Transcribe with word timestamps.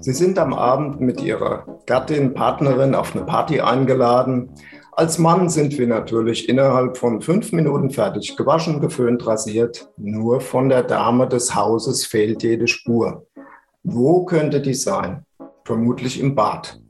Sie 0.00 0.12
sind 0.12 0.38
am 0.38 0.54
Abend 0.54 1.00
mit 1.00 1.20
Ihrer 1.20 1.66
Gattin, 1.86 2.32
Partnerin 2.32 2.94
auf 2.94 3.14
eine 3.16 3.24
Party 3.24 3.60
eingeladen. 3.60 4.50
Als 4.92 5.18
Mann 5.18 5.48
sind 5.48 5.76
wir 5.76 5.86
natürlich 5.86 6.48
innerhalb 6.48 6.96
von 6.96 7.20
fünf 7.20 7.52
Minuten 7.52 7.90
fertig, 7.90 8.36
gewaschen, 8.36 8.80
geföhnt, 8.80 9.26
rasiert. 9.26 9.88
Nur 9.96 10.40
von 10.40 10.68
der 10.68 10.84
Dame 10.84 11.28
des 11.28 11.54
Hauses 11.54 12.06
fehlt 12.06 12.42
jede 12.42 12.68
Spur. 12.68 13.26
Wo 13.82 14.24
könnte 14.24 14.60
die 14.60 14.74
sein? 14.74 15.24
Vermutlich 15.64 16.20
im 16.20 16.34
Bad. 16.34 16.80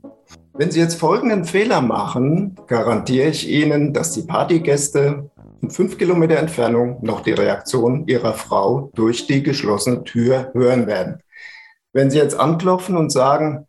Wenn 0.53 0.71
Sie 0.71 0.79
jetzt 0.79 0.95
folgenden 0.95 1.45
Fehler 1.45 1.81
machen, 1.81 2.55
garantiere 2.67 3.29
ich 3.29 3.49
Ihnen, 3.49 3.93
dass 3.93 4.11
die 4.11 4.23
Partygäste 4.23 5.29
in 5.61 5.71
fünf 5.71 5.97
Kilometer 5.97 6.37
Entfernung 6.37 6.99
noch 7.01 7.21
die 7.21 7.31
Reaktion 7.31 8.07
Ihrer 8.07 8.33
Frau 8.33 8.91
durch 8.93 9.25
die 9.25 9.41
geschlossene 9.41 10.03
Tür 10.03 10.51
hören 10.53 10.85
werden. 10.85 11.19
Wenn 11.93 12.11
Sie 12.11 12.17
jetzt 12.17 12.39
anklopfen 12.39 12.97
und 12.97 13.11
sagen, 13.11 13.67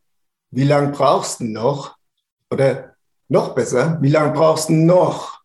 wie 0.51 0.65
lange 0.65 0.93
brauchst 0.93 1.41
du 1.41 1.45
noch? 1.45 1.97
Oder 2.51 2.97
noch 3.29 3.55
besser, 3.55 3.99
wie 4.01 4.11
lange 4.11 4.33
brauchst 4.33 4.69
du 4.69 4.75
noch? 4.75 5.41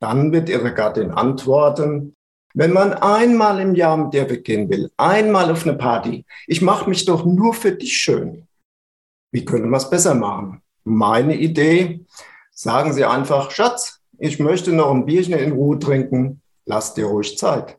Dann 0.00 0.32
wird 0.32 0.48
Ihre 0.48 0.74
Gattin 0.74 1.10
antworten, 1.10 2.14
wenn 2.56 2.72
man 2.72 2.92
einmal 2.92 3.60
im 3.60 3.74
Jahr 3.74 3.96
mit 3.96 4.14
dir 4.14 4.30
weggehen 4.30 4.68
will, 4.70 4.90
einmal 4.96 5.50
auf 5.50 5.66
eine 5.66 5.76
Party, 5.76 6.24
ich 6.46 6.62
mache 6.62 6.88
mich 6.88 7.04
doch 7.04 7.24
nur 7.24 7.52
für 7.52 7.72
dich 7.72 7.96
schön. 7.96 8.46
Wie 9.32 9.44
können 9.44 9.70
wir 9.70 9.76
es 9.76 9.90
besser 9.90 10.14
machen? 10.14 10.62
Meine 10.84 11.34
Idee, 11.36 12.04
sagen 12.52 12.92
Sie 12.92 13.04
einfach, 13.04 13.50
Schatz, 13.50 14.00
ich 14.18 14.38
möchte 14.38 14.72
noch 14.72 14.92
ein 14.92 15.04
Bierchen 15.04 15.34
in 15.34 15.52
Ruhe 15.52 15.80
trinken, 15.80 16.42
lass 16.64 16.94
dir 16.94 17.06
ruhig 17.06 17.36
Zeit. 17.36 17.76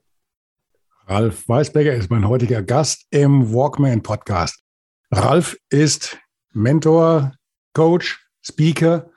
Ralf 1.08 1.48
Weißbecker 1.48 1.94
ist 1.94 2.10
mein 2.10 2.28
heutiger 2.28 2.64
Gast 2.64 3.06
im 3.12 3.54
Walkman 3.54 4.02
Podcast. 4.02 4.64
Ralf 5.12 5.56
ist 5.70 6.18
Mentor, 6.52 7.34
Coach, 7.74 8.28
Speaker 8.42 9.12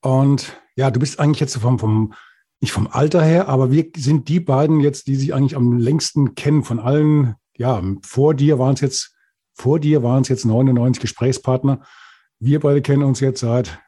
und 0.00 0.56
ja, 0.76 0.92
du 0.92 1.00
bist 1.00 1.18
eigentlich 1.18 1.40
jetzt 1.40 1.56
vom, 1.56 1.80
vom, 1.80 2.14
nicht 2.60 2.70
vom 2.70 2.86
Alter 2.86 3.20
her, 3.20 3.48
aber 3.48 3.72
wir 3.72 3.90
sind 3.96 4.28
die 4.28 4.38
beiden 4.38 4.78
jetzt, 4.78 5.08
die 5.08 5.16
sich 5.16 5.34
eigentlich 5.34 5.56
am 5.56 5.76
längsten 5.76 6.36
kennen 6.36 6.62
von 6.62 6.78
allen. 6.78 7.34
Ja, 7.56 7.82
vor 8.02 8.34
dir 8.34 8.60
waren 8.60 8.74
es 8.74 8.80
jetzt, 8.80 9.16
vor 9.54 9.80
dir 9.80 10.04
waren 10.04 10.22
es 10.22 10.28
jetzt 10.28 10.44
99 10.44 11.00
Gesprächspartner. 11.00 11.84
Wir 12.38 12.60
beide 12.60 12.80
kennen 12.80 13.02
uns 13.02 13.18
jetzt 13.18 13.40
seit 13.40 13.80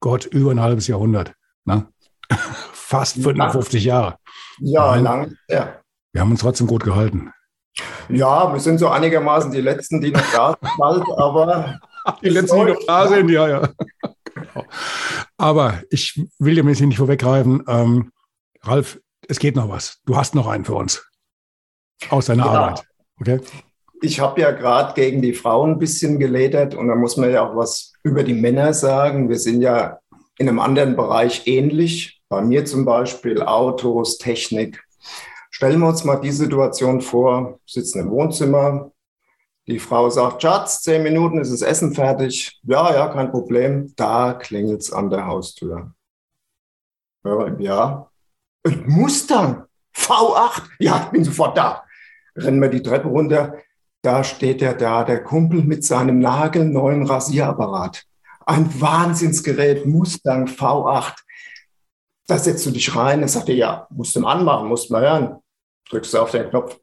Gott 0.00 0.26
über 0.26 0.50
ein 0.50 0.60
halbes 0.60 0.86
Jahrhundert. 0.86 1.32
Ne? 1.64 1.88
Fast 2.72 3.22
55 3.22 3.84
Jahre. 3.84 4.18
Ja, 4.58 4.96
lang. 4.96 5.36
Ja. 5.48 5.79
Wir 6.12 6.20
haben 6.20 6.30
uns 6.30 6.40
trotzdem 6.40 6.66
gut 6.66 6.84
gehalten. 6.84 7.32
Ja, 8.08 8.52
wir 8.52 8.60
sind 8.60 8.78
so 8.78 8.88
einigermaßen 8.88 9.52
die 9.52 9.60
Letzten, 9.60 10.00
die 10.00 10.10
noch 10.10 10.32
da 10.32 10.56
sind, 10.92 11.04
aber. 11.16 11.78
Die 12.22 12.30
Letzten, 12.30 12.58
die 12.60 12.72
noch 12.72 12.80
da 12.86 13.06
sind, 13.06 13.28
ja, 13.28 13.46
ja. 13.46 13.68
genau. 14.34 14.64
Aber 15.36 15.82
ich 15.90 16.26
will 16.38 16.54
dir 16.54 16.64
jetzt 16.64 16.80
nicht 16.80 16.96
vorweggreifen. 16.96 17.62
Ähm, 17.68 18.10
Ralf, 18.62 18.98
es 19.28 19.38
geht 19.38 19.54
noch 19.54 19.68
was. 19.68 20.00
Du 20.06 20.16
hast 20.16 20.34
noch 20.34 20.46
einen 20.46 20.64
für 20.64 20.74
uns. 20.74 21.06
Aus 22.08 22.26
deiner 22.26 22.46
ja. 22.46 22.50
Arbeit. 22.50 22.84
Okay? 23.20 23.40
Ich 24.00 24.18
habe 24.18 24.40
ja 24.40 24.50
gerade 24.50 24.94
gegen 24.94 25.20
die 25.20 25.34
Frauen 25.34 25.72
ein 25.72 25.78
bisschen 25.78 26.18
geledert 26.18 26.74
und 26.74 26.88
da 26.88 26.94
muss 26.94 27.18
man 27.18 27.30
ja 27.30 27.46
auch 27.46 27.54
was 27.54 27.92
über 28.02 28.24
die 28.24 28.34
Männer 28.34 28.72
sagen. 28.72 29.28
Wir 29.28 29.38
sind 29.38 29.60
ja 29.60 29.98
in 30.38 30.48
einem 30.48 30.58
anderen 30.58 30.96
Bereich 30.96 31.46
ähnlich. 31.46 32.22
Bei 32.30 32.40
mir 32.40 32.64
zum 32.64 32.86
Beispiel 32.86 33.42
Autos, 33.42 34.16
Technik, 34.16 34.82
Stellen 35.60 35.80
wir 35.80 35.88
uns 35.88 36.04
mal 36.04 36.16
die 36.16 36.30
Situation 36.30 37.02
vor, 37.02 37.60
sitzen 37.66 38.00
im 38.00 38.10
Wohnzimmer, 38.10 38.92
die 39.66 39.78
Frau 39.78 40.08
sagt, 40.08 40.40
Schatz, 40.40 40.80
zehn 40.80 41.02
Minuten 41.02 41.36
ist 41.36 41.52
das 41.52 41.60
Essen 41.60 41.92
fertig. 41.92 42.58
Ja, 42.62 42.94
ja, 42.94 43.08
kein 43.08 43.30
Problem. 43.30 43.92
Da 43.94 44.32
klingelt 44.32 44.80
es 44.80 44.90
an 44.90 45.10
der 45.10 45.26
Haustür. 45.26 45.92
Ja. 47.58 48.10
Und 48.64 48.88
Mustang, 48.88 49.64
V8, 49.94 50.62
ja, 50.78 51.02
ich 51.04 51.10
bin 51.10 51.24
sofort 51.24 51.58
da. 51.58 51.84
Rennen 52.36 52.62
wir 52.62 52.70
die 52.70 52.82
Treppe 52.82 53.08
runter. 53.08 53.58
Da 54.00 54.24
steht 54.24 54.62
er 54.62 54.72
da, 54.72 55.04
der 55.04 55.22
Kumpel 55.22 55.62
mit 55.62 55.84
seinem 55.84 56.20
nagelneuen 56.20 57.06
Rasierapparat. 57.06 58.06
Ein 58.46 58.80
Wahnsinnsgerät, 58.80 59.84
Mustang 59.84 60.46
V8. 60.46 61.16
Da 62.26 62.38
setzt 62.38 62.64
du 62.64 62.70
dich 62.70 62.96
rein. 62.96 63.20
Er 63.20 63.28
sagt 63.28 63.50
ja, 63.50 63.86
musst 63.90 64.16
du 64.16 64.26
anmachen, 64.26 64.66
musst 64.66 64.90
mal 64.90 65.02
hören 65.02 65.36
drückst 65.90 66.14
du 66.14 66.18
auf 66.18 66.30
den 66.30 66.48
Knopf. 66.50 66.78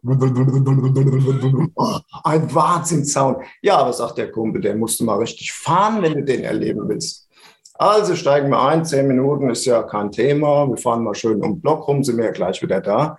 Oh, 1.76 2.00
ein 2.24 2.54
Wahnsinnssound. 2.54 3.38
Ja, 3.62 3.78
aber 3.78 3.94
sagt 3.94 4.18
der 4.18 4.32
Kumpel, 4.32 4.62
der 4.62 4.76
musst 4.76 5.00
du 5.00 5.06
mal 5.06 5.18
richtig 5.18 5.54
fahren, 5.54 6.02
wenn 6.02 6.14
du 6.14 6.24
den 6.24 6.44
erleben 6.44 6.88
willst. 6.88 7.28
Also 7.76 8.16
steigen 8.16 8.50
wir 8.50 8.62
ein, 8.62 8.86
zehn 8.86 9.08
Minuten 9.08 9.50
ist 9.50 9.66
ja 9.66 9.84
kein 9.84 10.12
Thema. 10.12 10.68
Wir 10.68 10.78
fahren 10.78 11.04
mal 11.04 11.14
schön 11.14 11.44
um 11.44 11.54
den 11.54 11.62
Block 11.62 11.88
rum, 11.88 12.04
sind 12.04 12.18
wir 12.18 12.26
ja 12.26 12.32
gleich 12.32 12.62
wieder 12.62 12.82
da. 12.82 13.18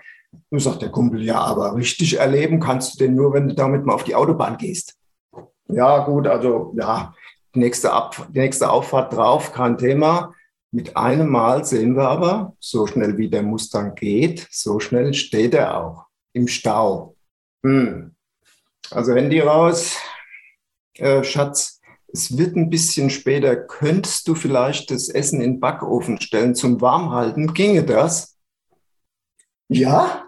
Und 0.50 0.60
sagt 0.60 0.82
der 0.82 0.90
Kumpel, 0.90 1.22
ja, 1.22 1.40
aber 1.40 1.74
richtig 1.74 2.18
erleben 2.18 2.60
kannst 2.60 2.94
du 2.94 3.04
den 3.04 3.14
nur, 3.14 3.32
wenn 3.32 3.48
du 3.48 3.54
damit 3.54 3.86
mal 3.86 3.94
auf 3.94 4.04
die 4.04 4.14
Autobahn 4.14 4.58
gehst. 4.58 4.96
Ja, 5.68 5.98
gut, 6.04 6.26
also 6.26 6.74
ja, 6.78 7.14
die 7.54 7.60
nächste, 7.60 7.92
Ab 7.92 8.28
die 8.30 8.40
nächste 8.40 8.70
Auffahrt 8.70 9.14
drauf, 9.14 9.52
kein 9.52 9.78
Thema. 9.78 10.34
Mit 10.70 10.96
einem 10.96 11.28
Mal 11.30 11.64
sehen 11.64 11.96
wir 11.96 12.08
aber, 12.08 12.54
so 12.60 12.86
schnell 12.86 13.16
wie 13.16 13.30
der 13.30 13.42
Mustang 13.42 13.94
geht, 13.94 14.46
so 14.50 14.80
schnell 14.80 15.14
steht 15.14 15.54
er 15.54 15.82
auch 15.82 16.06
im 16.32 16.46
Stau. 16.46 17.16
Hm. 17.64 18.14
Also 18.90 19.14
Handy 19.14 19.40
raus, 19.40 19.96
äh, 20.96 21.24
Schatz, 21.24 21.80
es 22.10 22.36
wird 22.36 22.56
ein 22.56 22.70
bisschen 22.70 23.10
später. 23.10 23.56
Könntest 23.56 24.28
du 24.28 24.34
vielleicht 24.34 24.90
das 24.90 25.08
Essen 25.08 25.40
in 25.40 25.52
den 25.52 25.60
Backofen 25.60 26.20
stellen 26.20 26.54
zum 26.54 26.80
Warmhalten? 26.80 27.52
Ginge 27.52 27.84
das? 27.84 28.36
Ja, 29.68 30.24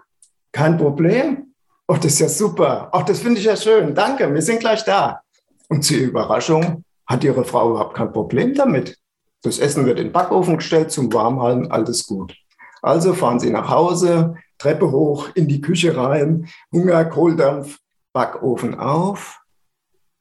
kein 0.51 0.77
Problem. 0.77 1.55
Oh, 1.87 1.95
das 1.95 2.13
ist 2.13 2.19
ja 2.19 2.29
super. 2.29 2.89
Ach, 2.91 3.03
das 3.03 3.19
finde 3.19 3.39
ich 3.39 3.45
ja 3.45 3.55
schön. 3.55 3.95
Danke, 3.95 4.31
wir 4.31 4.41
sind 4.41 4.59
gleich 4.59 4.83
da. 4.85 5.21
Und 5.69 5.83
zur 5.83 5.97
Überraschung 5.97 6.83
hat 7.07 7.23
ihre 7.23 7.43
Frau 7.43 7.71
überhaupt 7.71 7.95
kein 7.95 8.11
Problem 8.11 8.53
damit. 8.53 9.00
Das 9.43 9.57
Essen 9.57 9.85
wird 9.85 9.97
in 9.97 10.07
den 10.07 10.13
Backofen 10.13 10.57
gestellt 10.57 10.91
zum 10.91 11.11
Warmhalten, 11.13 11.71
alles 11.71 12.05
gut. 12.05 12.35
Also 12.81 13.13
fahren 13.13 13.39
Sie 13.39 13.49
nach 13.49 13.69
Hause, 13.69 14.35
Treppe 14.57 14.91
hoch, 14.91 15.29
in 15.33 15.47
die 15.47 15.61
Küche 15.61 15.97
rein, 15.97 16.47
Hunger, 16.71 17.05
Kohldampf, 17.05 17.79
Backofen 18.13 18.75
auf. 18.75 19.41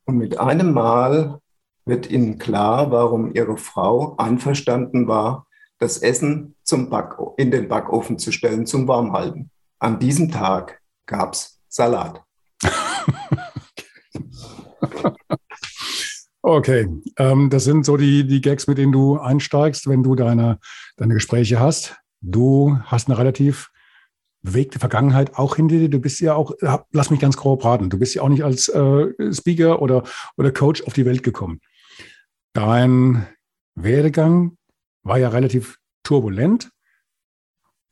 Und 0.06 0.16
mit 0.16 0.40
einem 0.40 0.72
Mal 0.72 1.40
wird 1.84 2.10
Ihnen 2.10 2.38
klar, 2.38 2.90
warum 2.90 3.34
Ihre 3.34 3.58
Frau 3.58 4.16
einverstanden 4.16 5.06
war, 5.08 5.46
das 5.78 5.98
Essen 5.98 6.54
zum 6.62 6.88
Back 6.90 7.16
in 7.36 7.50
den 7.50 7.68
Backofen 7.68 8.18
zu 8.18 8.32
stellen 8.32 8.66
zum 8.66 8.88
Warmhalten. 8.88 9.50
An 9.78 9.98
diesem 9.98 10.30
Tag 10.30 10.80
gab 11.06 11.34
es 11.34 11.60
Salat. 11.68 12.22
Okay, 16.42 16.88
ähm, 17.18 17.50
das 17.50 17.64
sind 17.64 17.84
so 17.84 17.96
die, 17.96 18.26
die 18.26 18.40
Gags, 18.40 18.66
mit 18.66 18.78
denen 18.78 18.92
du 18.92 19.18
einsteigst, 19.18 19.88
wenn 19.88 20.02
du 20.02 20.14
deine, 20.14 20.58
deine 20.96 21.14
Gespräche 21.14 21.60
hast. 21.60 21.96
Du 22.22 22.78
hast 22.84 23.08
eine 23.08 23.18
relativ 23.18 23.70
bewegte 24.42 24.78
Vergangenheit 24.78 25.36
auch 25.36 25.56
hinter 25.56 25.76
dir. 25.76 25.90
Du 25.90 26.00
bist 26.00 26.20
ja 26.20 26.34
auch, 26.34 26.52
lass 26.92 27.10
mich 27.10 27.20
ganz 27.20 27.36
grob 27.36 27.64
raten, 27.64 27.90
du 27.90 27.98
bist 27.98 28.14
ja 28.14 28.22
auch 28.22 28.28
nicht 28.30 28.42
als 28.42 28.68
äh, 28.68 29.32
Speaker 29.32 29.82
oder, 29.82 30.04
oder 30.38 30.50
Coach 30.50 30.82
auf 30.84 30.94
die 30.94 31.04
Welt 31.04 31.22
gekommen. 31.22 31.60
Dein 32.54 33.26
Werdegang 33.74 34.56
war 35.02 35.18
ja 35.18 35.28
relativ 35.28 35.78
turbulent. 36.02 36.70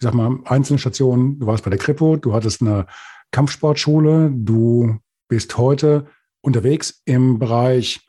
Ich 0.01 0.05
sag 0.05 0.15
mal, 0.15 0.39
einzelne 0.45 0.79
Stationen, 0.79 1.39
du 1.39 1.47
warst 1.47 1.65
bei 1.65 1.71
der 1.71 1.79
Kripo, 1.79 2.17
du 2.17 2.33
hattest 2.33 2.63
eine 2.63 2.87
Kampfsportschule, 3.31 4.31
du 4.33 4.99
bist 5.29 5.59
heute 5.59 6.07
unterwegs 6.41 7.03
im 7.05 7.39
Bereich 7.39 8.08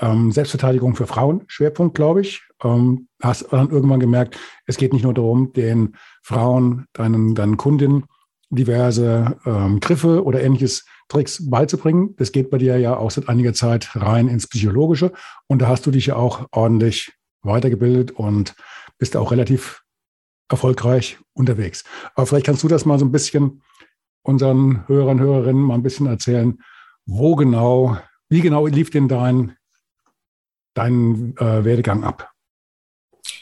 ähm, 0.00 0.32
Selbstverteidigung 0.32 0.96
für 0.96 1.06
Frauen, 1.06 1.44
Schwerpunkt, 1.46 1.94
glaube 1.94 2.20
ich. 2.20 2.42
Ähm, 2.62 3.08
hast 3.22 3.52
dann 3.52 3.70
irgendwann 3.70 4.00
gemerkt, 4.00 4.38
es 4.66 4.76
geht 4.76 4.92
nicht 4.92 5.04
nur 5.04 5.14
darum, 5.14 5.52
den 5.52 5.96
Frauen, 6.22 6.86
deinen, 6.92 7.34
deinen 7.34 7.56
Kundinnen 7.56 8.04
diverse 8.50 9.36
ähm, 9.46 9.80
Griffe 9.80 10.24
oder 10.24 10.42
ähnliches 10.42 10.84
Tricks 11.08 11.48
beizubringen. 11.50 12.14
Das 12.16 12.32
geht 12.32 12.50
bei 12.50 12.58
dir 12.58 12.78
ja 12.78 12.96
auch 12.96 13.10
seit 13.10 13.28
einiger 13.28 13.52
Zeit 13.52 13.90
rein 13.94 14.28
ins 14.28 14.46
Psychologische. 14.46 15.12
Und 15.46 15.60
da 15.60 15.68
hast 15.68 15.86
du 15.86 15.90
dich 15.90 16.06
ja 16.06 16.16
auch 16.16 16.46
ordentlich 16.50 17.12
weitergebildet 17.42 18.12
und 18.12 18.54
bist 18.98 19.16
auch 19.16 19.30
relativ 19.30 19.82
erfolgreich 20.48 21.18
unterwegs. 21.34 21.84
Aber 22.14 22.26
vielleicht 22.26 22.46
kannst 22.46 22.62
du 22.62 22.68
das 22.68 22.84
mal 22.84 22.98
so 22.98 23.04
ein 23.04 23.12
bisschen 23.12 23.62
unseren 24.22 24.86
Hörern, 24.88 25.20
Hörerinnen 25.20 25.62
mal 25.62 25.74
ein 25.74 25.82
bisschen 25.82 26.06
erzählen, 26.06 26.58
wo 27.06 27.36
genau, 27.36 27.98
wie 28.28 28.40
genau 28.40 28.66
lief 28.66 28.90
denn 28.90 29.08
dein, 29.08 29.56
dein 30.74 31.34
äh, 31.38 31.64
Werdegang 31.64 32.04
ab? 32.04 32.30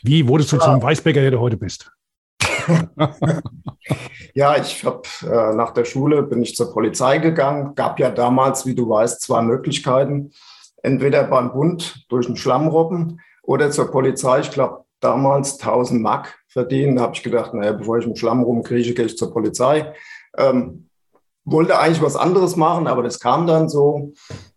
Wie 0.02 0.28
wurdest 0.28 0.52
du 0.52 0.56
ja. 0.56 0.62
zum 0.62 0.82
Weißbäcker, 0.82 1.20
der 1.20 1.32
du 1.32 1.40
heute 1.40 1.56
bist? 1.56 1.90
ja, 4.34 4.56
ich 4.56 4.84
habe 4.84 5.02
äh, 5.22 5.54
nach 5.54 5.72
der 5.72 5.84
Schule 5.84 6.22
bin 6.22 6.42
ich 6.42 6.54
zur 6.54 6.72
Polizei 6.72 7.18
gegangen. 7.18 7.74
Gab 7.74 7.98
ja 7.98 8.10
damals, 8.10 8.66
wie 8.66 8.74
du 8.74 8.88
weißt, 8.88 9.20
zwei 9.20 9.42
Möglichkeiten. 9.42 10.32
Entweder 10.82 11.24
beim 11.24 11.52
Bund 11.52 12.04
durch 12.08 12.26
einen 12.26 12.36
Schlammrobben 12.36 13.20
oder 13.42 13.70
zur 13.70 13.90
Polizei. 13.90 14.40
Ich 14.40 14.50
glaube, 14.50 14.84
damals 15.00 15.58
1000 15.58 16.00
Mark 16.00 16.38
verdienen. 16.48 16.96
Da 16.96 17.02
habe 17.02 17.14
ich 17.14 17.22
gedacht, 17.22 17.54
naja, 17.54 17.72
bevor 17.72 17.98
ich 17.98 18.04
einen 18.04 18.16
Schlamm 18.16 18.42
rumkriege, 18.42 18.94
gehe 18.94 19.06
ich 19.06 19.16
zur 19.16 19.32
Polizei. 19.32 19.92
Ähm, 20.36 20.88
wollte 21.44 21.78
eigentlich 21.78 22.02
was 22.02 22.16
anderes 22.16 22.56
machen, 22.56 22.86
aber 22.86 23.02
das 23.02 23.18
kam 23.18 23.46
dann 23.46 23.68
so. 23.68 24.12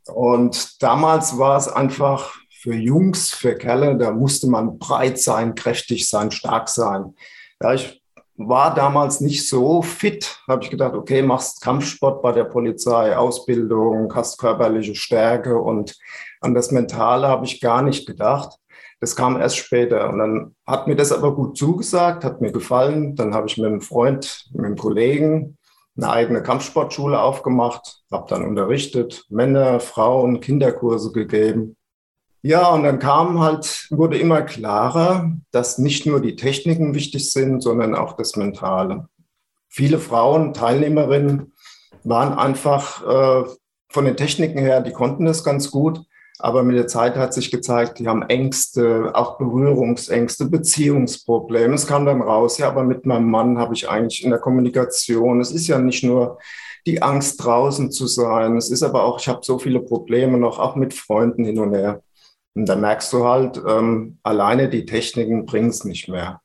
Und 0.07 0.81
damals 0.83 1.37
war 1.39 1.57
es 1.57 1.67
einfach 1.67 2.35
für 2.65 2.73
Jungs, 2.73 3.31
für 3.31 3.53
Kerle, 3.53 3.95
da 3.95 4.09
musste 4.09 4.49
man 4.49 4.79
breit 4.79 5.19
sein, 5.19 5.53
kräftig 5.53 6.09
sein, 6.09 6.31
stark 6.31 6.67
sein. 6.67 7.13
Ja, 7.61 7.75
ich 7.75 8.01
war 8.37 8.73
damals 8.73 9.21
nicht 9.21 9.47
so 9.47 9.83
fit, 9.83 10.39
habe 10.47 10.63
ich 10.63 10.71
gedacht, 10.71 10.95
okay, 10.95 11.21
machst 11.21 11.61
Kampfsport 11.61 12.23
bei 12.23 12.31
der 12.31 12.45
Polizei, 12.45 13.15
Ausbildung, 13.15 14.11
hast 14.15 14.39
körperliche 14.39 14.95
Stärke 14.95 15.59
und 15.59 15.95
an 16.41 16.55
das 16.55 16.71
Mentale 16.71 17.27
habe 17.27 17.45
ich 17.45 17.61
gar 17.61 17.83
nicht 17.83 18.07
gedacht. 18.07 18.57
Das 18.99 19.15
kam 19.15 19.39
erst 19.39 19.57
später 19.57 20.09
und 20.09 20.17
dann 20.17 20.55
hat 20.65 20.87
mir 20.87 20.95
das 20.95 21.11
aber 21.11 21.35
gut 21.35 21.55
zugesagt, 21.55 22.23
hat 22.23 22.41
mir 22.41 22.51
gefallen. 22.51 23.15
Dann 23.15 23.35
habe 23.35 23.45
ich 23.47 23.57
mit 23.57 23.67
einem 23.67 23.81
Freund, 23.81 24.47
mit 24.53 24.65
einem 24.65 24.75
Kollegen 24.75 25.59
eine 25.95 26.09
eigene 26.09 26.41
Kampfsportschule 26.41 27.21
aufgemacht, 27.21 28.01
habe 28.11 28.25
dann 28.27 28.43
unterrichtet, 28.43 29.23
Männer, 29.29 29.79
Frauen, 29.79 30.39
Kinderkurse 30.39 31.11
gegeben. 31.11 31.77
Ja, 32.45 32.69
und 32.69 32.83
dann 32.83 32.99
kam 32.99 33.39
halt, 33.39 33.87
wurde 33.89 34.19
immer 34.19 34.43
klarer, 34.43 35.31
dass 35.49 35.79
nicht 35.79 36.05
nur 36.05 36.21
die 36.21 36.35
Techniken 36.35 36.93
wichtig 36.93 37.31
sind, 37.31 37.63
sondern 37.63 37.95
auch 37.95 38.13
das 38.13 38.35
Mentale. 38.35 39.09
Viele 39.67 39.97
Frauen, 39.97 40.53
Teilnehmerinnen, 40.53 41.53
waren 42.03 42.37
einfach 42.37 43.01
äh, 43.03 43.49
von 43.89 44.05
den 44.05 44.15
Techniken 44.15 44.59
her, 44.59 44.81
die 44.81 44.91
konnten 44.91 45.25
das 45.25 45.43
ganz 45.43 45.71
gut, 45.71 46.01
aber 46.37 46.61
mit 46.61 46.77
der 46.77 46.85
Zeit 46.85 47.15
hat 47.15 47.33
sich 47.33 47.49
gezeigt, 47.49 47.97
die 47.97 48.07
haben 48.07 48.21
Ängste, 48.21 49.09
auch 49.15 49.39
Berührungsängste, 49.39 50.45
Beziehungsprobleme. 50.45 51.73
Es 51.73 51.87
kam 51.87 52.05
dann 52.05 52.21
raus, 52.21 52.59
ja, 52.59 52.67
aber 52.67 52.83
mit 52.83 53.07
meinem 53.07 53.31
Mann 53.31 53.57
habe 53.57 53.73
ich 53.73 53.89
eigentlich 53.89 54.23
in 54.23 54.29
der 54.29 54.37
Kommunikation, 54.37 55.41
es 55.41 55.51
ist 55.51 55.65
ja 55.65 55.79
nicht 55.79 56.03
nur 56.03 56.37
die 56.85 57.01
Angst 57.01 57.43
draußen 57.43 57.89
zu 57.89 58.05
sein, 58.05 58.55
es 58.55 58.69
ist 58.69 58.83
aber 58.83 59.03
auch, 59.03 59.19
ich 59.19 59.27
habe 59.27 59.39
so 59.41 59.57
viele 59.57 59.79
Probleme 59.79 60.37
noch, 60.37 60.59
auch 60.59 60.75
mit 60.75 60.93
Freunden 60.93 61.43
hin 61.43 61.57
und 61.57 61.73
her. 61.73 62.03
Und 62.55 62.67
da 62.67 62.75
merkst 62.75 63.11
du 63.13 63.25
halt, 63.25 63.61
ähm, 63.67 64.17
alleine 64.23 64.69
die 64.69 64.85
Techniken 64.85 65.45
bringen 65.45 65.69
es 65.69 65.83
nicht 65.83 66.07
mehr. 66.07 66.41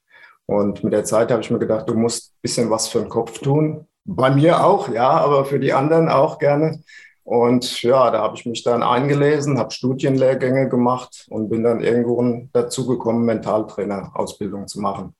Und 0.47 0.83
mit 0.83 0.93
der 0.93 1.05
Zeit 1.05 1.31
habe 1.31 1.43
ich 1.43 1.51
mir 1.51 1.61
gedacht, 1.61 1.89
du 1.89 1.95
musst 1.95 2.33
ein 2.33 2.39
bisschen 2.43 2.71
was 2.71 2.89
für 2.89 2.99
den 2.99 3.09
Kopf 3.09 3.39
tun. 3.39 3.87
Bei 4.05 4.31
mir 4.31 4.65
auch, 4.65 4.89
ja, 4.89 5.09
aber 5.09 5.45
für 5.45 5.61
die 5.61 5.73
anderen 5.73 6.09
auch 6.09 6.39
gerne. 6.39 6.83
Und 7.23 7.83
ja, 7.83 8.11
da 8.11 8.23
habe 8.23 8.37
ich 8.37 8.45
mich 8.45 8.65
dann 8.65 8.83
eingelesen, 8.83 9.59
habe 9.59 9.71
Studienlehrgänge 9.71 10.69
gemacht 10.69 11.29
und 11.31 11.49
bin 11.49 11.62
dann 11.62 11.81
irgendwo 11.81 12.49
dazu 12.53 12.89
gekommen, 12.89 13.25
Mentaltrainer-Ausbildung 13.25 14.67
zu 14.67 14.81
machen. 14.81 15.15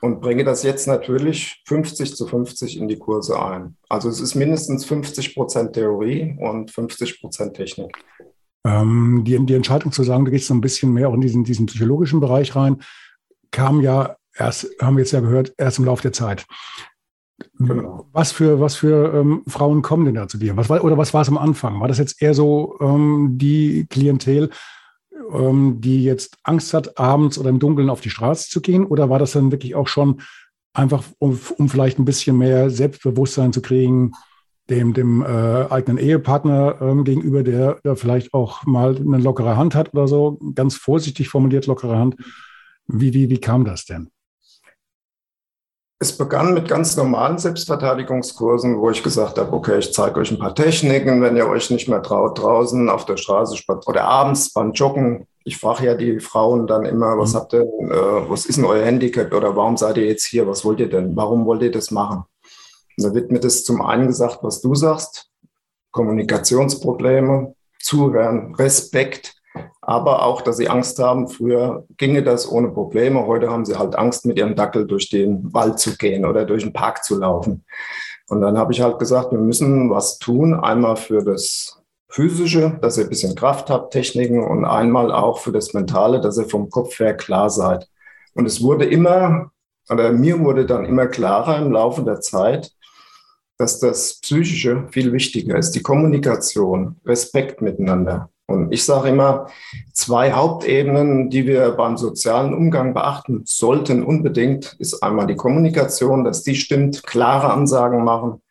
Und 0.00 0.20
bringe 0.20 0.44
das 0.44 0.62
jetzt 0.62 0.86
natürlich 0.86 1.62
50 1.66 2.14
zu 2.14 2.28
50 2.28 2.78
in 2.78 2.86
die 2.86 2.98
Kurse 2.98 3.40
ein. 3.42 3.76
Also 3.88 4.08
es 4.08 4.20
ist 4.20 4.36
mindestens 4.36 4.84
50 4.84 5.34
Prozent 5.34 5.72
Theorie 5.72 6.36
und 6.40 6.70
50 6.70 7.20
Prozent 7.20 7.54
Technik. 7.54 7.96
Ähm, 8.64 9.22
die, 9.24 9.44
die 9.44 9.54
Entscheidung 9.54 9.92
zu 9.92 10.02
sagen, 10.04 10.24
du 10.24 10.30
gehst 10.30 10.46
so 10.46 10.54
ein 10.54 10.60
bisschen 10.60 10.92
mehr 10.92 11.08
auch 11.08 11.14
in 11.14 11.20
diesen, 11.20 11.44
diesen 11.44 11.66
psychologischen 11.66 12.20
Bereich 12.20 12.54
rein, 12.54 12.82
kam 13.50 13.80
ja 13.80 14.16
erst, 14.34 14.68
haben 14.80 14.96
wir 14.96 15.02
jetzt 15.02 15.12
ja 15.12 15.20
gehört, 15.20 15.52
erst 15.58 15.78
im 15.78 15.84
Laufe 15.84 16.02
der 16.02 16.12
Zeit. 16.12 16.46
Genau. 17.58 18.06
Was 18.12 18.32
für, 18.32 18.60
was 18.60 18.76
für 18.76 19.14
ähm, 19.14 19.42
Frauen 19.46 19.82
kommen 19.82 20.04
denn 20.04 20.14
da 20.14 20.28
zu 20.28 20.38
dir? 20.38 20.56
Was 20.56 20.68
war, 20.68 20.84
oder 20.84 20.98
was 20.98 21.12
war 21.12 21.22
es 21.22 21.28
am 21.28 21.38
Anfang? 21.38 21.80
War 21.80 21.88
das 21.88 21.98
jetzt 21.98 22.22
eher 22.22 22.34
so 22.34 22.76
ähm, 22.80 23.36
die 23.36 23.86
Klientel, 23.90 24.50
ähm, 25.32 25.80
die 25.80 26.04
jetzt 26.04 26.36
Angst 26.44 26.72
hat, 26.74 26.98
abends 26.98 27.38
oder 27.38 27.50
im 27.50 27.58
Dunkeln 27.58 27.90
auf 27.90 28.00
die 28.00 28.10
Straße 28.10 28.48
zu 28.48 28.60
gehen? 28.60 28.86
Oder 28.86 29.10
war 29.10 29.18
das 29.18 29.32
dann 29.32 29.50
wirklich 29.50 29.74
auch 29.74 29.88
schon 29.88 30.20
einfach, 30.72 31.02
um, 31.18 31.38
um 31.58 31.68
vielleicht 31.68 31.98
ein 31.98 32.04
bisschen 32.04 32.38
mehr 32.38 32.70
Selbstbewusstsein 32.70 33.52
zu 33.52 33.60
kriegen, 33.60 34.12
dem, 34.70 34.94
dem 34.94 35.22
äh, 35.22 35.66
eigenen 35.70 35.98
Ehepartner 35.98 36.76
ähm, 36.80 37.04
gegenüber, 37.04 37.42
der, 37.42 37.78
der 37.84 37.96
vielleicht 37.96 38.32
auch 38.32 38.64
mal 38.64 38.96
eine 38.96 39.18
lockere 39.18 39.56
Hand 39.56 39.74
hat 39.74 39.92
oder 39.92 40.08
so, 40.08 40.38
ganz 40.54 40.76
vorsichtig 40.76 41.28
formuliert 41.28 41.66
lockere 41.66 41.98
Hand? 41.98 42.16
Wie, 42.86 43.14
wie, 43.14 43.30
wie 43.30 43.40
kam 43.40 43.64
das 43.64 43.84
denn? 43.84 44.10
Es 45.98 46.16
begann 46.16 46.52
mit 46.52 46.66
ganz 46.66 46.96
normalen 46.96 47.38
Selbstverteidigungskursen, 47.38 48.80
wo 48.80 48.90
ich 48.90 49.04
gesagt 49.04 49.38
habe, 49.38 49.52
okay, 49.52 49.78
ich 49.78 49.92
zeige 49.92 50.18
euch 50.18 50.32
ein 50.32 50.38
paar 50.38 50.54
Techniken, 50.54 51.22
wenn 51.22 51.36
ihr 51.36 51.46
euch 51.46 51.70
nicht 51.70 51.88
mehr 51.88 52.02
traut, 52.02 52.40
draußen 52.40 52.88
auf 52.88 53.04
der 53.04 53.16
Straße 53.16 53.62
oder 53.86 54.04
abends 54.04 54.52
beim 54.52 54.72
Joggen. 54.72 55.28
Ich 55.44 55.58
frage 55.58 55.86
ja 55.86 55.94
die 55.94 56.18
Frauen 56.18 56.66
dann 56.66 56.84
immer, 56.86 57.18
was 57.18 57.34
mhm. 57.34 57.36
habt 57.36 57.52
ihr, 57.52 57.62
äh, 57.62 58.28
was 58.28 58.46
ist 58.46 58.56
denn 58.56 58.64
euer 58.64 58.84
Handicap 58.84 59.32
oder 59.32 59.54
warum 59.54 59.76
seid 59.76 59.96
ihr 59.96 60.06
jetzt 60.06 60.24
hier? 60.24 60.46
Was 60.48 60.64
wollt 60.64 60.80
ihr 60.80 60.90
denn? 60.90 61.14
Warum 61.14 61.46
wollt 61.46 61.62
ihr 61.62 61.70
das 61.70 61.92
machen? 61.92 62.24
Da 62.96 63.14
wird 63.14 63.30
mir 63.30 63.40
das 63.40 63.64
zum 63.64 63.82
einen 63.82 64.06
gesagt, 64.06 64.38
was 64.42 64.60
du 64.60 64.74
sagst, 64.74 65.30
Kommunikationsprobleme, 65.92 67.54
Zuhören, 67.78 68.54
Respekt, 68.54 69.34
aber 69.80 70.22
auch, 70.24 70.42
dass 70.42 70.56
sie 70.56 70.68
Angst 70.68 70.98
haben. 70.98 71.28
Früher 71.28 71.84
ginge 71.96 72.22
das 72.22 72.50
ohne 72.50 72.68
Probleme. 72.68 73.26
Heute 73.26 73.50
haben 73.50 73.64
sie 73.64 73.76
halt 73.76 73.96
Angst, 73.96 74.24
mit 74.24 74.38
ihrem 74.38 74.54
Dackel 74.54 74.86
durch 74.86 75.10
den 75.10 75.52
Wald 75.52 75.78
zu 75.78 75.96
gehen 75.96 76.24
oder 76.24 76.44
durch 76.44 76.62
den 76.62 76.72
Park 76.72 77.04
zu 77.04 77.18
laufen. 77.18 77.64
Und 78.28 78.40
dann 78.40 78.56
habe 78.56 78.72
ich 78.72 78.80
halt 78.80 78.98
gesagt, 78.98 79.32
wir 79.32 79.38
müssen 79.38 79.90
was 79.90 80.18
tun. 80.18 80.54
Einmal 80.54 80.96
für 80.96 81.22
das 81.22 81.82
Physische, 82.08 82.78
dass 82.80 82.96
ihr 82.96 83.04
ein 83.04 83.10
bisschen 83.10 83.34
Kraft 83.34 83.70
habt, 83.70 83.92
Techniken 83.92 84.42
und 84.42 84.64
einmal 84.64 85.10
auch 85.10 85.38
für 85.38 85.52
das 85.52 85.74
Mentale, 85.74 86.20
dass 86.20 86.38
ihr 86.38 86.48
vom 86.48 86.70
Kopf 86.70 86.98
her 87.00 87.14
klar 87.14 87.50
seid. 87.50 87.88
Und 88.34 88.46
es 88.46 88.62
wurde 88.62 88.84
immer, 88.84 89.50
oder 89.90 90.12
mir 90.12 90.38
wurde 90.40 90.64
dann 90.64 90.84
immer 90.84 91.06
klarer 91.06 91.58
im 91.58 91.72
Laufe 91.72 92.02
der 92.02 92.20
Zeit, 92.20 92.72
dass 93.62 93.78
das 93.78 94.14
Psychische 94.14 94.88
viel 94.90 95.12
wichtiger 95.12 95.56
ist. 95.56 95.70
Die 95.70 95.82
Kommunikation, 95.82 96.96
Respekt 97.06 97.62
miteinander. 97.62 98.28
Und 98.46 98.72
ich 98.72 98.84
sage 98.84 99.10
immer, 99.10 99.46
zwei 99.92 100.32
Hauptebenen, 100.32 101.30
die 101.30 101.46
wir 101.46 101.70
beim 101.70 101.96
sozialen 101.96 102.54
Umgang 102.54 102.92
beachten 102.92 103.42
sollten 103.44 104.02
unbedingt, 104.02 104.74
ist 104.80 105.00
einmal 105.00 105.28
die 105.28 105.36
Kommunikation, 105.36 106.24
dass 106.24 106.42
die 106.42 106.56
stimmt, 106.56 107.04
klare 107.04 107.52
Ansagen 107.52 108.02
machen, 108.02 108.42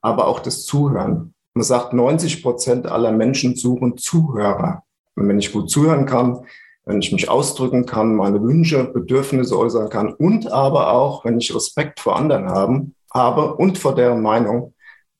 aber 0.00 0.28
auch 0.28 0.40
das 0.40 0.64
Zuhören. 0.64 1.34
Man 1.52 1.62
sagt, 1.62 1.92
90 1.92 2.42
Prozent 2.42 2.86
aller 2.86 3.12
Menschen 3.12 3.56
suchen 3.56 3.98
Zuhörer. 3.98 4.82
Und 5.14 5.28
wenn 5.28 5.38
ich 5.38 5.52
gut 5.52 5.70
zuhören 5.70 6.06
kann, 6.06 6.40
wenn 6.86 7.00
ich 7.00 7.12
mich 7.12 7.28
ausdrücken 7.28 7.84
kann, 7.84 8.14
meine 8.14 8.42
Wünsche, 8.42 8.84
Bedürfnisse 8.84 9.58
äußern 9.58 9.90
kann 9.90 10.14
und 10.14 10.50
aber 10.50 10.90
auch, 10.92 11.24
wenn 11.26 11.38
ich 11.38 11.54
Respekt 11.54 12.00
vor 12.00 12.16
anderen 12.16 12.48
haben, 12.48 12.94
habe 13.14 13.54
und 13.54 13.78
vor 13.78 13.94
deren 13.94 14.22
Meinung, 14.22 14.74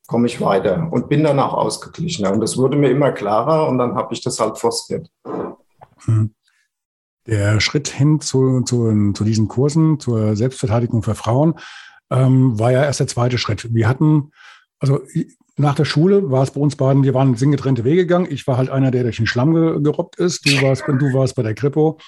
komme 0.06 0.26
ich 0.26 0.40
weiter 0.40 0.88
und 0.90 1.08
bin 1.08 1.24
dann 1.24 1.38
auch 1.40 1.54
ausgeglichener. 1.54 2.32
Und 2.32 2.40
das 2.40 2.56
wurde 2.56 2.76
mir 2.76 2.90
immer 2.90 3.12
klarer 3.12 3.68
und 3.68 3.78
dann 3.78 3.94
habe 3.94 4.12
ich 4.12 4.22
das 4.22 4.38
halt 4.38 4.58
forciert. 4.58 5.08
Hm. 6.04 6.34
Der 7.26 7.58
Schritt 7.60 7.88
hin 7.88 8.20
zu, 8.20 8.60
zu, 8.62 9.12
zu 9.12 9.24
diesen 9.24 9.48
Kursen, 9.48 9.98
zur 9.98 10.36
Selbstverteidigung 10.36 11.02
für 11.02 11.14
Frauen, 11.14 11.54
ähm, 12.10 12.58
war 12.58 12.70
ja 12.70 12.84
erst 12.84 13.00
der 13.00 13.06
zweite 13.06 13.38
Schritt. 13.38 13.72
Wir 13.72 13.88
hatten, 13.88 14.30
also 14.78 15.00
nach 15.56 15.74
der 15.74 15.86
Schule 15.86 16.30
war 16.30 16.42
es 16.42 16.50
bei 16.50 16.60
uns 16.60 16.76
beiden, 16.76 17.02
wir 17.02 17.14
waren 17.14 17.34
sind 17.36 17.52
getrennte 17.52 17.84
Wege 17.84 18.02
gegangen. 18.02 18.26
Ich 18.28 18.46
war 18.46 18.58
halt 18.58 18.68
einer, 18.68 18.90
der 18.90 19.04
durch 19.04 19.16
den 19.16 19.26
Schlamm 19.26 19.82
gerobbt 19.82 20.16
ist. 20.18 20.44
Du 20.44 20.60
warst, 20.60 20.84
du 20.86 21.14
warst 21.14 21.34
bei 21.34 21.42
der 21.42 21.54
Kripo. 21.54 21.98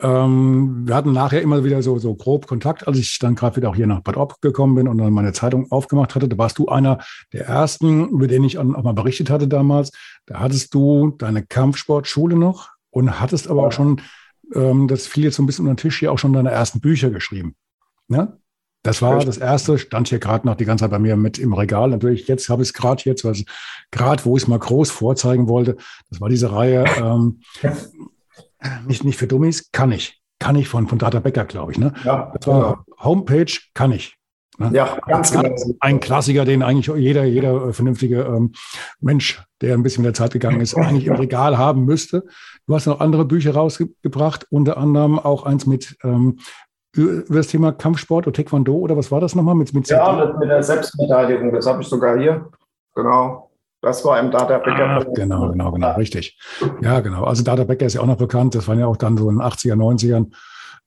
Ähm, 0.00 0.86
wir 0.86 0.94
hatten 0.94 1.12
nachher 1.12 1.42
immer 1.42 1.62
wieder 1.64 1.82
so, 1.82 1.98
so 1.98 2.14
grob 2.14 2.46
Kontakt, 2.46 2.86
als 2.88 2.98
ich 2.98 3.18
dann 3.18 3.34
gerade 3.34 3.56
wieder 3.56 3.70
auch 3.70 3.76
hier 3.76 3.86
nach 3.86 4.00
Bad 4.00 4.16
Ob 4.16 4.40
gekommen 4.40 4.74
bin 4.74 4.88
und 4.88 4.98
dann 4.98 5.12
meine 5.12 5.32
Zeitung 5.32 5.70
aufgemacht 5.70 6.14
hatte. 6.14 6.28
Da 6.28 6.38
warst 6.38 6.58
du 6.58 6.68
einer 6.68 6.98
der 7.32 7.46
ersten, 7.46 8.08
über 8.08 8.26
den 8.26 8.44
ich 8.44 8.58
auch 8.58 8.64
mal 8.64 8.94
berichtet 8.94 9.30
hatte 9.30 9.46
damals. 9.46 9.92
Da 10.26 10.40
hattest 10.40 10.74
du 10.74 11.14
deine 11.18 11.44
Kampfsportschule 11.44 12.36
noch 12.36 12.70
und 12.90 13.20
hattest 13.20 13.48
aber 13.48 13.66
auch 13.66 13.72
schon, 13.72 14.00
ähm, 14.54 14.88
das 14.88 15.06
fiel 15.06 15.24
jetzt 15.24 15.36
so 15.36 15.42
ein 15.42 15.46
bisschen 15.46 15.66
unter 15.66 15.74
den 15.74 15.82
Tisch 15.82 15.98
hier, 15.98 16.12
auch 16.12 16.18
schon 16.18 16.32
deine 16.32 16.50
ersten 16.50 16.80
Bücher 16.80 17.10
geschrieben. 17.10 17.54
Ne? 18.08 18.38
Das 18.82 19.02
war 19.02 19.24
das 19.24 19.38
erste, 19.38 19.76
stand 19.76 20.08
hier 20.08 20.18
gerade 20.18 20.46
noch 20.46 20.54
die 20.54 20.64
ganze 20.64 20.84
Zeit 20.84 20.92
bei 20.92 20.98
mir 20.98 21.16
mit 21.16 21.38
im 21.38 21.52
Regal. 21.52 21.90
Natürlich, 21.90 22.28
jetzt 22.28 22.48
habe 22.48 22.62
ich 22.62 22.68
es 22.68 22.72
gerade 22.72 23.02
jetzt, 23.04 23.26
gerade 23.90 24.24
wo 24.24 24.36
ich 24.36 24.44
es 24.44 24.48
mal 24.48 24.58
groß 24.58 24.90
vorzeigen 24.90 25.48
wollte. 25.48 25.76
Das 26.10 26.20
war 26.20 26.28
diese 26.28 26.52
Reihe, 26.52 26.84
ähm, 26.96 27.40
nicht, 28.86 29.04
nicht 29.04 29.18
für 29.18 29.26
Dummies, 29.26 29.70
kann 29.72 29.92
ich. 29.92 30.20
Kann 30.40 30.56
ich 30.56 30.68
von, 30.68 30.86
von 30.86 30.98
Data 30.98 31.20
Becker, 31.20 31.44
glaube 31.44 31.72
ich. 31.72 31.78
Ne? 31.78 31.92
Ja, 32.04 32.32
das 32.34 32.46
war 32.46 32.60
genau. 32.60 33.04
Homepage, 33.04 33.52
kann 33.74 33.92
ich. 33.92 34.16
Ne? 34.58 34.70
Ja, 34.72 34.98
ganz 35.06 35.32
genau. 35.32 35.54
Ein 35.80 36.00
Klassiker, 36.00 36.44
den 36.44 36.62
eigentlich 36.62 36.86
jeder, 36.96 37.24
jeder 37.24 37.72
vernünftige 37.72 38.22
ähm, 38.22 38.52
Mensch, 39.00 39.42
der 39.60 39.74
ein 39.74 39.82
bisschen 39.82 40.02
mit 40.02 40.08
der 40.08 40.24
Zeit 40.24 40.32
gegangen 40.32 40.60
ist, 40.60 40.76
eigentlich 40.76 41.06
im 41.06 41.14
Regal 41.14 41.58
haben 41.58 41.84
müsste. 41.84 42.24
Du 42.66 42.74
hast 42.74 42.86
noch 42.86 43.00
andere 43.00 43.24
Bücher 43.24 43.54
rausgebracht, 43.54 44.46
unter 44.50 44.76
anderem 44.76 45.18
auch 45.18 45.44
eins 45.44 45.66
mit 45.66 45.96
ähm, 46.02 46.38
über 46.94 47.36
das 47.36 47.48
Thema 47.48 47.72
Kampfsport 47.72 48.26
oder 48.26 48.34
Taekwondo 48.34 48.74
oder 48.74 48.96
was 48.96 49.10
war 49.12 49.20
das 49.20 49.34
nochmal 49.34 49.54
mit, 49.54 49.72
mit 49.74 49.88
Ja, 49.88 50.12
mit, 50.12 50.38
mit 50.38 50.48
der 50.48 50.62
Selbstverteidigung, 50.62 51.52
das 51.52 51.66
habe 51.66 51.82
ich 51.82 51.88
sogar 51.88 52.18
hier. 52.18 52.48
Genau. 52.94 53.47
Das 53.80 54.04
war 54.04 54.18
im 54.18 54.30
Data 54.30 54.58
Becker. 54.58 54.88
Ah, 54.88 55.04
genau, 55.14 55.50
genau, 55.50 55.70
genau, 55.72 55.94
richtig. 55.94 56.38
Ja, 56.82 57.00
genau. 57.00 57.24
Also 57.24 57.44
Data 57.44 57.64
Becker 57.64 57.86
ist 57.86 57.94
ja 57.94 58.00
auch 58.00 58.06
noch 58.06 58.16
bekannt. 58.16 58.54
Das 58.54 58.66
waren 58.66 58.78
ja 58.78 58.86
auch 58.86 58.96
dann 58.96 59.16
so 59.16 59.30
in 59.30 59.36
den 59.36 59.42
80er, 59.42 59.74
90ern 59.74 60.32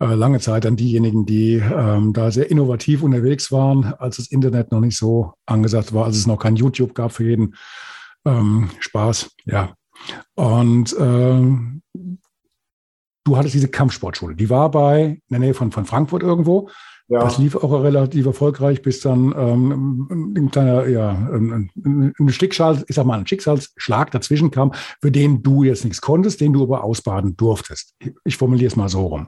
äh, 0.01 0.15
lange 0.15 0.39
Zeit 0.39 0.65
dann 0.65 0.75
diejenigen, 0.75 1.25
die 1.25 1.53
ähm, 1.53 2.12
da 2.12 2.31
sehr 2.31 2.50
innovativ 2.50 3.03
unterwegs 3.03 3.51
waren, 3.51 3.93
als 4.00 4.17
das 4.17 4.27
Internet 4.27 4.71
noch 4.71 4.81
nicht 4.81 4.98
so 4.98 5.33
angesagt 5.45 5.93
war, 5.93 6.05
als 6.05 6.17
es 6.17 6.27
noch 6.27 6.38
kein 6.38 6.55
YouTube 6.55 6.95
gab 6.95 7.12
für 7.12 7.24
jeden 7.24 7.55
ähm, 8.25 8.69
Spaß. 8.79 9.29
Ja. 9.45 9.74
Und 10.36 10.95
ähm, 11.00 11.81
du 13.24 13.38
hattest 13.38 13.53
diese 13.53 13.67
Kampfsportschule. 13.69 14.36
Die 14.36 14.50
war 14.50 14.71
bei 14.71 15.03
in 15.03 15.21
der 15.29 15.39
Nähe 15.39 15.53
von, 15.53 15.71
von 15.71 15.86
Frankfurt 15.86 16.24
irgendwo. 16.24 16.69
Ja. 17.08 17.20
Das 17.20 17.38
lief 17.38 17.55
auch 17.55 17.72
relativ 17.84 18.25
erfolgreich, 18.25 18.81
bis 18.81 19.01
dann 19.01 19.34
ähm, 19.38 20.34
ein 20.38 20.51
kleiner, 20.51 20.88
ja, 20.88 21.10
ein, 21.10 21.70
ein 22.17 22.29
Schicksal, 22.29 22.84
ich 22.88 22.96
sag 22.96 23.05
mal, 23.05 23.20
ein 23.20 23.27
Schicksalsschlag 23.27 24.12
dazwischen 24.12 24.50
kam, 24.50 24.74
für 25.01 25.12
den 25.12 25.43
du 25.43 25.63
jetzt 25.63 25.84
nichts 25.84 26.00
konntest, 26.00 26.39
den 26.39 26.53
du 26.53 26.63
aber 26.63 26.84
ausbaden 26.84 27.36
durftest. 27.36 27.96
Ich 28.24 28.38
formuliere 28.38 28.67
es 28.67 28.75
mal 28.75 28.89
so 28.89 29.08
rum. 29.08 29.27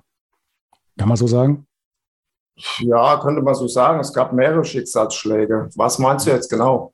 Kann 0.97 1.09
man 1.09 1.17
so 1.17 1.27
sagen? 1.27 1.67
Ja, 2.77 3.19
könnte 3.19 3.41
man 3.41 3.55
so 3.55 3.67
sagen. 3.67 3.99
Es 3.99 4.13
gab 4.13 4.31
mehrere 4.31 4.63
Schicksalsschläge. 4.63 5.69
Was 5.75 5.99
meinst 5.99 6.27
du 6.27 6.31
jetzt 6.31 6.49
genau? 6.49 6.92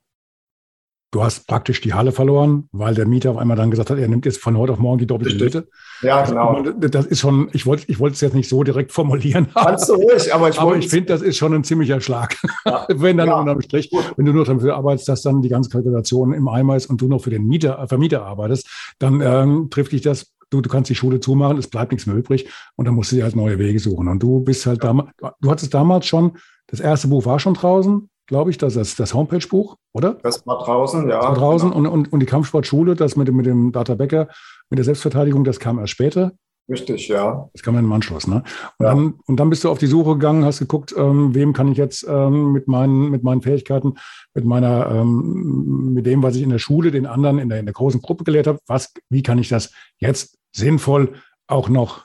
Du 1.12 1.24
hast 1.24 1.48
praktisch 1.48 1.80
die 1.80 1.92
Halle 1.92 2.12
verloren, 2.12 2.68
weil 2.70 2.94
der 2.94 3.04
Mieter 3.04 3.32
auf 3.32 3.36
einmal 3.36 3.56
dann 3.56 3.72
gesagt 3.72 3.90
hat, 3.90 3.98
er 3.98 4.06
nimmt 4.06 4.26
jetzt 4.26 4.38
von 4.40 4.56
heute 4.56 4.72
auf 4.74 4.78
morgen 4.78 4.98
die 4.98 5.08
doppelte 5.08 5.42
Miete. 5.42 5.68
Ja, 6.02 6.22
genau. 6.22 6.62
Das 6.62 7.04
ist 7.06 7.18
schon, 7.18 7.50
ich 7.52 7.66
wollte 7.66 7.84
ich 7.88 7.98
wollte 7.98 8.14
es 8.14 8.20
jetzt 8.20 8.34
nicht 8.34 8.48
so 8.48 8.62
direkt 8.62 8.92
formulieren. 8.92 9.48
Kannst 9.52 9.88
du 9.88 9.94
ruhig, 9.94 10.32
aber 10.32 10.50
ich, 10.50 10.60
aber 10.60 10.76
ich 10.76 10.88
finde, 10.88 11.06
das 11.06 11.20
ist 11.20 11.36
schon 11.36 11.52
ein 11.52 11.64
ziemlicher 11.64 12.00
Schlag. 12.00 12.36
Ja. 12.64 12.86
wenn 12.94 13.16
dann 13.16 13.26
ja. 13.26 13.40
unterm 13.40 13.60
Strich, 13.60 13.90
wenn 14.16 14.24
du 14.24 14.32
nur 14.32 14.44
dafür 14.44 14.76
arbeitest, 14.76 15.08
dass 15.08 15.22
dann 15.22 15.42
die 15.42 15.48
ganze 15.48 15.68
Kalkulation 15.70 16.32
im 16.32 16.46
Eimer 16.46 16.76
ist 16.76 16.86
und 16.86 17.00
du 17.00 17.08
noch 17.08 17.22
für 17.22 17.30
den 17.30 17.44
Mieter, 17.44 17.84
Vermieter 17.88 18.24
arbeitest, 18.24 18.68
dann 19.00 19.20
ähm, 19.20 19.68
trifft 19.68 19.90
dich 19.90 20.02
das 20.02 20.32
du, 20.50 20.60
du 20.60 20.68
kannst 20.68 20.90
die 20.90 20.96
Schule 20.96 21.20
zumachen, 21.20 21.58
es 21.58 21.68
bleibt 21.68 21.92
nichts 21.92 22.06
mehr 22.06 22.16
übrig 22.16 22.48
und 22.76 22.84
dann 22.84 22.94
musst 22.94 23.12
du 23.12 23.16
dir 23.16 23.24
halt 23.24 23.36
neue 23.36 23.58
Wege 23.58 23.78
suchen. 23.78 24.08
Und 24.08 24.20
du 24.20 24.40
bist 24.40 24.66
halt 24.66 24.84
damals, 24.84 25.10
du 25.40 25.50
hattest 25.50 25.72
damals 25.72 26.06
schon, 26.06 26.32
das 26.66 26.80
erste 26.80 27.08
Buch 27.08 27.24
war 27.24 27.38
schon 27.38 27.54
draußen, 27.54 28.09
glaube 28.30 28.52
ich, 28.52 28.58
das 28.58 28.76
ist 28.76 29.00
das 29.00 29.12
Homepage-Buch, 29.12 29.76
oder? 29.92 30.14
Das 30.22 30.46
war 30.46 30.62
draußen, 30.64 31.08
ja. 31.08 31.16
Das 31.16 31.26
war 31.26 31.34
draußen 31.34 31.70
genau. 31.72 31.80
und, 31.80 31.86
und, 31.86 32.12
und 32.12 32.20
die 32.20 32.26
Kampfsportschule, 32.26 32.94
das 32.94 33.16
mit 33.16 33.26
dem, 33.26 33.34
mit 33.34 33.44
dem 33.44 33.72
Data 33.72 33.96
Becker, 33.96 34.28
mit 34.70 34.78
der 34.78 34.84
Selbstverteidigung, 34.84 35.42
das 35.42 35.58
kam 35.58 35.80
erst 35.80 35.90
später. 35.90 36.30
Richtig, 36.68 37.08
ja. 37.08 37.50
Das 37.52 37.64
kam 37.64 37.76
im 37.76 37.92
Anschluss, 37.92 38.28
ne? 38.28 38.44
Und, 38.78 38.86
ja. 38.86 38.94
dann, 38.94 39.14
und 39.26 39.40
dann 39.40 39.50
bist 39.50 39.64
du 39.64 39.68
auf 39.68 39.78
die 39.78 39.88
Suche 39.88 40.12
gegangen, 40.12 40.44
hast 40.44 40.60
geguckt, 40.60 40.94
ähm, 40.96 41.34
wem 41.34 41.52
kann 41.52 41.66
ich 41.72 41.76
jetzt 41.76 42.06
ähm, 42.08 42.52
mit, 42.52 42.68
meinen, 42.68 43.10
mit 43.10 43.24
meinen 43.24 43.42
Fähigkeiten, 43.42 43.94
mit 44.32 44.44
meiner, 44.44 44.88
ähm, 44.88 45.92
mit 45.92 46.06
dem, 46.06 46.22
was 46.22 46.36
ich 46.36 46.42
in 46.42 46.50
der 46.50 46.60
Schule 46.60 46.92
den 46.92 47.06
anderen 47.06 47.40
in 47.40 47.48
der, 47.48 47.58
in 47.58 47.66
der 47.66 47.74
großen 47.74 48.00
Gruppe 48.00 48.22
gelehrt 48.22 48.46
habe, 48.46 48.60
was, 48.68 48.94
wie 49.08 49.24
kann 49.24 49.40
ich 49.40 49.48
das 49.48 49.72
jetzt 49.98 50.38
sinnvoll 50.52 51.14
auch 51.48 51.68
noch 51.68 52.04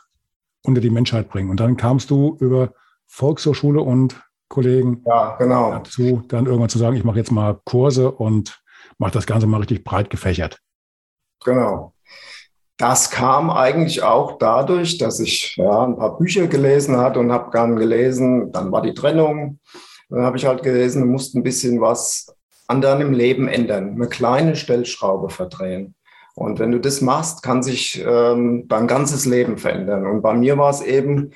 unter 0.64 0.82
die 0.82 0.90
Menschheit 0.90 1.30
bringen? 1.30 1.52
Und 1.52 1.60
dann 1.60 1.78
kamst 1.78 2.10
du 2.10 2.36
über 2.40 2.74
Volkshochschule 3.06 3.82
und 3.82 4.20
Kollegen 4.48 5.04
ja, 5.06 5.36
genau. 5.38 5.72
dazu, 5.72 6.24
dann 6.28 6.46
irgendwann 6.46 6.70
zu 6.70 6.78
sagen, 6.78 6.96
ich 6.96 7.04
mache 7.04 7.18
jetzt 7.18 7.32
mal 7.32 7.60
Kurse 7.66 8.12
und 8.12 8.62
mache 8.98 9.12
das 9.12 9.26
Ganze 9.26 9.48
mal 9.48 9.58
richtig 9.58 9.84
breit 9.84 10.10
gefächert. 10.10 10.60
Genau. 11.44 11.94
Das 12.78 13.10
kam 13.10 13.50
eigentlich 13.50 14.04
auch 14.04 14.38
dadurch, 14.38 14.98
dass 14.98 15.20
ich 15.20 15.56
ja, 15.56 15.86
ein 15.86 15.96
paar 15.96 16.18
Bücher 16.18 16.48
gelesen 16.48 16.98
hatte 16.98 17.20
und 17.20 17.32
habe 17.32 17.50
dann 17.52 17.78
gelesen, 17.78 18.52
dann 18.52 18.72
war 18.72 18.82
die 18.82 18.94
Trennung. 18.94 19.60
Dann 20.10 20.24
habe 20.24 20.38
ich 20.38 20.46
halt 20.46 20.62
gelesen, 20.62 21.02
du 21.02 21.08
musst 21.08 21.36
ein 21.36 21.44
bisschen 21.44 21.80
was 21.80 22.36
an 22.68 22.82
deinem 22.82 23.14
Leben 23.14 23.48
ändern, 23.48 23.92
eine 23.96 24.08
kleine 24.08 24.56
Stellschraube 24.56 25.30
verdrehen. 25.30 25.96
Und 26.36 26.60
wenn 26.60 26.72
du 26.72 26.80
das 26.80 27.00
machst, 27.00 27.44
kann 27.44 27.64
sich 27.64 28.04
ähm, 28.06 28.68
dein 28.68 28.88
ganzes 28.88 29.26
Leben 29.26 29.58
verändern. 29.58 30.06
Und 30.06 30.22
bei 30.22 30.34
mir 30.34 30.58
war 30.58 30.70
es 30.70 30.82
eben, 30.82 31.32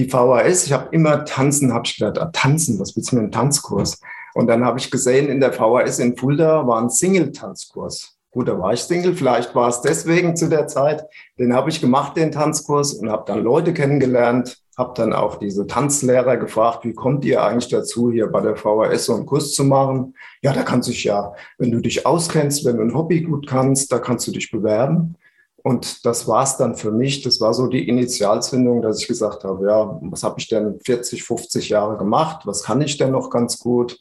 die 0.00 0.08
VHS, 0.08 0.66
ich 0.66 0.72
habe 0.72 0.88
immer 0.92 1.24
tanzen, 1.24 1.74
habe 1.74 1.86
ich 1.86 1.96
gedacht, 1.96 2.18
ah, 2.18 2.30
tanzen, 2.32 2.78
was 2.80 2.96
willst 2.96 3.12
du 3.12 3.16
mit 3.16 3.24
einem 3.24 3.32
Tanzkurs? 3.32 4.00
Und 4.34 4.46
dann 4.46 4.64
habe 4.64 4.78
ich 4.78 4.90
gesehen, 4.90 5.28
in 5.28 5.40
der 5.40 5.52
VHS 5.52 5.98
in 5.98 6.16
Fulda 6.16 6.66
war 6.66 6.80
ein 6.80 6.88
Single-Tanzkurs. 6.88 8.16
Gut, 8.30 8.48
da 8.48 8.58
war 8.58 8.72
ich 8.72 8.80
Single, 8.80 9.14
vielleicht 9.14 9.54
war 9.56 9.68
es 9.68 9.80
deswegen 9.80 10.36
zu 10.36 10.48
der 10.48 10.68
Zeit. 10.68 11.04
Den 11.38 11.52
habe 11.52 11.68
ich 11.68 11.80
gemacht, 11.80 12.16
den 12.16 12.30
Tanzkurs, 12.30 12.94
und 12.94 13.10
habe 13.10 13.24
dann 13.26 13.42
Leute 13.42 13.74
kennengelernt, 13.74 14.62
habe 14.78 14.92
dann 14.94 15.12
auch 15.12 15.36
diese 15.36 15.66
Tanzlehrer 15.66 16.36
gefragt, 16.36 16.84
wie 16.84 16.94
kommt 16.94 17.24
ihr 17.24 17.42
eigentlich 17.42 17.68
dazu, 17.68 18.12
hier 18.12 18.28
bei 18.28 18.40
der 18.40 18.56
VHS 18.56 19.06
so 19.06 19.14
einen 19.16 19.26
Kurs 19.26 19.52
zu 19.52 19.64
machen? 19.64 20.14
Ja, 20.42 20.52
da 20.52 20.62
kannst 20.62 20.88
du 20.88 20.92
dich 20.92 21.04
ja, 21.04 21.34
wenn 21.58 21.72
du 21.72 21.80
dich 21.80 22.06
auskennst, 22.06 22.64
wenn 22.64 22.76
du 22.76 22.84
ein 22.84 22.94
Hobby 22.94 23.22
gut 23.22 23.48
kannst, 23.48 23.90
da 23.92 23.98
kannst 23.98 24.26
du 24.28 24.32
dich 24.32 24.50
bewerben. 24.50 25.16
Und 25.62 26.04
das 26.06 26.26
war 26.26 26.42
es 26.42 26.56
dann 26.56 26.74
für 26.74 26.90
mich. 26.90 27.22
Das 27.22 27.40
war 27.40 27.52
so 27.54 27.66
die 27.66 27.88
Initialzündung, 27.88 28.82
dass 28.82 29.00
ich 29.00 29.08
gesagt 29.08 29.44
habe, 29.44 29.66
ja, 29.66 29.98
was 30.02 30.22
habe 30.22 30.36
ich 30.38 30.48
denn 30.48 30.78
40, 30.84 31.22
50 31.22 31.68
Jahre 31.68 31.98
gemacht? 31.98 32.46
Was 32.46 32.62
kann 32.62 32.80
ich 32.80 32.96
denn 32.96 33.12
noch 33.12 33.30
ganz 33.30 33.58
gut? 33.58 33.98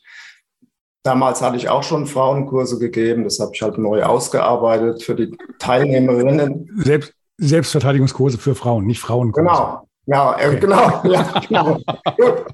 Damals 1.04 1.42
hatte 1.42 1.58
ich 1.58 1.70
auch 1.70 1.84
schon 1.84 2.06
Frauenkurse 2.06 2.78
gegeben. 2.80 3.24
Das 3.24 3.40
habe 3.40 3.52
ich 3.54 3.62
halt 3.62 3.78
neu 3.78 4.04
ausgearbeitet 4.04 5.04
für 5.04 5.16
die 5.16 5.36
Teilnehmerinnen. 5.58 6.70
Selbst, 6.78 7.14
Selbstverteidigungskurse 7.38 8.38
für 8.38 8.56
Frauen, 8.56 8.86
nicht 8.86 9.00
Frauenkurse. 9.00 9.48
Genau. 9.48 9.90
Ja, 10.06 10.40
äh, 10.40 10.48
okay. 10.48 10.60
genau. 10.60 11.02
Ja, 11.10 11.42
genau. 11.48 11.78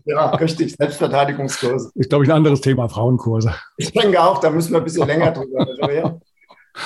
ja, 0.05 0.29
richtig. 0.35 0.75
Selbstverteidigungskurse. 0.75 1.89
Ist, 1.95 2.09
glaube 2.09 2.25
ich, 2.25 2.29
ein 2.29 2.35
anderes 2.35 2.61
Thema, 2.61 2.89
Frauenkurse. 2.89 3.55
Ich 3.77 3.91
denke 3.91 4.21
auch, 4.21 4.39
da 4.39 4.49
müssen 4.49 4.73
wir 4.73 4.79
ein 4.79 4.83
bisschen 4.83 5.07
länger 5.07 5.31
drüber 5.31 5.65
reden. 5.87 6.21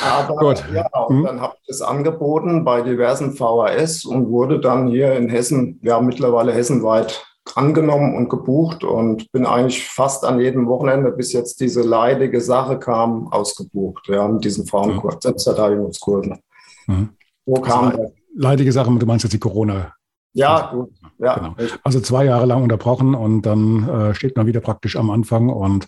Aber 0.03 0.35
Gut. 0.35 0.63
ja, 0.73 0.87
und 1.07 1.17
hm. 1.17 1.25
dann 1.25 1.41
habe 1.41 1.55
ich 1.59 1.67
das 1.67 1.81
angeboten 1.81 2.63
bei 2.63 2.81
diversen 2.81 3.33
VHS 3.33 4.05
und 4.05 4.29
wurde 4.29 4.59
dann 4.59 4.87
hier 4.87 5.13
in 5.13 5.29
Hessen, 5.29 5.79
ja 5.81 5.99
mittlerweile 5.99 6.53
hessenweit 6.53 7.25
angenommen 7.55 8.15
und 8.15 8.29
gebucht 8.29 8.83
und 8.83 9.31
bin 9.31 9.45
eigentlich 9.45 9.83
fast 9.87 10.23
an 10.23 10.39
jedem 10.39 10.67
Wochenende, 10.67 11.11
bis 11.11 11.33
jetzt 11.33 11.59
diese 11.59 11.81
leidige 11.81 12.41
Sache 12.41 12.77
kam, 12.77 13.27
ausgebucht, 13.31 14.07
ja, 14.07 14.27
mit 14.27 14.43
diesen 14.45 14.67
Frauenkurs, 14.67 15.15
mhm. 15.15 15.21
Selbstverteidigungskursen. 15.21 16.39
Mhm. 16.87 17.09
Wo 17.45 17.55
kam 17.55 17.87
also, 17.87 18.13
Leidige 18.35 18.71
Sache, 18.71 18.91
du 18.91 19.05
meinst 19.05 19.23
jetzt 19.23 19.33
die 19.33 19.39
Corona- 19.39 19.93
ja, 20.33 20.71
gut. 20.71 20.91
Ja, 21.17 21.35
genau. 21.35 21.55
Also 21.83 21.99
zwei 22.01 22.25
Jahre 22.25 22.45
lang 22.45 22.61
unterbrochen 22.61 23.15
und 23.15 23.41
dann 23.41 23.89
äh, 23.89 24.13
steht 24.13 24.37
man 24.37 24.45
wieder 24.45 24.61
praktisch 24.61 24.95
am 24.95 25.09
Anfang 25.09 25.49
und 25.49 25.87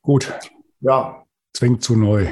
gut. 0.00 0.32
Ja. 0.80 1.24
Zwingt 1.52 1.82
zu 1.82 1.94
neu 1.94 2.28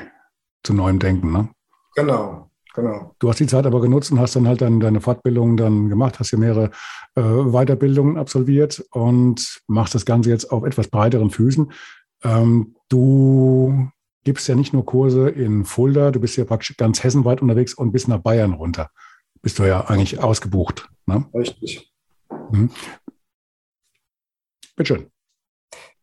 zu 0.62 0.74
neuem 0.74 0.98
Denken. 0.98 1.32
Ne? 1.32 1.48
Genau, 1.94 2.50
genau. 2.74 3.14
Du 3.18 3.28
hast 3.28 3.40
die 3.40 3.46
Zeit 3.46 3.66
aber 3.66 3.80
genutzt 3.80 4.12
und 4.12 4.20
hast 4.20 4.36
dann 4.36 4.48
halt 4.48 4.60
deine, 4.60 4.78
deine 4.78 5.00
Fortbildung 5.00 5.56
dann 5.56 5.88
gemacht, 5.88 6.18
hast 6.18 6.30
ja 6.30 6.38
mehrere 6.38 6.70
äh, 7.14 7.22
Weiterbildungen 7.22 8.16
absolviert 8.16 8.84
und 8.90 9.60
machst 9.66 9.94
das 9.94 10.04
Ganze 10.06 10.30
jetzt 10.30 10.50
auf 10.52 10.64
etwas 10.64 10.88
breiteren 10.88 11.30
Füßen. 11.30 11.72
Ähm, 12.22 12.76
du 12.88 13.88
gibst 14.24 14.48
ja 14.48 14.54
nicht 14.54 14.72
nur 14.72 14.84
Kurse 14.84 15.28
in 15.28 15.64
Fulda, 15.64 16.10
du 16.10 16.20
bist 16.20 16.36
ja 16.36 16.44
praktisch 16.44 16.76
ganz 16.76 17.02
hessenweit 17.02 17.40
unterwegs 17.42 17.74
und 17.74 17.92
bis 17.92 18.06
nach 18.06 18.18
Bayern 18.18 18.52
runter. 18.52 18.90
Bist 19.42 19.58
du 19.58 19.64
ja 19.64 19.86
eigentlich 19.86 20.22
ausgebucht. 20.22 20.88
Ne? 21.06 21.24
Richtig. 21.34 21.90
Mhm. 22.50 22.70
Bitteschön. 24.76 25.10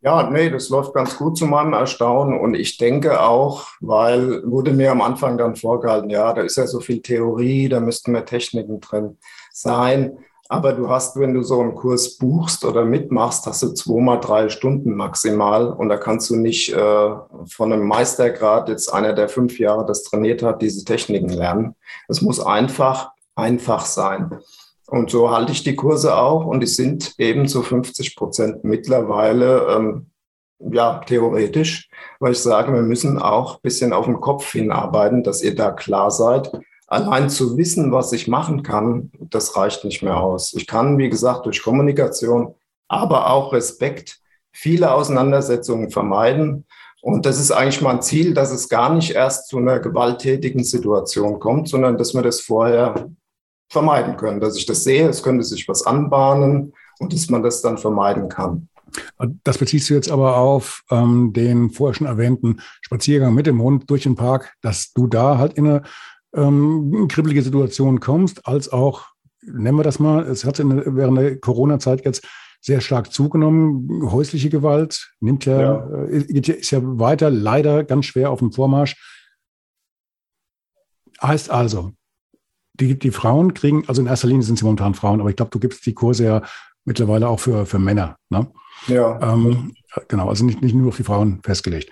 Ja, 0.01 0.29
nee, 0.29 0.49
das 0.49 0.69
läuft 0.69 0.93
ganz 0.93 1.17
gut 1.17 1.37
zu 1.37 1.47
meinem 1.47 1.73
Erstaunen. 1.73 2.39
Und 2.39 2.53
ich 2.53 2.77
denke 2.77 3.21
auch, 3.21 3.65
weil 3.81 4.43
wurde 4.49 4.71
mir 4.71 4.91
am 4.91 5.01
Anfang 5.01 5.37
dann 5.37 5.55
vorgehalten, 5.55 6.09
ja, 6.09 6.33
da 6.33 6.43
ist 6.43 6.57
ja 6.57 6.67
so 6.67 6.79
viel 6.79 7.01
Theorie, 7.01 7.67
da 7.67 7.79
müssten 7.79 8.11
mehr 8.11 8.25
Techniken 8.25 8.79
drin 8.79 9.17
sein. 9.51 10.19
Aber 10.49 10.71
du 10.73 10.89
hast, 10.89 11.19
wenn 11.19 11.33
du 11.33 11.41
so 11.41 11.59
einen 11.59 11.75
Kurs 11.75 12.17
buchst 12.17 12.63
oder 12.63 12.85
mitmachst, 12.85 13.45
hast 13.47 13.63
du 13.63 13.73
zweimal 13.73 14.19
drei 14.19 14.49
Stunden 14.49 14.95
maximal. 14.95 15.73
Und 15.73 15.89
da 15.89 15.97
kannst 15.97 16.29
du 16.29 16.35
nicht 16.37 16.71
äh, 16.73 17.09
von 17.49 17.73
einem 17.73 17.87
Meistergrad, 17.87 18.69
jetzt 18.69 18.93
einer, 18.93 19.13
der 19.13 19.29
fünf 19.29 19.59
Jahre 19.59 19.85
das 19.85 20.03
trainiert 20.03 20.43
hat, 20.43 20.61
diese 20.61 20.85
Techniken 20.85 21.29
lernen. 21.29 21.75
Es 22.07 22.21
muss 22.21 22.39
einfach, 22.39 23.11
einfach 23.35 23.85
sein. 23.85 24.39
Und 24.87 25.09
so 25.11 25.31
halte 25.31 25.51
ich 25.51 25.63
die 25.63 25.75
Kurse 25.75 26.15
auch 26.15 26.45
und 26.45 26.61
die 26.61 26.67
sind 26.67 27.13
eben 27.17 27.47
zu 27.47 27.61
50 27.61 28.15
Prozent 28.15 28.63
mittlerweile 28.63 29.67
ähm, 29.75 30.07
ja, 30.59 31.01
theoretisch, 31.05 31.89
weil 32.19 32.31
ich 32.31 32.39
sage, 32.39 32.73
wir 32.73 32.81
müssen 32.81 33.21
auch 33.21 33.55
ein 33.55 33.61
bisschen 33.61 33.93
auf 33.93 34.05
den 34.05 34.19
Kopf 34.21 34.51
hinarbeiten, 34.51 35.23
dass 35.23 35.43
ihr 35.43 35.55
da 35.55 35.71
klar 35.71 36.09
seid. 36.09 36.51
Allein 36.87 37.29
zu 37.29 37.57
wissen, 37.57 37.91
was 37.91 38.13
ich 38.13 38.27
machen 38.27 38.63
kann, 38.63 39.11
das 39.19 39.57
reicht 39.57 39.83
nicht 39.83 40.03
mehr 40.03 40.17
aus. 40.17 40.53
Ich 40.53 40.67
kann, 40.67 40.97
wie 40.97 41.09
gesagt, 41.09 41.45
durch 41.45 41.61
Kommunikation, 41.61 42.55
aber 42.87 43.29
auch 43.29 43.51
Respekt 43.51 44.19
viele 44.53 44.93
Auseinandersetzungen 44.93 45.91
vermeiden. 45.91 46.65
Und 47.01 47.25
das 47.25 47.39
ist 47.39 47.51
eigentlich 47.51 47.81
mein 47.81 48.01
Ziel, 48.01 48.33
dass 48.33 48.51
es 48.51 48.69
gar 48.69 48.93
nicht 48.93 49.11
erst 49.11 49.49
zu 49.49 49.57
einer 49.57 49.79
gewalttätigen 49.79 50.63
Situation 50.63 51.39
kommt, 51.39 51.67
sondern 51.67 51.97
dass 51.97 52.13
wir 52.13 52.21
das 52.21 52.39
vorher 52.39 53.09
vermeiden 53.69 54.17
können, 54.17 54.39
dass 54.39 54.57
ich 54.57 54.65
das 54.65 54.83
sehe, 54.83 55.07
es 55.07 55.23
könnte 55.23 55.43
sich 55.43 55.67
was 55.67 55.85
anbahnen 55.85 56.73
und 56.99 57.13
dass 57.13 57.29
man 57.29 57.43
das 57.43 57.61
dann 57.61 57.77
vermeiden 57.77 58.29
kann. 58.29 58.69
Das 59.43 59.57
beziehst 59.57 59.89
du 59.89 59.93
jetzt 59.93 60.09
aber 60.09 60.37
auf 60.37 60.83
ähm, 60.89 61.33
den 61.33 61.69
vorher 61.69 61.93
schon 61.93 62.07
erwähnten 62.07 62.61
Spaziergang 62.81 63.33
mit 63.33 63.45
dem 63.45 63.61
Hund 63.61 63.89
durch 63.89 64.03
den 64.03 64.15
Park, 64.15 64.53
dass 64.61 64.93
du 64.93 65.07
da 65.07 65.37
halt 65.37 65.53
in 65.53 65.67
eine 65.67 65.83
ähm, 66.35 67.07
kribbelige 67.09 67.41
Situation 67.41 67.99
kommst, 67.99 68.47
als 68.47 68.71
auch, 68.71 69.07
nennen 69.41 69.77
wir 69.77 69.83
das 69.83 69.99
mal, 69.99 70.23
es 70.23 70.45
hat 70.45 70.59
in, 70.59 70.95
während 70.95 71.17
der 71.17 71.39
Corona-Zeit 71.39 72.05
jetzt 72.05 72.25
sehr 72.61 72.81
stark 72.81 73.13
zugenommen. 73.13 74.11
Häusliche 74.11 74.49
Gewalt 74.49 75.13
nimmt 75.19 75.45
ja, 75.45 75.61
ja. 75.61 76.03
Äh, 76.05 76.21
ist 76.21 76.71
ja 76.71 76.79
weiter 76.81 77.29
leider 77.29 77.83
ganz 77.83 78.05
schwer 78.05 78.31
auf 78.31 78.39
dem 78.39 78.51
Vormarsch. 78.51 78.95
Heißt 81.21 81.49
also, 81.49 81.93
die, 82.79 82.97
die 82.97 83.11
Frauen 83.11 83.53
kriegen, 83.53 83.83
also 83.87 84.01
in 84.01 84.07
erster 84.07 84.27
Linie 84.27 84.43
sind 84.43 84.57
sie 84.59 84.65
momentan 84.65 84.93
Frauen, 84.93 85.19
aber 85.19 85.29
ich 85.29 85.35
glaube, 85.35 85.51
du 85.51 85.59
gibst 85.59 85.85
die 85.85 85.93
Kurse 85.93 86.25
ja 86.25 86.41
mittlerweile 86.85 87.27
auch 87.27 87.39
für, 87.39 87.65
für 87.65 87.79
Männer. 87.79 88.17
Ne? 88.29 88.47
Ja. 88.87 89.33
Ähm, 89.33 89.73
genau, 90.07 90.29
also 90.29 90.45
nicht, 90.45 90.61
nicht 90.61 90.75
nur 90.75 90.89
auf 90.89 90.97
die 90.97 91.03
Frauen 91.03 91.41
festgelegt. 91.43 91.91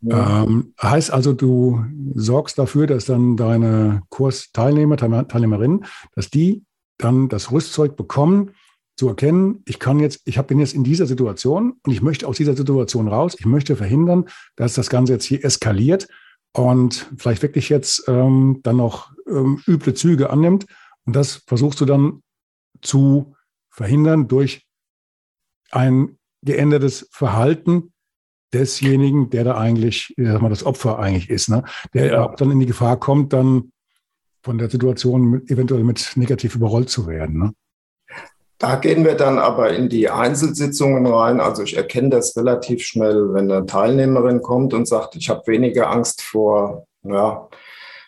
Ja. 0.00 0.42
Ähm, 0.42 0.74
heißt 0.82 1.10
also, 1.10 1.32
du 1.32 1.84
sorgst 2.14 2.58
dafür, 2.58 2.86
dass 2.86 3.06
dann 3.06 3.36
deine 3.36 4.02
Kursteilnehmer, 4.10 4.96
Teilnehmerinnen, 4.96 5.86
dass 6.14 6.30
die 6.30 6.64
dann 6.98 7.28
das 7.28 7.50
Rüstzeug 7.50 7.96
bekommen, 7.96 8.50
zu 8.96 9.08
erkennen, 9.08 9.62
ich 9.66 9.80
kann 9.80 9.98
jetzt, 9.98 10.20
ich 10.24 10.40
bin 10.42 10.60
jetzt 10.60 10.74
in 10.74 10.84
dieser 10.84 11.06
Situation 11.06 11.74
und 11.82 11.92
ich 11.92 12.00
möchte 12.00 12.28
aus 12.28 12.36
dieser 12.36 12.56
Situation 12.56 13.08
raus. 13.08 13.34
Ich 13.36 13.46
möchte 13.46 13.74
verhindern, 13.74 14.26
dass 14.54 14.74
das 14.74 14.88
Ganze 14.88 15.14
jetzt 15.14 15.24
hier 15.24 15.44
eskaliert 15.44 16.06
und 16.54 17.10
vielleicht 17.16 17.42
wirklich 17.42 17.68
jetzt 17.68 18.04
ähm, 18.08 18.60
dann 18.62 18.76
noch 18.76 19.12
ähm, 19.28 19.60
üble 19.66 19.94
Züge 19.94 20.30
annimmt. 20.30 20.66
Und 21.04 21.14
das 21.14 21.42
versuchst 21.46 21.80
du 21.80 21.84
dann 21.84 22.22
zu 22.80 23.34
verhindern 23.70 24.28
durch 24.28 24.66
ein 25.70 26.18
geändertes 26.42 27.08
Verhalten 27.10 27.92
desjenigen, 28.52 29.30
der 29.30 29.44
da 29.44 29.58
eigentlich, 29.58 30.14
ich 30.16 30.26
sag 30.26 30.40
mal, 30.40 30.48
das 30.48 30.64
Opfer 30.64 30.98
eigentlich 30.98 31.28
ist, 31.28 31.48
ne? 31.48 31.64
der 31.92 32.06
ja. 32.06 32.24
auch 32.24 32.36
dann 32.36 32.52
in 32.52 32.60
die 32.60 32.66
Gefahr 32.66 32.98
kommt, 33.00 33.32
dann 33.32 33.72
von 34.44 34.58
der 34.58 34.70
Situation 34.70 35.22
mit, 35.30 35.50
eventuell 35.50 35.82
mit 35.82 36.12
negativ 36.14 36.54
überrollt 36.54 36.88
zu 36.88 37.08
werden. 37.08 37.38
Ne? 37.38 37.52
Da 38.58 38.76
gehen 38.76 39.04
wir 39.04 39.14
dann 39.14 39.38
aber 39.38 39.70
in 39.70 39.88
die 39.88 40.08
Einzelsitzungen 40.08 41.06
rein. 41.06 41.40
Also 41.40 41.62
ich 41.62 41.76
erkenne 41.76 42.10
das 42.10 42.36
relativ 42.36 42.82
schnell, 42.82 43.34
wenn 43.34 43.50
eine 43.50 43.66
Teilnehmerin 43.66 44.42
kommt 44.42 44.74
und 44.74 44.86
sagt, 44.86 45.16
ich 45.16 45.28
habe 45.28 45.46
weniger 45.46 45.90
Angst 45.90 46.22
vor, 46.22 46.86
ja, 47.02 47.48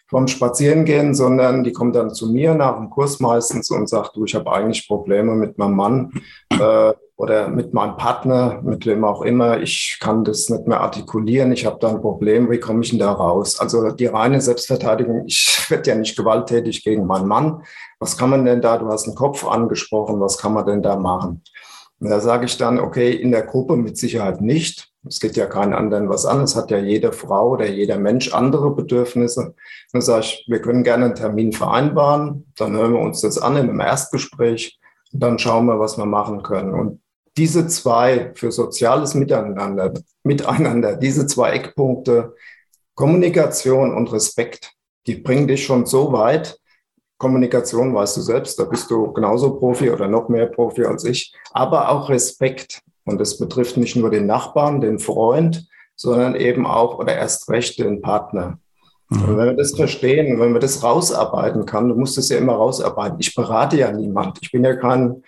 vom 0.08 0.28
Spazierengehen, 0.28 1.14
sondern 1.14 1.64
die 1.64 1.72
kommt 1.72 1.96
dann 1.96 2.14
zu 2.14 2.30
mir 2.30 2.54
nach 2.54 2.76
dem 2.76 2.90
Kurs 2.90 3.18
meistens 3.18 3.70
und 3.70 3.88
sagt, 3.88 4.14
du, 4.14 4.24
ich 4.24 4.34
habe 4.36 4.52
eigentlich 4.52 4.86
Probleme 4.86 5.34
mit 5.34 5.58
meinem 5.58 5.74
Mann 5.74 6.12
äh, 6.50 6.92
oder 7.16 7.48
mit 7.48 7.72
meinem 7.72 7.96
Partner, 7.96 8.60
mit 8.62 8.84
wem 8.84 9.04
auch 9.04 9.22
immer. 9.22 9.60
Ich 9.60 9.98
kann 10.00 10.22
das 10.24 10.50
nicht 10.50 10.66
mehr 10.66 10.82
artikulieren. 10.82 11.50
Ich 11.52 11.64
habe 11.64 11.78
da 11.80 11.88
ein 11.88 12.02
Problem. 12.02 12.50
Wie 12.50 12.60
komme 12.60 12.82
ich 12.82 12.90
denn 12.90 12.98
da 12.98 13.10
raus? 13.10 13.58
Also 13.58 13.90
die 13.90 14.06
reine 14.06 14.40
Selbstverteidigung. 14.40 15.24
Ich 15.26 15.66
werde 15.70 15.90
ja 15.90 15.96
nicht 15.96 16.16
gewalttätig 16.16 16.84
gegen 16.84 17.06
meinen 17.06 17.26
Mann. 17.26 17.62
Was 18.00 18.18
kann 18.18 18.30
man 18.30 18.44
denn 18.44 18.60
da? 18.60 18.76
Du 18.76 18.88
hast 18.88 19.06
einen 19.06 19.16
Kopf 19.16 19.46
angesprochen. 19.46 20.20
Was 20.20 20.36
kann 20.36 20.52
man 20.52 20.66
denn 20.66 20.82
da 20.82 20.96
machen? 20.96 21.42
Und 21.98 22.10
da 22.10 22.20
sage 22.20 22.44
ich 22.44 22.58
dann, 22.58 22.78
okay, 22.78 23.12
in 23.12 23.30
der 23.30 23.42
Gruppe 23.42 23.76
mit 23.76 23.96
Sicherheit 23.96 24.42
nicht. 24.42 24.92
Es 25.08 25.18
geht 25.18 25.36
ja 25.36 25.46
keinen 25.46 25.72
anderen 25.72 26.10
was 26.10 26.26
an. 26.26 26.42
Es 26.42 26.54
hat 26.54 26.70
ja 26.70 26.78
jede 26.78 27.12
Frau 27.12 27.50
oder 27.52 27.66
jeder 27.66 27.96
Mensch 27.96 28.34
andere 28.34 28.74
Bedürfnisse. 28.74 29.54
Dann 29.92 30.02
sage 30.02 30.20
ich, 30.20 30.44
wir 30.48 30.60
können 30.60 30.84
gerne 30.84 31.06
einen 31.06 31.14
Termin 31.14 31.52
vereinbaren. 31.52 32.52
Dann 32.58 32.76
hören 32.76 32.92
wir 32.92 33.00
uns 33.00 33.22
das 33.22 33.38
an 33.38 33.56
in 33.56 33.70
einem 33.70 33.80
Erstgespräch. 33.80 34.78
Und 35.12 35.22
dann 35.22 35.38
schauen 35.38 35.64
wir, 35.64 35.80
was 35.80 35.96
wir 35.96 36.04
machen 36.04 36.42
können. 36.42 36.74
Und 36.74 37.00
diese 37.36 37.66
zwei 37.66 38.32
für 38.34 38.50
soziales 38.50 39.14
Miteinander, 39.14 39.92
Miteinander, 40.22 40.96
diese 40.96 41.26
zwei 41.26 41.50
Eckpunkte, 41.50 42.34
Kommunikation 42.94 43.94
und 43.94 44.12
Respekt, 44.12 44.72
die 45.06 45.16
bringen 45.16 45.46
dich 45.46 45.64
schon 45.64 45.86
so 45.86 46.12
weit. 46.12 46.58
Kommunikation 47.18 47.94
weißt 47.94 48.16
du 48.16 48.20
selbst, 48.22 48.58
da 48.58 48.64
bist 48.64 48.90
du 48.90 49.12
genauso 49.12 49.58
Profi 49.58 49.90
oder 49.90 50.08
noch 50.08 50.28
mehr 50.28 50.46
Profi 50.46 50.84
als 50.84 51.04
ich, 51.04 51.34
aber 51.52 51.90
auch 51.90 52.08
Respekt. 52.08 52.80
Und 53.04 53.20
das 53.20 53.38
betrifft 53.38 53.76
nicht 53.76 53.96
nur 53.96 54.10
den 54.10 54.26
Nachbarn, 54.26 54.80
den 54.80 54.98
Freund, 54.98 55.66
sondern 55.94 56.34
eben 56.34 56.66
auch 56.66 56.98
oder 56.98 57.14
erst 57.14 57.48
recht 57.48 57.78
den 57.78 58.02
Partner. 58.02 58.58
Mhm. 59.08 59.22
Und 59.22 59.36
wenn 59.36 59.46
wir 59.46 59.56
das 59.56 59.76
verstehen, 59.76 60.40
wenn 60.40 60.52
wir 60.52 60.60
das 60.60 60.82
rausarbeiten 60.82 61.64
kann, 61.66 61.88
du 61.88 61.94
musst 61.94 62.18
es 62.18 62.28
ja 62.28 62.38
immer 62.38 62.54
rausarbeiten. 62.54 63.18
Ich 63.20 63.34
berate 63.34 63.76
ja 63.76 63.92
niemand. 63.92 64.38
Ich 64.42 64.52
bin 64.52 64.64
ja 64.64 64.74
kein 64.74 65.22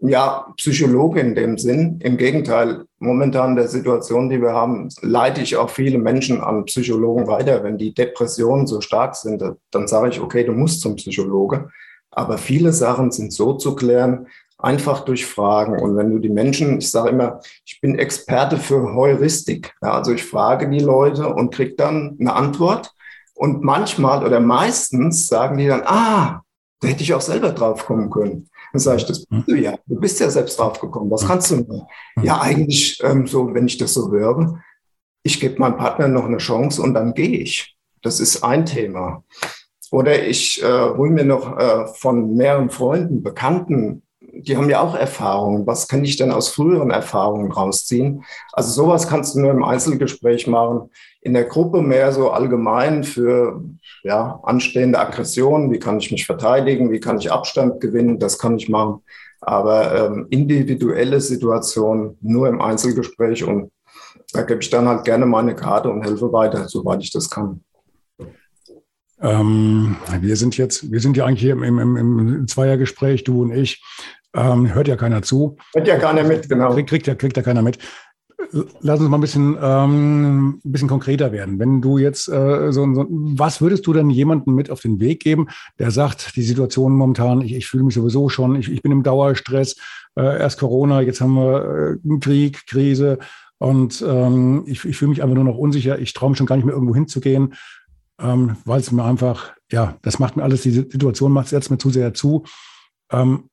ja, 0.00 0.52
Psychologe 0.56 1.20
in 1.20 1.34
dem 1.34 1.58
Sinn. 1.58 1.98
Im 2.02 2.16
Gegenteil, 2.16 2.84
momentan 2.98 3.56
der 3.56 3.68
Situation, 3.68 4.30
die 4.30 4.40
wir 4.40 4.52
haben, 4.52 4.88
leite 5.02 5.40
ich 5.40 5.56
auch 5.56 5.70
viele 5.70 5.98
Menschen 5.98 6.40
an 6.40 6.64
Psychologen 6.66 7.26
weiter. 7.26 7.64
Wenn 7.64 7.78
die 7.78 7.94
Depressionen 7.94 8.66
so 8.66 8.80
stark 8.80 9.16
sind, 9.16 9.42
dann 9.70 9.88
sage 9.88 10.10
ich, 10.10 10.20
okay, 10.20 10.44
du 10.44 10.52
musst 10.52 10.80
zum 10.80 10.96
Psychologe. 10.96 11.70
Aber 12.10 12.38
viele 12.38 12.72
Sachen 12.72 13.10
sind 13.10 13.32
so 13.32 13.54
zu 13.54 13.74
klären, 13.74 14.28
einfach 14.58 15.04
durch 15.04 15.26
Fragen. 15.26 15.80
Und 15.80 15.96
wenn 15.96 16.10
du 16.10 16.18
die 16.18 16.28
Menschen, 16.28 16.78
ich 16.78 16.90
sage 16.90 17.10
immer, 17.10 17.40
ich 17.64 17.80
bin 17.80 17.98
Experte 17.98 18.56
für 18.56 18.94
Heuristik. 18.94 19.74
Ja, 19.82 19.92
also 19.92 20.12
ich 20.12 20.24
frage 20.24 20.68
die 20.68 20.80
Leute 20.80 21.28
und 21.28 21.54
kriege 21.54 21.74
dann 21.76 22.16
eine 22.20 22.34
Antwort. 22.34 22.92
Und 23.34 23.62
manchmal 23.62 24.24
oder 24.24 24.40
meistens 24.40 25.28
sagen 25.28 25.58
die 25.58 25.66
dann, 25.66 25.82
ah, 25.84 26.42
da 26.80 26.88
hätte 26.88 27.02
ich 27.02 27.14
auch 27.14 27.20
selber 27.20 27.50
drauf 27.50 27.86
kommen 27.86 28.10
können. 28.10 28.48
Dann 28.72 28.80
sage 28.80 28.98
ich, 28.98 29.06
das 29.06 29.26
bist 29.26 29.48
du 29.48 29.54
ja. 29.54 29.78
Du 29.86 29.98
bist 29.98 30.20
ja 30.20 30.30
selbst 30.30 30.58
drauf 30.58 30.80
gekommen. 30.80 31.10
Was 31.10 31.26
kannst 31.26 31.50
du 31.50 31.56
denn? 31.62 31.82
Ja, 32.22 32.40
eigentlich 32.40 33.00
ähm, 33.02 33.26
so, 33.26 33.54
wenn 33.54 33.66
ich 33.66 33.78
das 33.78 33.94
so 33.94 34.10
höre, 34.10 34.60
ich 35.22 35.40
gebe 35.40 35.58
meinem 35.58 35.76
Partner 35.76 36.08
noch 36.08 36.24
eine 36.24 36.38
Chance 36.38 36.82
und 36.82 36.94
dann 36.94 37.14
gehe 37.14 37.38
ich. 37.38 37.76
Das 38.02 38.20
ist 38.20 38.42
ein 38.42 38.66
Thema. 38.66 39.24
Oder 39.90 40.26
ich 40.26 40.62
äh, 40.62 40.66
hole 40.66 41.10
mir 41.10 41.24
noch 41.24 41.58
äh, 41.58 41.86
von 41.94 42.34
mehreren 42.34 42.70
Freunden, 42.70 43.22
Bekannten, 43.22 44.02
die 44.38 44.56
haben 44.56 44.70
ja 44.70 44.80
auch 44.80 44.94
Erfahrungen. 44.94 45.66
Was 45.66 45.88
kann 45.88 46.04
ich 46.04 46.16
denn 46.16 46.30
aus 46.30 46.48
früheren 46.48 46.90
Erfahrungen 46.90 47.50
rausziehen? 47.50 48.24
Also 48.52 48.70
sowas 48.70 49.08
kannst 49.08 49.34
du 49.34 49.40
nur 49.40 49.50
im 49.50 49.64
Einzelgespräch 49.64 50.46
machen 50.46 50.90
in 51.20 51.34
der 51.34 51.44
Gruppe 51.44 51.82
mehr 51.82 52.12
so 52.12 52.30
allgemein 52.30 53.04
für 53.04 53.62
ja, 54.02 54.40
anstehende 54.44 54.98
Aggressionen. 54.98 55.70
Wie 55.72 55.78
kann 55.78 55.98
ich 55.98 56.10
mich 56.10 56.26
verteidigen? 56.26 56.90
Wie 56.90 57.00
kann 57.00 57.18
ich 57.18 57.32
Abstand 57.32 57.80
gewinnen? 57.80 58.18
Das 58.18 58.38
kann 58.38 58.56
ich 58.56 58.68
machen. 58.68 59.02
Aber 59.40 59.94
ähm, 59.94 60.26
individuelle 60.30 61.20
Situationen 61.20 62.16
nur 62.20 62.48
im 62.48 62.60
Einzelgespräch 62.60 63.44
und 63.44 63.70
da 64.32 64.42
gebe 64.42 64.60
ich 64.60 64.70
dann 64.70 64.88
halt 64.88 65.04
gerne 65.04 65.26
meine 65.26 65.54
Karte 65.54 65.90
und 65.90 66.02
helfe 66.02 66.32
weiter, 66.32 66.68
soweit 66.68 67.02
ich 67.02 67.10
das 67.10 67.30
kann. 67.30 67.62
Ähm, 69.20 69.96
wir 70.20 70.36
sind 70.36 70.56
jetzt, 70.56 70.92
wir 70.92 71.00
sind 71.00 71.16
ja 71.16 71.24
eigentlich 71.24 71.40
hier 71.40 71.52
im, 71.52 71.62
im, 71.62 71.96
im 71.96 72.48
Zweiergespräch, 72.48 73.24
du 73.24 73.42
und 73.42 73.52
ich. 73.52 73.82
Ähm, 74.34 74.74
hört 74.74 74.88
ja 74.88 74.96
keiner 74.96 75.22
zu. 75.22 75.56
Hört 75.74 75.88
ja 75.88 75.98
keiner 75.98 76.24
mit, 76.24 76.48
genau. 76.48 76.74
Kriegt, 76.74 76.90
kriegt, 76.90 77.06
ja, 77.06 77.14
kriegt 77.14 77.36
ja 77.36 77.42
keiner 77.42 77.62
mit. 77.62 77.78
Lass 78.80 79.00
uns 79.00 79.08
mal 79.08 79.18
ein 79.18 79.20
bisschen, 79.20 79.58
ähm, 79.60 80.60
ein 80.64 80.72
bisschen 80.72 80.88
konkreter 80.88 81.32
werden. 81.32 81.58
Wenn 81.58 81.82
du 81.82 81.98
jetzt 81.98 82.28
äh, 82.28 82.70
so, 82.72 82.94
so, 82.94 83.06
was 83.08 83.60
würdest 83.60 83.86
du 83.86 83.92
denn 83.92 84.10
jemandem 84.10 84.54
mit 84.54 84.70
auf 84.70 84.80
den 84.80 85.00
Weg 85.00 85.20
geben, 85.20 85.48
der 85.78 85.90
sagt, 85.90 86.36
die 86.36 86.42
Situation 86.42 86.92
momentan, 86.92 87.40
ich, 87.40 87.54
ich 87.54 87.66
fühle 87.66 87.82
mich 87.82 87.94
sowieso 87.94 88.28
schon, 88.28 88.54
ich, 88.54 88.70
ich 88.70 88.80
bin 88.80 88.92
im 88.92 89.02
Dauerstress, 89.02 89.76
äh, 90.16 90.38
erst 90.38 90.60
Corona, 90.60 91.00
jetzt 91.00 91.20
haben 91.20 91.34
wir 91.34 91.64
äh, 91.64 92.08
einen 92.08 92.20
Krieg, 92.20 92.66
Krise 92.66 93.18
und 93.58 94.04
ähm, 94.06 94.62
ich, 94.66 94.84
ich 94.84 94.96
fühle 94.96 95.10
mich 95.10 95.22
einfach 95.22 95.34
nur 95.34 95.44
noch 95.44 95.58
unsicher, 95.58 95.98
ich 95.98 96.12
traue 96.12 96.30
mich 96.30 96.38
schon 96.38 96.46
gar 96.46 96.56
nicht 96.56 96.64
mehr 96.64 96.74
irgendwo 96.74 96.94
hinzugehen, 96.94 97.54
ähm, 98.20 98.56
weil 98.64 98.80
es 98.80 98.92
mir 98.92 99.04
einfach, 99.04 99.52
ja, 99.70 99.96
das 100.02 100.20
macht 100.20 100.36
mir 100.36 100.44
alles, 100.44 100.62
die 100.62 100.70
Situation 100.70 101.32
macht 101.32 101.46
es 101.46 101.52
jetzt 101.52 101.70
mir 101.70 101.78
zu 101.78 101.90
sehr 101.90 102.14
zu. 102.14 102.44
Ähm, 103.10 103.50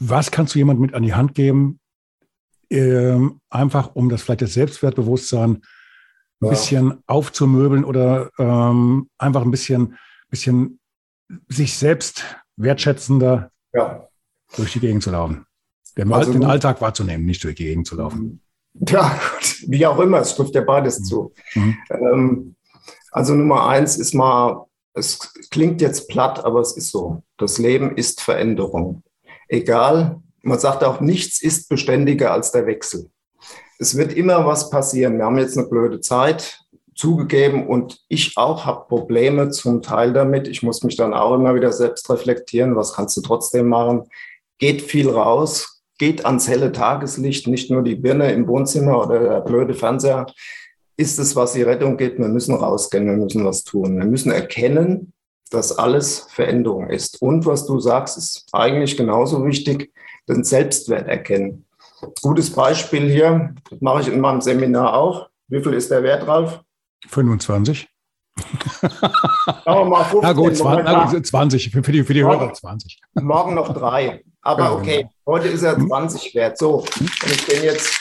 was 0.00 0.30
kannst 0.30 0.54
du 0.54 0.58
jemandem 0.58 0.86
mit 0.86 0.94
an 0.94 1.02
die 1.02 1.14
Hand 1.14 1.34
geben, 1.34 1.78
ähm, 2.70 3.40
einfach 3.50 3.94
um 3.94 4.08
das 4.08 4.22
vielleicht 4.22 4.42
das 4.42 4.54
Selbstwertbewusstsein 4.54 5.50
ein 5.50 5.62
ja. 6.40 6.50
bisschen 6.50 7.02
aufzumöbeln 7.06 7.84
oder 7.84 8.30
ähm, 8.38 9.08
einfach 9.18 9.42
ein 9.42 9.50
bisschen, 9.50 9.98
bisschen 10.30 10.80
sich 11.48 11.76
selbst 11.76 12.24
wertschätzender 12.56 13.50
ja. 13.72 14.08
durch 14.56 14.72
die 14.72 14.80
Gegend 14.80 15.02
zu 15.02 15.10
laufen. 15.10 15.46
Den, 15.96 16.12
also, 16.12 16.32
den 16.32 16.44
Alltag 16.44 16.80
wahrzunehmen, 16.80 17.26
nicht 17.26 17.44
durch 17.44 17.56
die 17.56 17.64
Gegend 17.64 17.86
zu 17.86 17.96
laufen. 17.96 18.40
Ja, 18.88 19.20
wie 19.66 19.84
auch 19.86 19.98
immer, 19.98 20.18
es 20.18 20.34
trifft 20.34 20.54
ja 20.54 20.62
beides 20.62 21.00
mhm. 21.00 21.04
zu. 21.04 21.32
Mhm. 21.54 21.76
Ähm, 21.90 22.56
also 23.10 23.34
Nummer 23.34 23.68
eins 23.68 23.96
ist 23.96 24.14
mal, 24.14 24.66
es 24.94 25.32
klingt 25.50 25.80
jetzt 25.80 26.08
platt, 26.08 26.44
aber 26.44 26.60
es 26.60 26.76
ist 26.76 26.90
so. 26.90 27.22
Das 27.36 27.58
Leben 27.58 27.96
ist 27.96 28.20
Veränderung. 28.20 29.02
Egal, 29.52 30.20
man 30.42 30.60
sagt 30.60 30.84
auch, 30.84 31.00
nichts 31.00 31.42
ist 31.42 31.68
beständiger 31.68 32.32
als 32.32 32.52
der 32.52 32.66
Wechsel. 32.66 33.10
Es 33.80 33.96
wird 33.96 34.12
immer 34.12 34.46
was 34.46 34.70
passieren. 34.70 35.18
Wir 35.18 35.24
haben 35.24 35.38
jetzt 35.38 35.58
eine 35.58 35.66
blöde 35.66 36.00
Zeit 36.00 36.60
zugegeben 36.94 37.66
und 37.66 37.98
ich 38.08 38.36
auch 38.36 38.64
habe 38.64 38.86
Probleme 38.86 39.50
zum 39.50 39.82
Teil 39.82 40.12
damit. 40.12 40.46
Ich 40.46 40.62
muss 40.62 40.84
mich 40.84 40.96
dann 40.96 41.14
auch 41.14 41.34
immer 41.34 41.54
wieder 41.56 41.72
selbst 41.72 42.08
reflektieren. 42.10 42.76
Was 42.76 42.92
kannst 42.92 43.16
du 43.16 43.22
trotzdem 43.22 43.68
machen? 43.68 44.04
Geht 44.58 44.82
viel 44.82 45.10
raus, 45.10 45.82
geht 45.98 46.24
ans 46.24 46.46
helle 46.46 46.70
Tageslicht, 46.70 47.48
nicht 47.48 47.72
nur 47.72 47.82
die 47.82 47.96
Birne 47.96 48.30
im 48.32 48.46
Wohnzimmer 48.46 49.04
oder 49.04 49.18
der 49.18 49.40
blöde 49.40 49.74
Fernseher. 49.74 50.26
Ist 50.96 51.18
es, 51.18 51.34
was 51.34 51.54
die 51.54 51.62
Rettung 51.62 51.96
geht? 51.96 52.18
Wir 52.18 52.28
müssen 52.28 52.54
rausgehen, 52.54 53.06
wir 53.06 53.16
müssen 53.16 53.44
was 53.44 53.64
tun. 53.64 53.98
Wir 53.98 54.04
müssen 54.04 54.30
erkennen, 54.30 55.12
dass 55.50 55.76
alles 55.76 56.26
Veränderung 56.30 56.88
ist. 56.88 57.20
Und 57.20 57.44
was 57.46 57.66
du 57.66 57.78
sagst, 57.80 58.16
ist 58.16 58.46
eigentlich 58.52 58.96
genauso 58.96 59.44
wichtig, 59.44 59.92
den 60.28 60.44
Selbstwert 60.44 61.08
erkennen. 61.08 61.66
Gutes 62.22 62.50
Beispiel 62.50 63.10
hier, 63.10 63.54
das 63.68 63.80
mache 63.80 64.02
ich 64.02 64.08
in 64.08 64.20
meinem 64.20 64.40
Seminar 64.40 64.94
auch. 64.94 65.28
Wie 65.48 65.62
viel 65.62 65.74
ist 65.74 65.90
der 65.90 66.02
Wert, 66.02 66.26
Ralf? 66.26 66.60
25. 67.08 67.88
mal 69.84 70.04
15, 70.04 70.20
na 70.22 70.32
gut, 70.32 70.56
20, 70.56 70.84
na 70.84 71.04
gut, 71.10 71.26
20 71.26 71.70
für 71.70 71.92
die, 71.92 72.04
für 72.04 72.14
die 72.14 72.24
Hörer 72.24 72.52
20. 72.52 73.00
Morgen 73.14 73.54
noch 73.54 73.74
drei. 73.74 74.22
Aber 74.42 74.72
okay, 74.72 75.06
heute 75.26 75.48
ist 75.48 75.62
er 75.62 75.78
20 75.78 76.34
wert. 76.34 76.56
So, 76.56 76.78
und 76.78 77.30
ich 77.30 77.46
bin 77.46 77.62
jetzt 77.62 77.99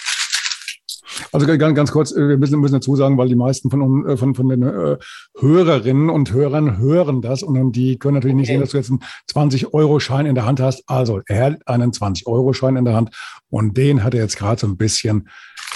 also 1.31 1.45
ganz, 1.45 1.75
ganz 1.75 1.91
kurz, 1.91 2.11
äh, 2.11 2.27
wir 2.27 2.37
müssen, 2.37 2.59
müssen 2.59 2.75
dazu 2.75 2.95
sagen, 2.95 3.17
weil 3.17 3.27
die 3.27 3.35
meisten 3.35 3.69
von, 3.69 4.07
äh, 4.07 4.17
von, 4.17 4.35
von 4.35 4.49
den 4.49 4.63
äh, 4.63 4.97
Hörerinnen 5.39 6.09
und 6.09 6.31
Hörern 6.31 6.77
hören 6.77 7.21
das 7.21 7.43
und 7.43 7.71
die 7.73 7.97
können 7.97 8.15
natürlich 8.15 8.35
nicht 8.35 8.47
sehen, 8.47 8.61
dass 8.61 8.71
du 8.71 8.77
jetzt 8.77 8.89
einen 8.89 9.01
20-Euro-Schein 9.31 10.25
in 10.25 10.35
der 10.35 10.45
Hand 10.45 10.59
hast. 10.59 10.83
Also 10.87 11.21
er 11.27 11.45
hat 11.45 11.67
einen 11.67 11.91
20-Euro-Schein 11.91 12.75
in 12.75 12.85
der 12.85 12.95
Hand 12.95 13.15
und 13.49 13.77
den 13.77 14.03
hat 14.03 14.13
er 14.13 14.21
jetzt 14.21 14.37
gerade 14.37 14.59
so 14.59 14.67
ein 14.67 14.77
bisschen 14.77 15.29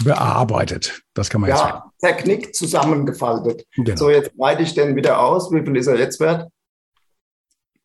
bearbeitet. 0.04 1.04
Das 1.14 1.30
kann 1.30 1.42
man 1.42 1.50
ja, 1.50 1.56
jetzt. 1.56 1.66
Ja, 1.66 1.92
zerknickt, 1.98 2.56
zusammengefaltet. 2.56 3.66
Genau. 3.76 3.96
So, 3.96 4.10
jetzt 4.10 4.36
breite 4.36 4.64
ich 4.64 4.74
den 4.74 4.96
wieder 4.96 5.20
aus. 5.20 5.52
Wie 5.52 5.62
viel 5.62 5.76
ist 5.78 5.88
er 5.88 5.98
jetzt 5.98 6.20
wert? 6.20 6.50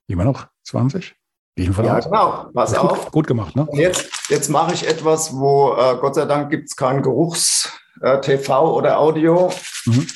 Immer 0.06 0.24
noch 0.24 0.46
20? 0.64 1.17
Ja, 1.66 2.00
genau. 2.00 2.50
Pass 2.54 2.74
gut, 2.74 2.90
auf. 2.90 3.10
Gut 3.10 3.26
gemacht, 3.26 3.56
ne? 3.56 3.66
Und 3.66 3.78
jetzt, 3.78 4.30
jetzt 4.30 4.48
mache 4.48 4.74
ich 4.74 4.86
etwas, 4.86 5.36
wo 5.36 5.72
äh, 5.72 5.96
Gott 6.00 6.14
sei 6.14 6.24
Dank 6.24 6.50
gibt 6.50 6.68
es 6.68 6.76
kein 6.76 7.02
Geruchs-TV 7.02 8.52
äh, 8.52 8.70
oder 8.70 8.98
Audio. 8.98 9.52
Mhm. 9.86 10.06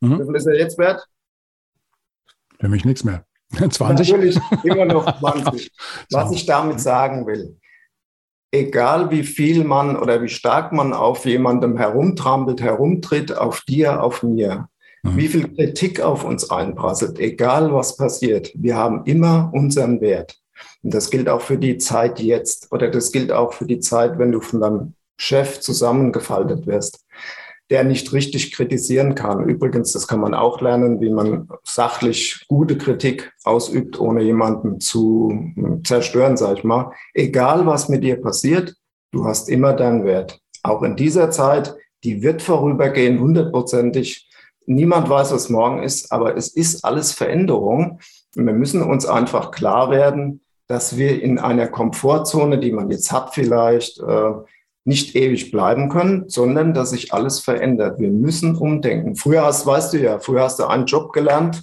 Mhm. 0.00 0.20
Wie 0.20 0.24
viel 0.24 0.34
ist 0.36 0.46
er 0.46 0.58
jetzt 0.58 0.78
wert? 0.78 1.06
Für 2.60 2.68
mich 2.68 2.84
nichts 2.84 3.04
mehr. 3.04 3.24
20? 3.52 3.88
Natürlich 3.88 4.38
immer 4.64 4.84
noch 4.84 5.18
20. 5.20 5.70
Was 6.10 6.32
ich 6.32 6.46
damit 6.46 6.80
sagen 6.80 7.26
will, 7.26 7.56
egal 8.52 9.10
wie 9.10 9.22
viel 9.22 9.64
man 9.64 9.96
oder 9.96 10.22
wie 10.22 10.28
stark 10.28 10.72
man 10.72 10.92
auf 10.92 11.24
jemandem 11.24 11.76
herumtrampelt, 11.76 12.60
herumtritt, 12.60 13.36
auf 13.36 13.62
dir, 13.62 14.02
auf 14.02 14.22
mir, 14.22 14.68
mhm. 15.02 15.16
wie 15.16 15.28
viel 15.28 15.54
Kritik 15.54 16.00
auf 16.00 16.24
uns 16.24 16.50
einprasselt, 16.50 17.18
egal 17.18 17.72
was 17.72 17.96
passiert, 17.96 18.50
wir 18.54 18.76
haben 18.76 19.04
immer 19.04 19.50
unseren 19.52 20.00
Wert. 20.00 20.41
Und 20.82 20.94
das 20.94 21.10
gilt 21.10 21.28
auch 21.28 21.40
für 21.40 21.58
die 21.58 21.78
Zeit 21.78 22.20
jetzt 22.20 22.72
oder 22.72 22.88
das 22.88 23.12
gilt 23.12 23.32
auch 23.32 23.52
für 23.52 23.66
die 23.66 23.80
Zeit, 23.80 24.18
wenn 24.18 24.32
du 24.32 24.40
von 24.40 24.60
deinem 24.60 24.94
Chef 25.16 25.60
zusammengefaltet 25.60 26.66
wirst, 26.66 27.04
der 27.70 27.84
nicht 27.84 28.12
richtig 28.12 28.52
kritisieren 28.52 29.14
kann. 29.14 29.48
Übrigens, 29.48 29.92
das 29.92 30.08
kann 30.08 30.20
man 30.20 30.34
auch 30.34 30.60
lernen, 30.60 31.00
wie 31.00 31.10
man 31.10 31.48
sachlich 31.62 32.44
gute 32.48 32.76
Kritik 32.76 33.32
ausübt, 33.44 33.98
ohne 34.00 34.22
jemanden 34.22 34.80
zu 34.80 35.52
zerstören, 35.84 36.36
sag 36.36 36.58
ich 36.58 36.64
mal. 36.64 36.92
Egal, 37.14 37.64
was 37.66 37.88
mit 37.88 38.02
dir 38.02 38.20
passiert, 38.20 38.74
du 39.12 39.24
hast 39.24 39.48
immer 39.48 39.72
deinen 39.74 40.04
Wert. 40.04 40.40
Auch 40.62 40.82
in 40.82 40.96
dieser 40.96 41.30
Zeit, 41.30 41.74
die 42.04 42.22
wird 42.22 42.42
vorübergehen, 42.42 43.20
hundertprozentig. 43.20 44.28
Niemand 44.66 45.08
weiß, 45.08 45.32
was 45.32 45.48
morgen 45.48 45.82
ist, 45.82 46.12
aber 46.12 46.36
es 46.36 46.48
ist 46.48 46.84
alles 46.84 47.12
Veränderung. 47.12 48.00
Und 48.36 48.46
wir 48.46 48.54
müssen 48.54 48.82
uns 48.82 49.06
einfach 49.06 49.50
klar 49.50 49.90
werden, 49.90 50.40
dass 50.66 50.96
wir 50.96 51.22
in 51.22 51.38
einer 51.38 51.68
Komfortzone, 51.68 52.58
die 52.58 52.72
man 52.72 52.90
jetzt 52.90 53.12
hat 53.12 53.34
vielleicht, 53.34 54.00
äh, 54.00 54.32
nicht 54.84 55.14
ewig 55.14 55.52
bleiben 55.52 55.88
können, 55.88 56.28
sondern 56.28 56.74
dass 56.74 56.90
sich 56.90 57.14
alles 57.14 57.38
verändert. 57.38 58.00
Wir 58.00 58.10
müssen 58.10 58.56
umdenken. 58.56 59.14
Früher 59.14 59.44
hast, 59.44 59.64
weißt 59.64 59.92
du 59.92 59.98
ja, 59.98 60.18
früher 60.18 60.42
hast 60.42 60.58
du 60.58 60.66
einen 60.66 60.86
Job 60.86 61.12
gelernt, 61.12 61.62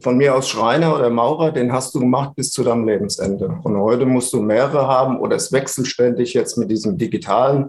von 0.00 0.16
mir 0.16 0.34
aus 0.34 0.48
Schreiner 0.48 0.94
oder 0.94 1.10
Maurer, 1.10 1.52
den 1.52 1.72
hast 1.72 1.94
du 1.94 2.00
gemacht 2.00 2.34
bis 2.36 2.50
zu 2.50 2.62
deinem 2.62 2.86
Lebensende. 2.86 3.58
Und 3.62 3.76
heute 3.76 4.06
musst 4.06 4.32
du 4.32 4.40
mehrere 4.40 4.86
haben 4.86 5.18
oder 5.20 5.36
es 5.36 5.52
wechselt 5.52 5.86
ständig 5.86 6.34
jetzt 6.34 6.56
mit 6.56 6.70
diesem 6.70 6.96
digitalen. 6.96 7.68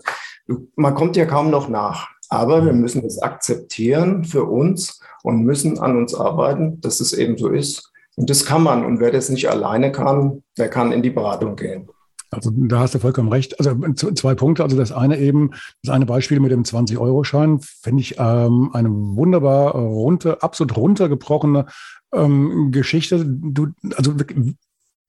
Man 0.75 0.95
kommt 0.95 1.15
ja 1.15 1.25
kaum 1.25 1.49
noch 1.49 1.67
nach. 1.67 2.07
Aber 2.29 2.65
wir 2.65 2.73
müssen 2.73 3.05
es 3.05 3.21
akzeptieren 3.21 4.25
für 4.25 4.43
uns 4.43 4.99
und 5.23 5.43
müssen 5.43 5.79
an 5.79 5.97
uns 5.97 6.13
arbeiten, 6.13 6.81
dass 6.81 6.99
es 6.99 7.13
eben 7.13 7.37
so 7.37 7.49
ist. 7.49 7.91
Und 8.17 8.29
das 8.29 8.45
kann 8.45 8.63
man. 8.63 8.83
Und 8.83 8.99
wer 8.99 9.11
das 9.11 9.29
nicht 9.29 9.49
alleine 9.49 9.91
kann, 9.91 10.43
der 10.57 10.69
kann 10.69 10.91
in 10.91 11.03
die 11.03 11.11
Beratung 11.11 11.55
gehen. 11.55 11.87
Also 12.31 12.51
da 12.53 12.79
hast 12.79 12.95
du 12.95 12.99
vollkommen 12.99 13.31
recht. 13.31 13.59
Also 13.59 13.75
zwei 13.93 14.33
Punkte. 14.33 14.63
Also 14.63 14.75
das 14.75 14.91
eine 14.91 15.19
eben, 15.19 15.51
das 15.83 15.93
eine 15.93 16.05
Beispiel 16.05 16.39
mit 16.39 16.51
dem 16.51 16.63
20-Euro-Schein, 16.63 17.59
finde 17.61 18.01
ich 18.01 18.15
ähm, 18.17 18.71
eine 18.73 18.89
wunderbar 18.89 19.75
runter, 19.75 20.43
absolut 20.43 20.75
runtergebrochene 20.75 21.67
ähm, 22.13 22.71
Geschichte. 22.71 23.23
Du, 23.23 23.67
also 23.95 24.15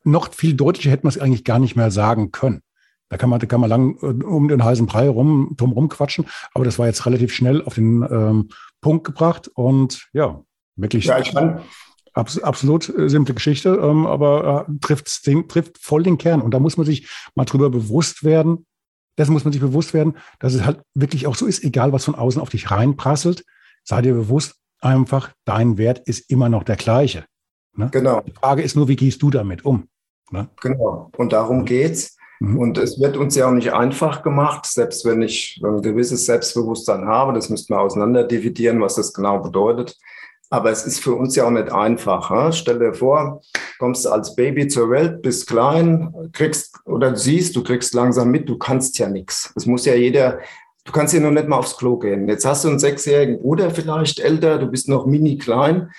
noch 0.04 0.32
viel 0.32 0.54
deutlicher 0.54 0.90
hätte 0.90 1.04
man 1.04 1.10
es 1.10 1.18
eigentlich 1.18 1.44
gar 1.44 1.58
nicht 1.58 1.76
mehr 1.76 1.90
sagen 1.90 2.30
können. 2.30 2.60
Da 3.08 3.16
kann 3.16 3.30
man, 3.30 3.40
da 3.40 3.46
kann 3.46 3.60
man 3.60 3.70
lang 3.70 3.96
äh, 4.02 4.24
um 4.24 4.48
den 4.48 4.62
heißen 4.62 4.86
Brei 4.86 5.08
rum, 5.08 5.54
drum 5.56 5.72
rumquatschen, 5.72 6.26
aber 6.52 6.66
das 6.66 6.78
war 6.78 6.86
jetzt 6.86 7.06
relativ 7.06 7.32
schnell 7.32 7.62
auf 7.64 7.74
den 7.74 8.02
ähm, 8.02 8.48
Punkt 8.82 9.04
gebracht 9.04 9.48
und 9.48 10.08
ja, 10.12 10.42
wirklich. 10.76 11.06
Ja, 11.06 11.18
ich 11.18 11.30
fand, 11.30 11.62
Abs 12.18 12.42
absolut 12.42 12.88
äh, 12.88 13.08
simple 13.08 13.34
Geschichte, 13.34 13.78
ähm, 13.80 14.06
aber 14.06 14.66
äh, 14.68 14.72
trifft, 14.80 15.22
trifft 15.48 15.78
voll 15.78 16.02
den 16.02 16.18
Kern. 16.18 16.42
Und 16.42 16.52
da 16.52 16.58
muss 16.58 16.76
man 16.76 16.84
sich 16.84 17.08
mal 17.36 17.44
drüber 17.44 17.70
bewusst 17.70 18.24
werden, 18.24 18.66
dessen 19.16 19.32
muss 19.32 19.44
man 19.44 19.52
sich 19.52 19.62
bewusst 19.62 19.94
werden, 19.94 20.16
dass 20.40 20.54
es 20.54 20.64
halt 20.64 20.80
wirklich 20.94 21.26
auch 21.28 21.36
so 21.36 21.46
ist, 21.46 21.62
egal 21.62 21.92
was 21.92 22.04
von 22.04 22.16
außen 22.16 22.42
auf 22.42 22.50
dich 22.50 22.70
reinprasselt, 22.70 23.44
sei 23.84 24.02
dir 24.02 24.14
bewusst, 24.14 24.56
einfach, 24.80 25.32
dein 25.44 25.78
Wert 25.78 26.00
ist 26.06 26.30
immer 26.30 26.48
noch 26.48 26.64
der 26.64 26.76
gleiche. 26.76 27.24
Ne? 27.76 27.88
Genau. 27.92 28.20
Die 28.20 28.32
Frage 28.32 28.62
ist 28.62 28.74
nur, 28.74 28.88
wie 28.88 28.96
gehst 28.96 29.22
du 29.22 29.30
damit 29.30 29.64
um? 29.64 29.88
Ne? 30.30 30.48
Genau. 30.60 31.10
Und 31.16 31.32
darum 31.32 31.64
geht's. 31.64 32.16
Mhm. 32.40 32.58
Und 32.58 32.78
es 32.78 33.00
wird 33.00 33.16
uns 33.16 33.34
ja 33.34 33.48
auch 33.48 33.52
nicht 33.52 33.72
einfach 33.72 34.22
gemacht, 34.22 34.66
selbst 34.66 35.04
wenn 35.04 35.22
ich 35.22 35.60
ein 35.64 35.82
gewisses 35.82 36.26
Selbstbewusstsein 36.26 37.06
habe. 37.06 37.32
Das 37.32 37.48
müsste 37.48 37.72
man 37.72 37.82
auseinander 37.82 38.24
dividieren, 38.24 38.80
was 38.80 38.96
das 38.96 39.12
genau 39.12 39.40
bedeutet. 39.40 39.96
Aber 40.50 40.70
es 40.70 40.86
ist 40.86 41.00
für 41.00 41.14
uns 41.14 41.36
ja 41.36 41.44
auch 41.44 41.50
nicht 41.50 41.70
einfach. 41.70 42.52
Stell 42.54 42.78
dir 42.78 42.94
vor, 42.94 43.42
kommst 43.78 44.06
als 44.06 44.34
Baby 44.34 44.66
zur 44.68 44.90
Welt, 44.90 45.20
bist 45.22 45.46
klein, 45.46 46.12
kriegst 46.32 46.74
oder 46.86 47.16
siehst, 47.16 47.54
du 47.54 47.62
kriegst 47.62 47.92
langsam 47.94 48.30
mit, 48.30 48.48
du 48.48 48.56
kannst 48.56 48.98
ja 48.98 49.08
nichts. 49.08 49.52
Es 49.56 49.66
muss 49.66 49.84
ja 49.84 49.94
jeder, 49.94 50.40
du 50.84 50.92
kannst 50.92 51.12
ja 51.12 51.20
noch 51.20 51.30
nicht 51.30 51.48
mal 51.48 51.58
aufs 51.58 51.76
Klo 51.76 51.98
gehen. 51.98 52.28
Jetzt 52.28 52.46
hast 52.46 52.64
du 52.64 52.68
einen 52.68 52.78
sechsjährigen 52.78 53.40
Bruder 53.40 53.70
vielleicht 53.70 54.20
älter, 54.20 54.58
du 54.58 54.68
bist 54.68 54.88
noch 54.88 55.06
mini 55.06 55.36
klein. 55.36 55.90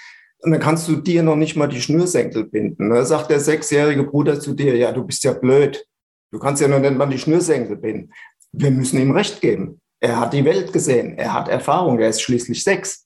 Und 0.41 0.51
dann 0.51 0.61
kannst 0.61 0.87
du 0.87 0.95
dir 0.95 1.21
noch 1.21 1.35
nicht 1.35 1.55
mal 1.55 1.67
die 1.67 1.81
Schnürsenkel 1.81 2.45
binden. 2.45 2.89
Da 2.89 3.03
sagt 3.03 3.29
der 3.29 3.41
sechsjährige 3.41 4.03
Bruder 4.03 4.39
zu 4.39 4.53
dir, 4.53 4.75
ja, 4.77 4.91
du 4.91 5.03
bist 5.03 5.23
ja 5.23 5.33
blöd. 5.33 5.85
Du 6.31 6.39
kannst 6.39 6.61
ja 6.61 6.67
noch 6.67 6.79
nicht 6.79 6.97
mal 6.97 7.07
die 7.07 7.19
Schnürsenkel 7.19 7.75
binden. 7.75 8.13
Wir 8.51 8.71
müssen 8.71 8.99
ihm 8.99 9.11
recht 9.11 9.41
geben. 9.41 9.81
Er 9.99 10.19
hat 10.19 10.33
die 10.33 10.45
Welt 10.45 10.71
gesehen. 10.71 11.17
Er 11.17 11.33
hat 11.33 11.49
Erfahrung. 11.49 11.99
Er 11.99 12.09
ist 12.09 12.21
schließlich 12.21 12.63
sechs. 12.63 13.05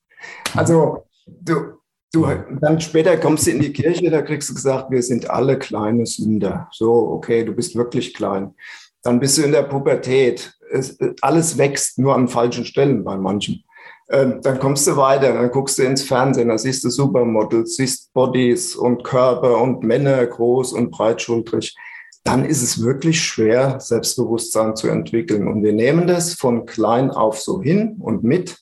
Also, 0.56 1.08
Du, 1.25 1.79
du, 2.12 2.27
dann 2.62 2.81
später 2.81 3.17
kommst 3.17 3.47
du 3.47 3.51
in 3.51 3.59
die 3.59 3.73
Kirche, 3.73 4.09
da 4.09 4.21
kriegst 4.21 4.49
du 4.49 4.53
gesagt, 4.53 4.91
wir 4.91 5.01
sind 5.01 5.29
alle 5.29 5.57
kleine 5.57 6.05
Sünder. 6.05 6.69
So, 6.71 6.91
okay, 6.91 7.43
du 7.43 7.53
bist 7.53 7.75
wirklich 7.75 8.13
klein. 8.13 8.53
Dann 9.01 9.19
bist 9.19 9.38
du 9.38 9.43
in 9.43 9.51
der 9.51 9.63
Pubertät. 9.63 10.53
Es, 10.71 10.97
alles 11.21 11.57
wächst 11.57 11.99
nur 11.99 12.15
an 12.15 12.27
falschen 12.27 12.65
Stellen 12.65 13.03
bei 13.03 13.17
manchen. 13.17 13.63
Ähm, 14.09 14.39
dann 14.41 14.59
kommst 14.59 14.86
du 14.88 14.97
weiter, 14.97 15.33
dann 15.33 15.49
guckst 15.49 15.77
du 15.77 15.83
ins 15.83 16.03
Fernsehen, 16.03 16.49
da 16.49 16.57
siehst 16.57 16.83
du 16.83 16.89
Supermodels, 16.89 17.77
siehst 17.77 18.13
Bodies 18.13 18.75
und 18.75 19.03
Körper 19.03 19.62
und 19.62 19.83
Männer 19.83 20.25
groß 20.25 20.73
und 20.73 20.91
breitschultrig. 20.91 21.75
Dann 22.23 22.45
ist 22.45 22.62
es 22.62 22.81
wirklich 22.81 23.21
schwer, 23.21 23.79
Selbstbewusstsein 23.79 24.75
zu 24.75 24.88
entwickeln. 24.88 25.47
Und 25.47 25.63
wir 25.63 25.73
nehmen 25.73 26.07
das 26.07 26.33
von 26.33 26.65
klein 26.65 27.12
auf 27.12 27.39
so 27.39 27.62
hin 27.62 27.97
und 27.99 28.23
mit 28.23 28.57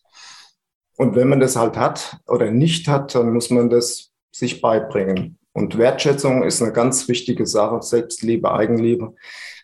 und 1.02 1.16
wenn 1.16 1.30
man 1.30 1.40
das 1.40 1.56
halt 1.56 1.78
hat 1.78 2.18
oder 2.28 2.52
nicht 2.52 2.88
hat, 2.88 3.16
dann 3.16 3.34
muss 3.34 3.50
man 3.50 3.72
das 3.72 4.12
sich 4.32 4.62
beibringen. 4.62 5.40
Und 5.52 5.80
Wertschätzung 5.80 6.44
ist 6.44 6.62
eine 6.62 6.74
ganz 6.74 7.08
wichtige 7.08 7.48
Sache, 7.48 7.82
Selbstliebe, 7.82 8.54
Eigenliebe. 8.54 9.16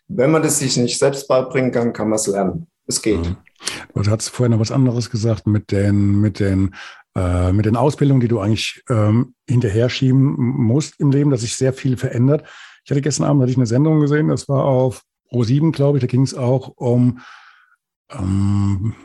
Wenn 0.08 0.32
man 0.32 0.42
das 0.42 0.58
sich 0.58 0.76
nicht 0.76 0.98
selbst 0.98 1.28
beibringen 1.28 1.70
kann, 1.70 1.92
kann 1.92 2.08
man 2.08 2.16
es 2.16 2.26
lernen. 2.26 2.66
Es 2.88 3.00
geht. 3.02 3.20
Mhm. 3.20 3.36
Du 3.94 4.10
hast 4.10 4.30
vorhin 4.30 4.50
noch 4.50 4.58
was 4.58 4.72
anderes 4.72 5.10
gesagt 5.10 5.46
mit 5.46 5.70
den, 5.70 6.20
mit 6.20 6.40
den, 6.40 6.74
äh, 7.14 7.52
mit 7.52 7.66
den 7.66 7.76
Ausbildungen, 7.76 8.20
die 8.20 8.26
du 8.26 8.40
eigentlich 8.40 8.82
ähm, 8.90 9.36
hinterher 9.48 9.88
schieben 9.90 10.34
musst 10.36 10.98
im 10.98 11.12
Leben, 11.12 11.30
dass 11.30 11.42
sich 11.42 11.54
sehr 11.54 11.72
viel 11.72 11.96
verändert. 11.96 12.48
Ich 12.84 12.90
hatte 12.90 13.00
gestern 13.00 13.26
Abend 13.26 13.42
hatte 13.42 13.52
ich 13.52 13.58
eine 13.58 13.66
Sendung 13.66 14.00
gesehen, 14.00 14.26
das 14.26 14.48
war 14.48 14.64
auf 14.64 15.04
Pro7, 15.30 15.70
glaube 15.70 15.98
ich, 15.98 16.02
da 16.02 16.08
ging 16.08 16.22
es 16.22 16.34
auch 16.34 16.72
um 16.74 17.20
ähm, 18.10 18.96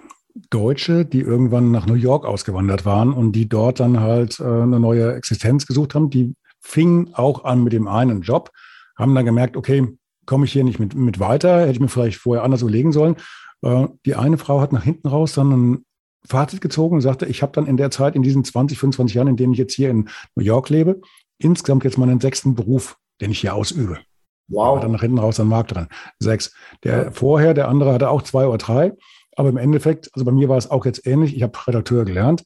Deutsche, 0.49 1.05
die 1.05 1.19
irgendwann 1.19 1.71
nach 1.71 1.85
New 1.85 1.93
York 1.93 2.25
ausgewandert 2.25 2.85
waren 2.85 3.13
und 3.13 3.33
die 3.33 3.47
dort 3.47 3.79
dann 3.79 3.99
halt 3.99 4.39
äh, 4.39 4.43
eine 4.43 4.79
neue 4.79 5.13
Existenz 5.13 5.65
gesucht 5.67 5.93
haben. 5.93 6.09
Die 6.09 6.35
fingen 6.59 7.13
auch 7.13 7.43
an 7.43 7.63
mit 7.63 7.73
dem 7.73 7.87
einen 7.87 8.21
Job, 8.21 8.51
haben 8.95 9.13
dann 9.13 9.25
gemerkt, 9.25 9.57
okay, 9.57 9.87
komme 10.25 10.45
ich 10.45 10.53
hier 10.53 10.63
nicht 10.63 10.79
mit, 10.79 10.95
mit 10.95 11.19
weiter, 11.19 11.61
hätte 11.61 11.71
ich 11.71 11.79
mir 11.79 11.89
vielleicht 11.89 12.17
vorher 12.17 12.43
anders 12.43 12.61
überlegen 12.61 12.91
sollen. 12.91 13.15
Äh, 13.61 13.87
die 14.05 14.15
eine 14.15 14.37
Frau 14.37 14.61
hat 14.61 14.73
nach 14.73 14.83
hinten 14.83 15.07
raus 15.07 15.33
dann 15.33 15.51
ein 15.51 15.85
Fazit 16.25 16.61
gezogen 16.61 16.95
und 16.95 17.01
sagte, 17.01 17.25
ich 17.25 17.41
habe 17.41 17.51
dann 17.51 17.67
in 17.67 17.77
der 17.77 17.91
Zeit, 17.91 18.15
in 18.15 18.23
diesen 18.23 18.43
20, 18.43 18.79
25 18.79 19.15
Jahren, 19.15 19.27
in 19.27 19.37
denen 19.37 19.53
ich 19.53 19.59
jetzt 19.59 19.73
hier 19.73 19.89
in 19.89 20.09
New 20.35 20.43
York 20.43 20.69
lebe, 20.69 21.01
insgesamt 21.37 21.83
jetzt 21.83 21.97
meinen 21.97 22.19
sechsten 22.19 22.55
Beruf, 22.55 22.97
den 23.21 23.31
ich 23.31 23.39
hier 23.39 23.53
ausübe. 23.53 23.99
Wow. 24.47 24.79
Dann 24.79 24.91
nach 24.91 25.01
hinten 25.01 25.19
raus 25.19 25.39
an 25.39 25.47
den 25.47 25.51
Markt 25.51 25.73
dran. 25.73 25.87
Sechs. 26.19 26.53
Der 26.83 27.03
ja. 27.05 27.11
vorher, 27.11 27.53
der 27.53 27.67
andere 27.67 27.93
hatte 27.93 28.09
auch 28.09 28.21
zwei 28.21 28.45
oder 28.45 28.57
drei. 28.57 28.93
Aber 29.35 29.49
im 29.49 29.57
Endeffekt, 29.57 30.09
also 30.13 30.25
bei 30.25 30.31
mir 30.31 30.49
war 30.49 30.57
es 30.57 30.69
auch 30.69 30.85
jetzt 30.85 31.05
ähnlich. 31.05 31.35
Ich 31.35 31.43
habe 31.43 31.57
Redakteur 31.67 32.05
gelernt, 32.05 32.43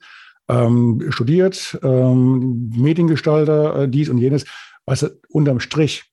ähm, 0.50 1.06
studiert, 1.10 1.78
ähm, 1.84 2.72
Mediengestalter, 2.76 3.84
äh, 3.84 3.90
dies 3.90 4.10
und 4.10 4.18
jenes. 4.18 4.46
Weißt 4.86 5.04
du, 5.04 5.20
unterm 5.30 5.60
Strich, 5.60 6.06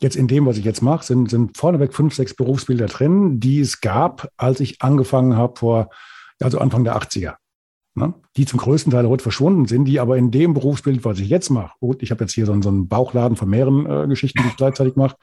jetzt 0.00 0.16
in 0.16 0.28
dem, 0.28 0.46
was 0.46 0.58
ich 0.58 0.64
jetzt 0.64 0.82
mache, 0.82 1.04
sind, 1.04 1.30
sind 1.30 1.56
vorneweg 1.56 1.94
fünf, 1.94 2.14
sechs 2.14 2.34
Berufsbilder 2.34 2.86
drin, 2.86 3.40
die 3.40 3.60
es 3.60 3.80
gab, 3.80 4.28
als 4.36 4.60
ich 4.60 4.82
angefangen 4.82 5.36
habe 5.36 5.58
vor, 5.58 5.90
also 6.40 6.58
Anfang 6.58 6.84
der 6.84 6.96
80er. 6.96 7.34
Ne? 7.94 8.14
Die 8.36 8.46
zum 8.46 8.58
größten 8.58 8.90
Teil 8.90 9.08
heute 9.08 9.22
verschwunden 9.22 9.66
sind, 9.66 9.84
die 9.84 10.00
aber 10.00 10.16
in 10.16 10.30
dem 10.30 10.54
Berufsbild, 10.54 11.04
was 11.04 11.18
ich 11.18 11.28
jetzt 11.28 11.50
mache, 11.50 11.76
gut, 11.80 12.02
ich 12.02 12.10
habe 12.10 12.24
jetzt 12.24 12.32
hier 12.32 12.46
so, 12.46 12.62
so 12.62 12.68
einen 12.68 12.88
Bauchladen 12.88 13.36
von 13.36 13.48
mehreren 13.48 13.86
äh, 13.86 14.08
Geschichten, 14.08 14.42
die 14.42 14.48
ich 14.48 14.56
gleichzeitig 14.56 14.96
mache, 14.96 15.16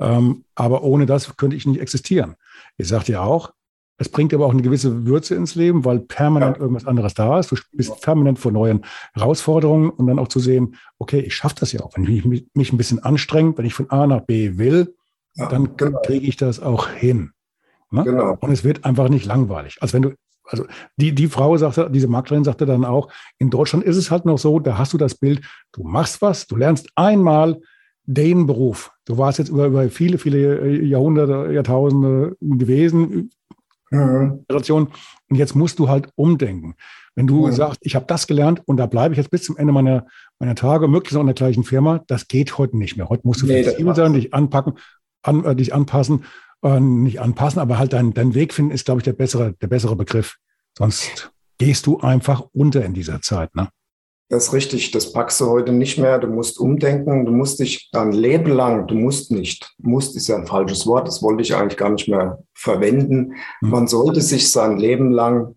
ähm, 0.00 0.44
aber 0.54 0.82
ohne 0.82 1.06
das 1.06 1.36
könnte 1.36 1.56
ich 1.56 1.66
nicht 1.66 1.80
existieren. 1.80 2.34
Ich 2.76 2.88
sagte 2.88 3.12
ja 3.12 3.22
auch, 3.22 3.52
es 3.96 4.08
bringt 4.08 4.34
aber 4.34 4.46
auch 4.46 4.52
eine 4.52 4.62
gewisse 4.62 5.06
Würze 5.06 5.34
ins 5.36 5.54
Leben, 5.54 5.84
weil 5.84 6.00
permanent 6.00 6.56
ja. 6.56 6.62
irgendwas 6.62 6.86
anderes 6.86 7.14
da 7.14 7.38
ist. 7.38 7.52
Du 7.52 7.56
bist 7.72 8.00
permanent 8.00 8.38
vor 8.38 8.50
neuen 8.50 8.84
Herausforderungen 9.14 9.90
und 9.90 10.06
dann 10.06 10.18
auch 10.18 10.28
zu 10.28 10.40
sehen, 10.40 10.76
okay, 10.98 11.20
ich 11.20 11.34
schaffe 11.36 11.56
das 11.60 11.72
ja 11.72 11.80
auch. 11.80 11.96
Wenn 11.96 12.04
ich 12.04 12.24
mich, 12.24 12.72
ein 12.72 12.76
bisschen 12.76 13.02
anstrenge, 13.04 13.56
wenn 13.56 13.66
ich 13.66 13.74
von 13.74 13.90
A 13.90 14.06
nach 14.06 14.22
B 14.22 14.58
will, 14.58 14.94
ja, 15.34 15.48
dann 15.48 15.76
genau. 15.76 16.00
kriege 16.02 16.26
ich 16.26 16.36
das 16.36 16.60
auch 16.60 16.88
hin. 16.88 17.30
Ne? 17.90 18.02
Genau. 18.02 18.36
Und 18.40 18.50
es 18.50 18.64
wird 18.64 18.84
einfach 18.84 19.08
nicht 19.08 19.26
langweilig. 19.26 19.76
Also 19.80 19.94
wenn 19.94 20.02
du, 20.02 20.14
also 20.44 20.66
die, 20.96 21.14
die 21.14 21.28
Frau 21.28 21.56
sagte, 21.56 21.88
diese 21.90 22.08
Maklerin 22.08 22.44
sagte 22.44 22.66
dann 22.66 22.84
auch, 22.84 23.08
in 23.38 23.50
Deutschland 23.50 23.84
ist 23.84 23.96
es 23.96 24.10
halt 24.10 24.24
noch 24.24 24.38
so, 24.38 24.58
da 24.58 24.76
hast 24.76 24.92
du 24.92 24.98
das 24.98 25.14
Bild, 25.14 25.40
du 25.72 25.84
machst 25.84 26.20
was, 26.20 26.48
du 26.48 26.56
lernst 26.56 26.88
einmal 26.96 27.60
den 28.06 28.46
Beruf. 28.46 28.90
Du 29.04 29.16
warst 29.18 29.38
jetzt 29.38 29.48
über, 29.48 29.66
über 29.66 29.88
viele, 29.88 30.18
viele 30.18 30.82
Jahrhunderte, 30.82 31.52
Jahrtausende 31.52 32.36
gewesen, 32.40 33.30
Generation. 33.94 34.88
Und 35.28 35.36
jetzt 35.36 35.54
musst 35.54 35.78
du 35.78 35.88
halt 35.88 36.08
umdenken. 36.16 36.74
Wenn 37.14 37.26
du 37.26 37.46
ja. 37.46 37.52
sagst, 37.52 37.80
ich 37.82 37.94
habe 37.94 38.06
das 38.06 38.26
gelernt 38.26 38.62
und 38.66 38.76
da 38.76 38.86
bleibe 38.86 39.14
ich 39.14 39.18
jetzt 39.18 39.30
bis 39.30 39.44
zum 39.44 39.56
Ende 39.56 39.72
meiner, 39.72 40.06
meiner 40.38 40.54
Tage, 40.54 40.88
möglichst 40.88 41.16
auch 41.16 41.20
in 41.20 41.26
der 41.26 41.34
gleichen 41.34 41.64
Firma, 41.64 42.02
das 42.08 42.28
geht 42.28 42.58
heute 42.58 42.76
nicht 42.76 42.96
mehr. 42.96 43.08
Heute 43.08 43.26
musst 43.26 43.42
du 43.42 43.46
nee, 43.46 43.62
flexibel 43.62 43.94
sein, 43.94 44.12
dich 44.12 44.34
anpacken, 44.34 44.74
an, 45.22 45.44
äh, 45.44 45.54
dich 45.54 45.72
anpassen, 45.72 46.24
äh, 46.62 46.80
nicht 46.80 47.20
anpassen, 47.20 47.60
aber 47.60 47.78
halt 47.78 47.92
dein, 47.92 48.14
dein 48.14 48.34
Weg 48.34 48.52
finden 48.52 48.72
ist, 48.72 48.84
glaube 48.84 49.00
ich, 49.00 49.04
der 49.04 49.12
bessere, 49.12 49.54
der 49.60 49.68
bessere 49.68 49.96
Begriff. 49.96 50.36
Sonst 50.76 51.32
gehst 51.58 51.86
du 51.86 52.00
einfach 52.00 52.44
unter 52.52 52.84
in 52.84 52.94
dieser 52.94 53.20
Zeit. 53.22 53.54
Ne? 53.54 53.68
Das 54.30 54.44
ist 54.44 54.52
richtig, 54.54 54.90
das 54.90 55.12
packst 55.12 55.40
du 55.40 55.48
heute 55.48 55.72
nicht 55.72 55.98
mehr. 55.98 56.18
Du 56.18 56.28
musst 56.28 56.58
umdenken, 56.58 57.26
du 57.26 57.32
musst 57.32 57.60
dich 57.60 57.90
dein 57.92 58.12
Leben 58.12 58.50
lang, 58.50 58.86
du 58.86 58.94
musst 58.94 59.30
nicht, 59.30 59.74
musst 59.78 60.16
ist 60.16 60.28
ja 60.28 60.36
ein 60.36 60.46
falsches 60.46 60.86
Wort, 60.86 61.06
das 61.06 61.22
wollte 61.22 61.42
ich 61.42 61.54
eigentlich 61.54 61.76
gar 61.76 61.90
nicht 61.90 62.08
mehr 62.08 62.42
verwenden. 62.54 63.34
Mhm. 63.60 63.70
Man 63.70 63.86
sollte 63.86 64.22
sich 64.22 64.50
sein 64.50 64.78
Leben 64.78 65.12
lang 65.12 65.56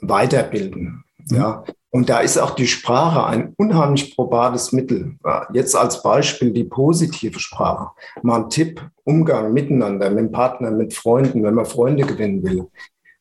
weiterbilden. 0.00 1.04
Mhm. 1.30 1.36
Ja. 1.36 1.64
Und 1.90 2.10
da 2.10 2.20
ist 2.20 2.36
auch 2.36 2.50
die 2.50 2.66
Sprache 2.66 3.24
ein 3.24 3.54
unheimlich 3.56 4.14
probates 4.14 4.72
Mittel. 4.72 5.16
Jetzt 5.54 5.74
als 5.74 6.02
Beispiel 6.02 6.52
die 6.52 6.64
positive 6.64 7.40
Sprache. 7.40 7.92
Mal 8.22 8.42
ein 8.42 8.50
Tipp, 8.50 8.82
Umgang 9.04 9.54
miteinander, 9.54 10.10
mit 10.10 10.18
dem 10.18 10.30
Partner, 10.30 10.70
mit 10.70 10.92
Freunden, 10.92 11.42
wenn 11.42 11.54
man 11.54 11.64
Freunde 11.64 12.04
gewinnen 12.04 12.42
will. 12.42 12.68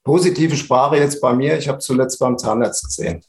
Positive 0.03 0.57
Sprache 0.57 0.97
jetzt 0.97 1.21
bei 1.21 1.33
mir, 1.33 1.57
ich 1.57 1.69
habe 1.69 1.79
zuletzt 1.79 2.19
beim 2.19 2.37
Zahnarzt 2.37 2.83
gesehen. 2.83 3.21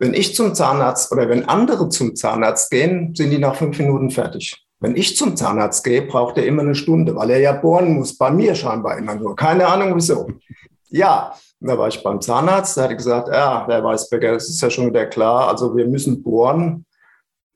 Wenn 0.00 0.14
ich 0.14 0.34
zum 0.34 0.54
Zahnarzt 0.54 1.12
oder 1.12 1.28
wenn 1.28 1.46
andere 1.46 1.90
zum 1.90 2.16
Zahnarzt 2.16 2.70
gehen, 2.70 3.14
sind 3.14 3.28
die 3.30 3.38
nach 3.38 3.54
fünf 3.54 3.78
Minuten 3.78 4.10
fertig. 4.10 4.66
Wenn 4.80 4.96
ich 4.96 5.14
zum 5.14 5.36
Zahnarzt 5.36 5.84
gehe, 5.84 6.00
braucht 6.00 6.38
er 6.38 6.46
immer 6.46 6.62
eine 6.62 6.74
Stunde, 6.74 7.14
weil 7.14 7.28
er 7.28 7.38
ja 7.38 7.52
bohren 7.52 7.92
muss. 7.92 8.16
Bei 8.16 8.30
mir 8.30 8.54
scheinbar 8.54 8.96
immer 8.96 9.14
nur. 9.14 9.36
Keine 9.36 9.66
Ahnung 9.66 9.94
wieso. 9.94 10.26
Ja, 10.88 11.34
da 11.60 11.76
war 11.76 11.88
ich 11.88 12.02
beim 12.02 12.22
Zahnarzt, 12.22 12.78
da 12.78 12.84
hat 12.84 12.90
er 12.90 12.96
gesagt, 12.96 13.28
ja, 13.28 13.66
Herr 13.68 13.84
Weißbecker, 13.84 14.32
das 14.32 14.48
ist 14.48 14.62
ja 14.62 14.70
schon 14.70 14.86
wieder 14.86 15.04
klar, 15.04 15.48
also 15.48 15.76
wir 15.76 15.86
müssen 15.86 16.22
bohren. 16.22 16.86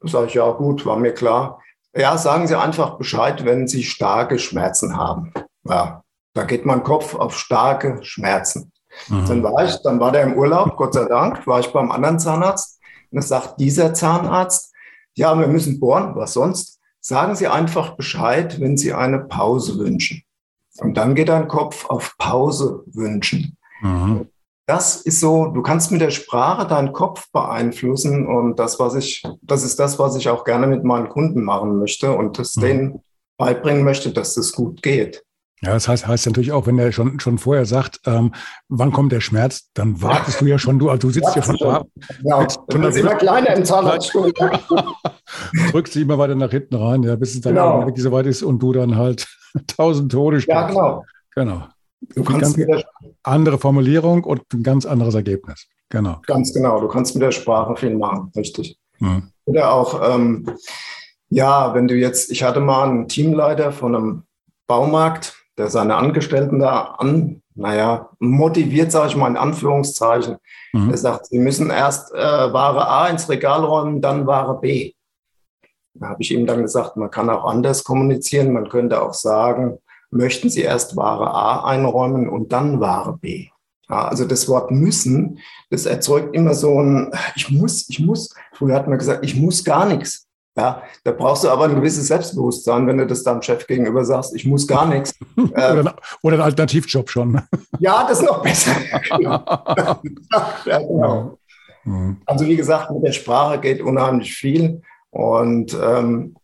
Da 0.01 0.09
sage 0.09 0.27
ich, 0.27 0.35
ja 0.35 0.51
gut, 0.51 0.85
war 0.85 0.99
mir 0.99 1.15
klar. 1.15 1.63
Ja, 1.97 2.19
sagen 2.19 2.47
Sie 2.47 2.59
einfach 2.59 2.99
Bescheid, 2.99 3.47
wenn 3.47 3.67
Sie 3.67 3.85
starke 3.85 4.39
Schmerzen 4.39 4.99
haben. 4.99 5.33
Ja, 5.67 6.03
da 6.35 6.45
geht 6.45 6.67
mein 6.67 6.83
Kopf 6.83 7.15
auf 7.15 7.39
starke 7.39 8.01
Schmerzen. 8.03 8.71
Mhm. 9.09 9.27
Dann 9.27 9.43
war 9.43 9.65
ich, 9.65 9.77
dann 9.83 10.01
war 10.01 10.13
der 10.13 10.23
im 10.23 10.35
Urlaub, 10.35 10.77
Gott 10.77 10.95
sei 10.95 11.05
Dank, 11.05 11.47
war 11.47 11.61
ich 11.61 11.73
beim 11.73 11.91
anderen 11.91 12.19
Zahnarzt. 12.19 12.81
Und 13.11 13.19
es 13.19 13.29
sagt 13.29 13.61
dieser 13.61 13.95
Zahnarzt, 13.95 14.73
ja, 15.15 15.39
wir 15.39 15.47
müssen 15.47 15.79
bohren, 15.79 16.15
was 16.17 16.33
sonst? 16.33 16.81
Sagen 17.01 17.37
Sie 17.37 17.47
einfach 17.47 17.97
Bescheid, 17.97 18.61
wenn 18.61 18.77
Sie 18.77 18.93
eine 18.93 19.21
Pause 19.21 19.79
wünschen. 19.79 20.23
Und 20.79 20.97
dann 20.97 21.15
geht 21.15 21.29
dein 21.29 21.49
Kopf 21.49 21.89
auf 21.89 22.17
Pause 22.19 22.83
wünschen. 22.87 23.57
Mhm. 23.81 24.29
Das 24.67 24.97
ist 25.03 25.21
so, 25.21 25.47
du 25.47 25.63
kannst 25.63 25.93
mit 25.93 26.01
der 26.01 26.11
Sprache 26.11 26.67
deinen 26.67 26.93
Kopf 26.93 27.31
beeinflussen 27.31 28.27
und 28.27 28.59
das, 28.59 28.81
was 28.81 28.95
ich, 28.95 29.23
das 29.43 29.63
ist 29.63 29.79
das, 29.79 29.99
was 29.99 30.17
ich 30.17 30.31
auch 30.31 30.45
gerne 30.45 30.67
mit 30.67 30.85
meinen 30.85 31.11
Kunden 31.11 31.45
machen 31.45 31.79
möchte 31.79 32.17
und 32.17 32.39
das 32.39 32.57
mhm. 32.57 32.61
denen 32.63 33.03
beibringen 33.37 33.85
möchte, 33.85 34.11
dass 34.11 34.35
das 34.35 34.53
gut 34.53 34.83
geht. 34.83 35.23
Ja, 35.63 35.73
das 35.73 35.89
heißt, 35.89 36.07
heißt 36.07 36.27
natürlich 36.27 36.53
auch, 36.53 36.67
wenn 36.67 36.79
er 36.79 36.93
schon, 36.93 37.21
schon 37.21 37.39
vorher 37.39 37.65
sagt, 37.65 38.01
ähm, 38.07 38.35
wann 38.69 38.93
kommt 38.93 39.13
der 39.13 39.21
Schmerz, 39.21 39.71
dann 39.73 40.03
wartest 40.03 40.41
du 40.41 40.47
ja 40.47 40.59
schon, 40.59 40.79
du, 40.79 40.91
also 40.91 41.09
du 41.09 41.11
sitzt 41.15 41.35
ja 41.35 41.43
schon 41.43 41.57
da. 41.57 41.85
Ja, 42.23 42.47
du 42.69 42.79
bist 42.81 42.99
immer 42.99 43.15
kleiner 43.15 43.55
im 43.57 43.65
Zahnarztstuhl. 43.65 44.33
Drückst 45.71 45.95
sie 45.95 46.03
immer 46.03 46.19
weiter 46.19 46.35
nach 46.35 46.51
hinten 46.51 46.75
rein, 46.75 47.03
ja, 47.03 47.17
bis 47.17 47.35
es 47.35 47.41
dann 47.41 47.55
genau. 47.55 47.87
wirklich 47.87 48.03
so 48.03 48.13
weit 48.13 48.27
ist 48.27 48.43
und 48.43 48.59
du 48.59 48.73
dann 48.73 48.97
halt 48.97 49.27
tausend 49.67 50.13
Tode 50.13 50.41
spielst. 50.41 50.55
Ja, 50.55 50.67
genau. 50.67 51.05
Genau. 51.35 51.67
Du 52.15 52.23
kannst 52.23 52.57
ganz 52.59 52.83
andere 53.23 53.59
Formulierung 53.59 54.25
und 54.25 54.43
ein 54.53 54.63
ganz 54.63 54.85
anderes 54.85 55.15
Ergebnis. 55.15 55.67
Genau. 55.89 56.21
Ganz 56.27 56.53
genau. 56.53 56.81
Du 56.81 56.89
kannst 56.89 57.15
mit 57.15 57.23
der 57.23 57.33
Sprache 57.33 57.77
viel 57.77 57.97
machen, 57.97 58.31
richtig. 58.37 58.79
Mhm. 58.99 59.31
Oder 59.47 59.73
auch, 59.73 60.15
ähm, 60.15 60.47
ja, 61.31 61.75
wenn 61.75 61.89
du 61.89 61.95
jetzt, 61.95 62.31
ich 62.31 62.43
hatte 62.43 62.61
mal 62.61 62.89
einen 62.89 63.09
Teamleiter 63.09 63.73
von 63.73 63.95
einem 63.95 64.23
Baumarkt, 64.67 65.44
der 65.59 65.69
seine 65.69 65.97
Angestellten 65.97 66.59
da 66.59 66.97
an, 66.99 67.43
naja, 67.55 68.11
motiviert, 68.19 68.91
sage 68.91 69.09
ich 69.09 69.17
mal 69.17 69.29
in 69.29 69.37
Anführungszeichen. 69.37 70.37
Mhm. 70.73 70.91
Er 70.91 70.97
sagt, 70.97 71.27
sie 71.27 71.39
müssen 71.39 71.71
erst 71.71 72.13
äh, 72.13 72.17
Ware 72.17 72.89
A 72.89 73.09
ins 73.09 73.29
Regal 73.29 73.65
räumen, 73.65 74.01
dann 74.01 74.27
Ware 74.27 74.59
B. 74.61 74.93
Da 75.95 76.09
habe 76.09 76.23
ich 76.23 76.33
ihm 76.33 76.47
dann 76.47 76.63
gesagt, 76.63 76.97
man 76.97 77.11
kann 77.11 77.31
auch 77.31 77.45
anders 77.45 77.85
kommunizieren. 77.85 78.53
Man 78.53 78.69
könnte 78.69 79.01
auch 79.01 79.15
sagen, 79.15 79.79
möchten 80.11 80.51
Sie 80.51 80.63
erst 80.63 80.97
Ware 80.97 81.31
A 81.31 81.65
einräumen 81.65 82.29
und 82.29 82.53
dann 82.53 82.81
Ware 82.81 83.17
B. 83.17 83.49
Ja, 83.89 84.09
also 84.09 84.25
das 84.25 84.49
Wort 84.49 84.71
müssen, 84.71 85.39
das 85.71 85.87
erzeugt 85.87 86.35
immer 86.35 86.55
so 86.55 86.81
ein, 86.81 87.13
ich 87.37 87.51
muss, 87.51 87.89
ich 87.89 88.01
muss. 88.01 88.35
Früher 88.55 88.75
hat 88.75 88.89
man 88.89 88.99
gesagt, 88.99 89.25
ich 89.25 89.37
muss 89.37 89.63
gar 89.63 89.87
nichts. 89.87 90.24
Ja, 90.57 90.85
da 91.03 91.11
brauchst 91.11 91.43
du 91.43 91.49
aber 91.49 91.65
ein 91.65 91.75
gewisses 91.75 92.07
Selbstbewusstsein, 92.07 92.87
wenn 92.87 92.99
du 92.99 93.07
das 93.07 93.25
deinem 93.25 93.43
Chef 93.43 93.67
gegenüber 93.67 94.05
sagst, 94.05 94.37
ich 94.37 94.47
muss 94.47 94.69
gar 94.69 94.87
nichts. 94.87 95.13
oder, 95.37 95.81
ähm, 95.81 95.91
oder 96.23 96.37
ein 96.37 96.43
Alternativjob 96.43 97.11
schon. 97.11 97.41
Ja, 97.81 98.07
das 98.09 98.21
ist 98.21 98.27
noch 98.27 98.41
besser. 98.41 98.71
ja, 99.21 99.99
genau. 100.79 101.39
Mhm. 101.83 102.19
Also 102.25 102.47
wie 102.47 102.57
gesagt, 102.57 102.91
mit 102.93 103.05
der 103.05 103.13
Sprache 103.13 103.59
geht 103.59 103.83
unheimlich 103.83 104.33
viel. 104.33 104.81
Und 105.11 105.77
ähm, 105.83 106.37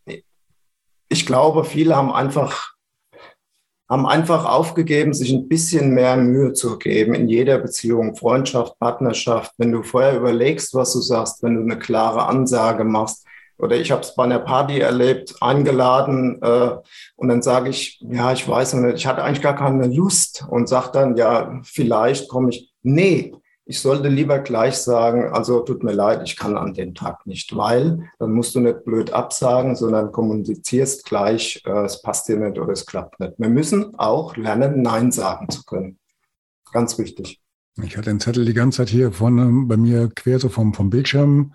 ich 1.07 1.25
glaube, 1.25 1.63
viele 1.63 1.95
haben 1.95 2.11
einfach, 2.11 2.73
haben 3.89 4.05
einfach 4.05 4.45
aufgegeben, 4.45 5.13
sich 5.13 5.31
ein 5.31 5.47
bisschen 5.47 5.93
mehr 5.93 6.17
Mühe 6.17 6.51
zu 6.51 6.77
geben 6.77 7.13
in 7.13 7.29
jeder 7.29 7.59
Beziehung, 7.59 8.15
Freundschaft, 8.15 8.77
Partnerschaft. 8.77 9.53
Wenn 9.57 9.71
du 9.71 9.83
vorher 9.83 10.17
überlegst, 10.17 10.75
was 10.75 10.91
du 10.91 10.99
sagst, 10.99 11.41
wenn 11.43 11.55
du 11.55 11.61
eine 11.61 11.79
klare 11.79 12.25
Ansage 12.25 12.83
machst, 12.83 13.25
oder 13.61 13.75
ich 13.75 13.91
habe 13.91 14.01
es 14.01 14.15
bei 14.15 14.23
einer 14.23 14.39
Party 14.39 14.79
erlebt, 14.79 15.35
eingeladen 15.39 16.41
äh, 16.41 16.71
und 17.15 17.27
dann 17.27 17.41
sage 17.41 17.69
ich, 17.69 17.99
ja, 18.01 18.33
ich 18.33 18.47
weiß 18.47 18.73
nicht, 18.73 18.95
ich 18.95 19.07
hatte 19.07 19.23
eigentlich 19.23 19.41
gar 19.41 19.55
keine 19.55 19.87
Lust 19.87 20.45
und 20.49 20.67
sage 20.67 20.89
dann, 20.93 21.15
ja, 21.15 21.59
vielleicht 21.63 22.27
komme 22.27 22.49
ich. 22.49 22.71
Nee, 22.81 23.33
ich 23.65 23.79
sollte 23.79 24.09
lieber 24.09 24.39
gleich 24.39 24.75
sagen, 24.75 25.31
also 25.31 25.61
tut 25.61 25.83
mir 25.83 25.93
leid, 25.93 26.21
ich 26.25 26.35
kann 26.35 26.57
an 26.57 26.73
dem 26.73 26.95
Tag 26.95 27.25
nicht, 27.27 27.55
weil 27.55 28.09
dann 28.19 28.31
musst 28.31 28.55
du 28.55 28.59
nicht 28.59 28.83
blöd 28.83 29.13
absagen, 29.13 29.75
sondern 29.75 30.11
kommunizierst 30.11 31.05
gleich, 31.05 31.61
äh, 31.65 31.85
es 31.85 32.01
passt 32.01 32.27
dir 32.27 32.37
nicht 32.37 32.59
oder 32.59 32.73
es 32.73 32.85
klappt 32.85 33.19
nicht. 33.19 33.33
Wir 33.37 33.49
müssen 33.49 33.95
auch 33.97 34.35
lernen, 34.35 34.81
Nein 34.81 35.11
sagen 35.11 35.49
zu 35.49 35.63
können. 35.63 35.99
Ganz 36.73 36.97
wichtig. 36.97 37.39
Ich 37.81 37.95
hatte 37.95 38.09
den 38.09 38.19
Zettel 38.19 38.45
die 38.45 38.53
ganze 38.53 38.79
Zeit 38.79 38.89
hier 38.89 39.11
vorne 39.11 39.65
bei 39.65 39.77
mir 39.77 40.09
quer 40.09 40.39
so 40.39 40.49
vom, 40.49 40.73
vom 40.73 40.89
Bildschirm 40.89 41.53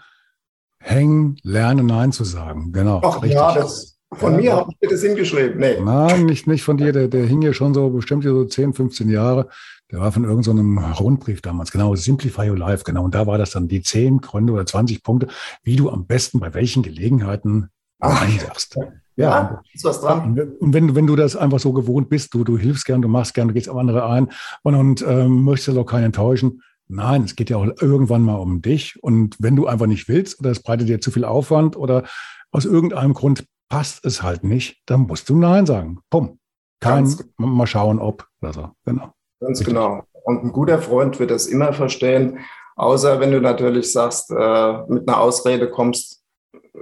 hängen, 0.87 1.37
lernen, 1.42 1.87
Nein 1.87 2.12
zu 2.12 2.25
sagen. 2.25 2.72
Genau. 2.72 3.01
Ach 3.05 3.16
richtig. 3.22 3.35
ja, 3.35 3.55
das, 3.55 3.99
von 4.12 4.35
ja, 4.35 4.38
mir 4.38 4.53
habe 4.57 4.72
ich 4.81 4.88
das 4.88 5.03
hingeschrieben. 5.03 5.59
Nee. 5.59 5.81
Nein, 5.81 6.27
nicht, 6.27 6.46
nicht 6.46 6.62
von 6.62 6.77
dir. 6.77 6.92
Der, 6.92 7.09
der 7.09 7.27
hing 7.27 7.42
hier 7.42 7.55
schon 7.55 7.75
so 7.75 7.90
bestimmt 7.90 8.22
hier 8.22 8.33
so 8.33 8.44
10, 8.44 8.72
15 8.72 9.11
Jahre. 9.11 9.49
Der 9.90 10.01
war 10.01 10.11
von 10.12 10.25
irgendeinem 10.25 10.79
so 10.94 11.05
Rundbrief 11.05 11.42
damals, 11.42 11.70
genau, 11.70 11.94
Simplify 11.94 12.51
Your 12.51 12.59
Life, 12.59 12.83
genau. 12.85 13.05
Und 13.05 13.14
da 13.14 13.27
war 13.27 13.38
das 13.38 13.51
dann 13.51 13.68
die 13.68 13.83
10 13.83 14.20
Gründe 14.20 14.53
oder 14.53 14.66
20 14.66 15.03
Punkte, 15.03 15.29
wie 15.62 15.77
du 15.77 15.90
am 15.90 16.07
besten 16.07 16.40
bei 16.40 16.55
welchen 16.55 16.83
Gelegenheiten 16.83 17.68
Nein 18.01 18.40
sagst. 18.44 18.77
Ja, 19.16 19.31
ja, 19.31 19.62
ist 19.72 19.85
was 19.85 20.01
dran. 20.01 20.38
Und 20.59 20.75
wenn, 20.75 20.94
wenn 20.94 21.07
du 21.07 21.16
das 21.16 21.37
einfach 21.37 21.61
so 21.61 21.72
gewohnt 21.72 22.09
bist, 22.09 22.35
du, 22.35 22.44
du 22.44 22.59
hilfst 22.59 22.85
gern, 22.85 23.01
du 23.01 23.09
machst 23.09 23.33
gern, 23.33 23.49
du 23.49 23.55
gehst 23.55 23.68
auf 23.68 23.77
andere 23.77 24.07
ein 24.07 24.29
und, 24.62 24.75
und 24.75 25.03
ähm, 25.07 25.44
möchtest 25.44 25.79
auch 25.79 25.87
keinen 25.87 26.05
enttäuschen, 26.05 26.62
Nein, 26.88 27.25
es 27.25 27.37
geht 27.37 27.51
ja 27.51 27.57
auch 27.57 27.66
irgendwann 27.81 28.22
mal 28.22 28.37
um 28.37 28.62
dich. 28.62 29.03
Und 29.03 29.37
wenn 29.38 29.57
du 29.57 29.66
einfach 29.66 29.87
nicht 29.87 30.09
willst 30.09 30.38
oder 30.38 30.51
es 30.51 30.62
breitet 30.62 30.88
dir 30.88 31.01
zu 31.01 31.11
viel 31.11 31.25
Aufwand 31.25 31.77
oder 31.77 32.05
aus 32.53 32.64
irgendeinem 32.64 33.14
Grund 33.14 33.44
passt 33.68 34.05
es 34.05 34.22
halt 34.22 34.44
nicht, 34.44 34.83
dann 34.87 35.01
musst 35.01 35.29
du 35.29 35.37
Nein 35.37 35.66
sagen. 35.66 36.01
Bumm. 36.11 36.38
Kein, 36.81 37.05
Ganz 37.05 37.25
mal 37.38 37.66
schauen, 37.66 37.99
ob 37.99 38.27
oder 38.40 38.53
so. 38.53 38.70
Genau. 38.85 39.12
Ganz 39.40 39.61
Richtig. 39.61 39.75
genau. 39.75 40.05
Und 40.25 40.44
ein 40.44 40.53
guter 40.53 40.81
Freund 40.81 41.18
wird 41.18 41.31
das 41.31 41.46
immer 41.46 41.72
verstehen, 41.72 42.40
außer 42.77 43.20
wenn 43.20 43.33
du 43.33 43.40
natürlich 43.40 43.92
sagst, 43.92 44.31
äh, 44.31 44.79
mit 44.88 45.09
einer 45.09 45.20
Ausrede 45.20 45.70
kommst, 45.70 46.22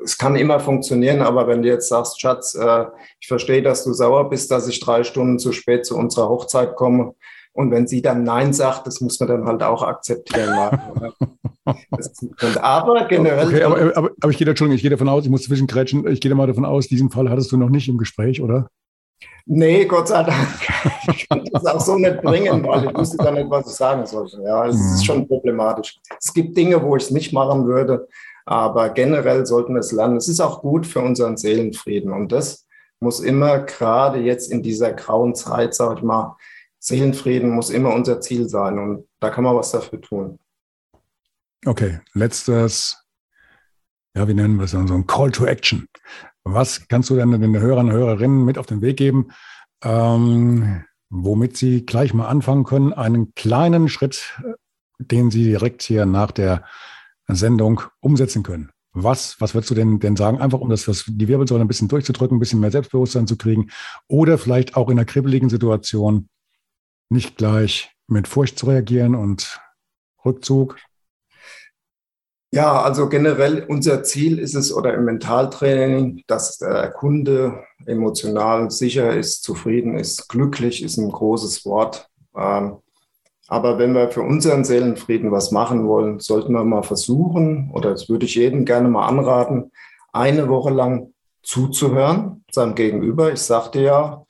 es 0.03 0.19
kann 0.19 0.35
immer 0.37 0.59
funktionieren, 0.59 1.23
aber 1.23 1.47
wenn 1.47 1.63
du 1.63 1.69
jetzt 1.69 1.89
sagst, 1.89 2.21
Schatz, 2.21 2.55
äh, 2.55 2.87
ich 3.21 3.29
verstehe, 3.29 3.63
dass 3.63 3.85
du 3.85 3.93
sauer 3.93 4.29
bist, 4.29 4.51
dass 4.51 4.67
ich 4.67 4.81
drei 4.81 5.05
Stunden 5.05 5.39
zu 5.39 5.53
spät 5.53 5.87
zu 5.87 5.97
unserer 5.97 6.29
Hochzeit 6.29 6.75
komme, 6.75 7.15
und 7.55 7.71
wenn 7.71 7.87
sie 7.87 8.03
dann 8.03 8.25
Nein 8.25 8.53
sagt, 8.53 8.87
das 8.87 9.01
muss 9.01 9.19
man 9.21 9.29
dann 9.29 9.47
halt 9.47 9.63
auch 9.63 9.83
akzeptieren. 9.83 10.53
aber 12.61 13.07
generell. 13.07 13.47
Okay, 13.47 13.63
aber, 13.63 13.97
aber, 13.97 14.11
aber 14.21 14.31
ich 14.31 14.37
gehe, 14.37 14.47
Entschuldigung, 14.47 14.77
ich 14.77 14.83
gehe 14.83 14.91
davon 14.91 15.09
aus, 15.09 15.25
ich 15.25 15.31
muss 15.31 15.45
zwischengrätschen, 15.45 16.07
ich 16.09 16.21
gehe 16.21 16.35
mal 16.35 16.49
davon 16.49 16.65
aus, 16.65 16.89
diesen 16.89 17.11
Fall 17.11 17.31
hattest 17.31 17.53
du 17.53 17.57
noch 17.57 17.71
nicht 17.71 17.89
im 17.89 17.97
Gespräch, 17.97 18.43
oder? 18.43 18.69
Nee, 19.47 19.85
Gott 19.85 20.09
sei 20.09 20.25
Dank. 20.25 20.49
Ich 21.15 21.29
kann 21.29 21.45
das 21.53 21.67
auch 21.67 21.81
so 21.81 21.97
nicht 21.97 22.23
bringen, 22.23 22.67
weil 22.67 22.87
ich 22.87 22.95
wusste 22.95 23.19
dann 23.19 23.35
nicht, 23.35 23.49
was 23.49 23.69
ich 23.69 23.75
sagen 23.75 24.05
sollte. 24.05 24.43
Ja, 24.43 24.67
es 24.67 24.75
ist 24.77 25.01
mhm. 25.01 25.05
schon 25.05 25.29
problematisch. 25.29 26.01
Es 26.19 26.33
gibt 26.35 26.57
Dinge, 26.57 26.83
wo 26.83 26.97
ich 26.97 27.05
es 27.05 27.11
nicht 27.11 27.33
machen 27.33 27.67
würde, 27.67 28.09
aber 28.47 28.89
generell 28.89 29.47
sollten 29.47 29.75
wir 29.75 29.81
es 29.81 29.93
lernen. 29.93 30.17
Es 30.17 30.29
ist 30.29 30.41
auch 30.41 30.61
gut 30.61 30.87
für 30.87 31.01
unseren 31.01 31.37
Seelenfrieden 31.37 32.13
und 32.13 32.33
das 32.33 32.67
muss 33.01 33.21
immer 33.21 33.61
gerade 33.61 34.19
jetzt 34.19 34.51
in 34.51 34.63
dieser 34.63 34.93
grauen 34.93 35.35
Zeit, 35.35 35.75
sage 35.75 35.97
ich 35.99 36.03
mal, 36.03 36.37
Seelenfrieden 36.85 37.51
muss 37.51 37.71
immer 37.71 37.95
unser 37.95 38.21
Ziel 38.21 38.47
sein 38.47 38.79
und 38.79 39.07
da 39.19 39.31
kann 39.31 39.43
man 39.43 39.57
was 39.57 39.71
dafür 39.71 40.03
tun. 40.03 40.39
Okay, 41.65 42.01
letztes, 42.13 43.03
ja, 44.15 44.29
wie 44.29 44.35
nennen 44.35 44.57
wir 44.57 44.65
es, 44.65 44.73
so 44.73 44.79
ein 44.79 45.07
Call 45.07 45.31
to 45.31 45.47
Action. 45.47 45.89
Was 46.45 46.87
kannst 46.89 47.09
du 47.09 47.17
denn 47.17 47.31
den 47.31 47.59
Hörern 47.59 47.87
und 47.87 47.93
Hörerinnen 47.93 48.45
mit 48.45 48.59
auf 48.59 48.67
den 48.67 48.83
Weg 48.83 48.99
geben, 48.99 49.29
ähm, 49.83 50.85
womit 51.09 51.57
sie 51.57 51.87
gleich 51.87 52.13
mal 52.13 52.29
anfangen 52.29 52.65
können, 52.65 52.93
einen 52.93 53.35
kleinen 53.35 53.89
Schritt, 53.89 54.39
den 54.99 55.31
sie 55.31 55.45
direkt 55.45 55.83
hier 55.83 56.05
nach 56.05 56.33
der 56.33 56.65
Sendung 57.29 57.81
umsetzen 58.01 58.43
können? 58.43 58.71
Was, 58.93 59.41
was 59.41 59.55
würdest 59.55 59.71
du 59.71 59.75
denn, 59.75 60.01
denn 60.01 60.17
sagen? 60.17 60.39
Einfach 60.39 60.61
um 60.61 60.69
das, 60.69 60.85
das, 60.85 61.05
die 61.09 61.29
Wirbelsäule 61.29 61.65
ein 61.65 61.69
bisschen 61.69 61.89
durchzudrücken, 61.89 62.37
ein 62.37 62.41
bisschen 62.41 62.61
mehr 62.61 62.71
Selbstbewusstsein 62.71 63.27
zu 63.27 63.39
kriegen 63.39 63.71
oder 64.07 64.37
vielleicht 64.37 64.77
auch 64.77 64.91
in 64.91 64.99
einer 64.99 65.07
kribbeligen 65.07 65.49
Situation 65.49 66.29
nicht 67.09 67.37
gleich 67.37 67.95
mit 68.07 68.29
Furcht 68.29 68.59
zu 68.59 68.67
reagieren 68.67 69.15
und 69.15 69.61
Rückzug? 70.25 70.77
Ja, 72.53 72.83
also 72.83 73.09
generell 73.09 73.65
unser 73.69 74.05
Ziel 74.05 74.39
ist 74.39 74.55
es 74.55 74.73
oder 74.73 74.95
im 74.95 75.05
Mentaltraining, 75.05 76.23
dass 76.29 76.59
der 76.59 76.93
Kunde 76.93 77.65
emotional 77.85 78.71
sicher 78.71 79.13
ist, 79.17 79.43
zufrieden 79.43 79.99
ist, 79.99 80.29
glücklich 80.29 80.83
ist 80.83 80.97
ein 80.97 81.11
großes 81.11 81.65
Wort. 81.67 82.09
Ähm, 82.37 82.77
aber 83.49 83.79
wenn 83.79 83.93
wir 83.93 84.11
für 84.11 84.23
unseren 84.23 84.65
Seelenfrieden 84.65 85.33
was 85.33 85.51
machen 85.51 85.87
wollen, 85.89 86.21
sollten 86.21 86.53
wir 86.53 86.65
mal 86.65 86.83
versuchen, 86.83 87.71
oder 87.75 87.91
das 87.91 88.09
würde 88.09 88.27
ich 88.27 88.37
jedem 88.37 88.65
gerne 88.65 88.89
mal 88.89 89.07
anraten, 89.07 89.73
eine 90.13 90.49
Woche 90.49 90.71
lang 90.71 91.13
zuzuhören, 91.43 92.45
seinem 92.51 92.75
Gegenüber. 92.75 93.33
Ich 93.33 93.41
sagte 93.41 93.81
ja, 93.81 94.24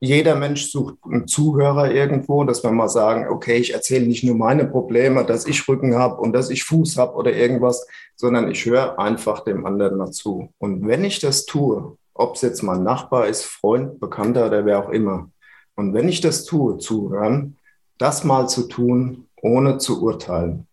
jeder 0.00 0.36
Mensch 0.36 0.70
sucht 0.70 0.96
einen 1.04 1.26
Zuhörer 1.26 1.90
irgendwo, 1.90 2.44
dass 2.44 2.62
wir 2.62 2.70
mal 2.70 2.88
sagen, 2.88 3.28
okay, 3.28 3.56
ich 3.56 3.74
erzähle 3.74 4.06
nicht 4.06 4.22
nur 4.22 4.36
meine 4.36 4.64
Probleme, 4.64 5.24
dass 5.24 5.46
ich 5.46 5.66
Rücken 5.68 5.96
habe 5.96 6.20
und 6.20 6.32
dass 6.32 6.50
ich 6.50 6.64
Fuß 6.64 6.96
habe 6.98 7.14
oder 7.14 7.32
irgendwas, 7.32 7.86
sondern 8.14 8.50
ich 8.50 8.64
höre 8.64 8.98
einfach 8.98 9.40
dem 9.40 9.66
anderen 9.66 9.98
mal 9.98 10.12
zu. 10.12 10.52
Und 10.58 10.86
wenn 10.86 11.02
ich 11.02 11.18
das 11.18 11.46
tue, 11.46 11.96
ob 12.14 12.36
es 12.36 12.42
jetzt 12.42 12.62
mein 12.62 12.84
Nachbar 12.84 13.26
ist, 13.26 13.44
Freund, 13.44 13.98
Bekannter 13.98 14.46
oder 14.46 14.64
wer 14.64 14.78
auch 14.78 14.90
immer, 14.90 15.30
und 15.74 15.94
wenn 15.94 16.08
ich 16.08 16.20
das 16.20 16.44
tue, 16.44 16.78
zuhören, 16.78 17.56
das 17.98 18.24
mal 18.24 18.48
zu 18.48 18.68
tun, 18.68 19.26
ohne 19.42 19.78
zu 19.78 20.02
urteilen. 20.02 20.66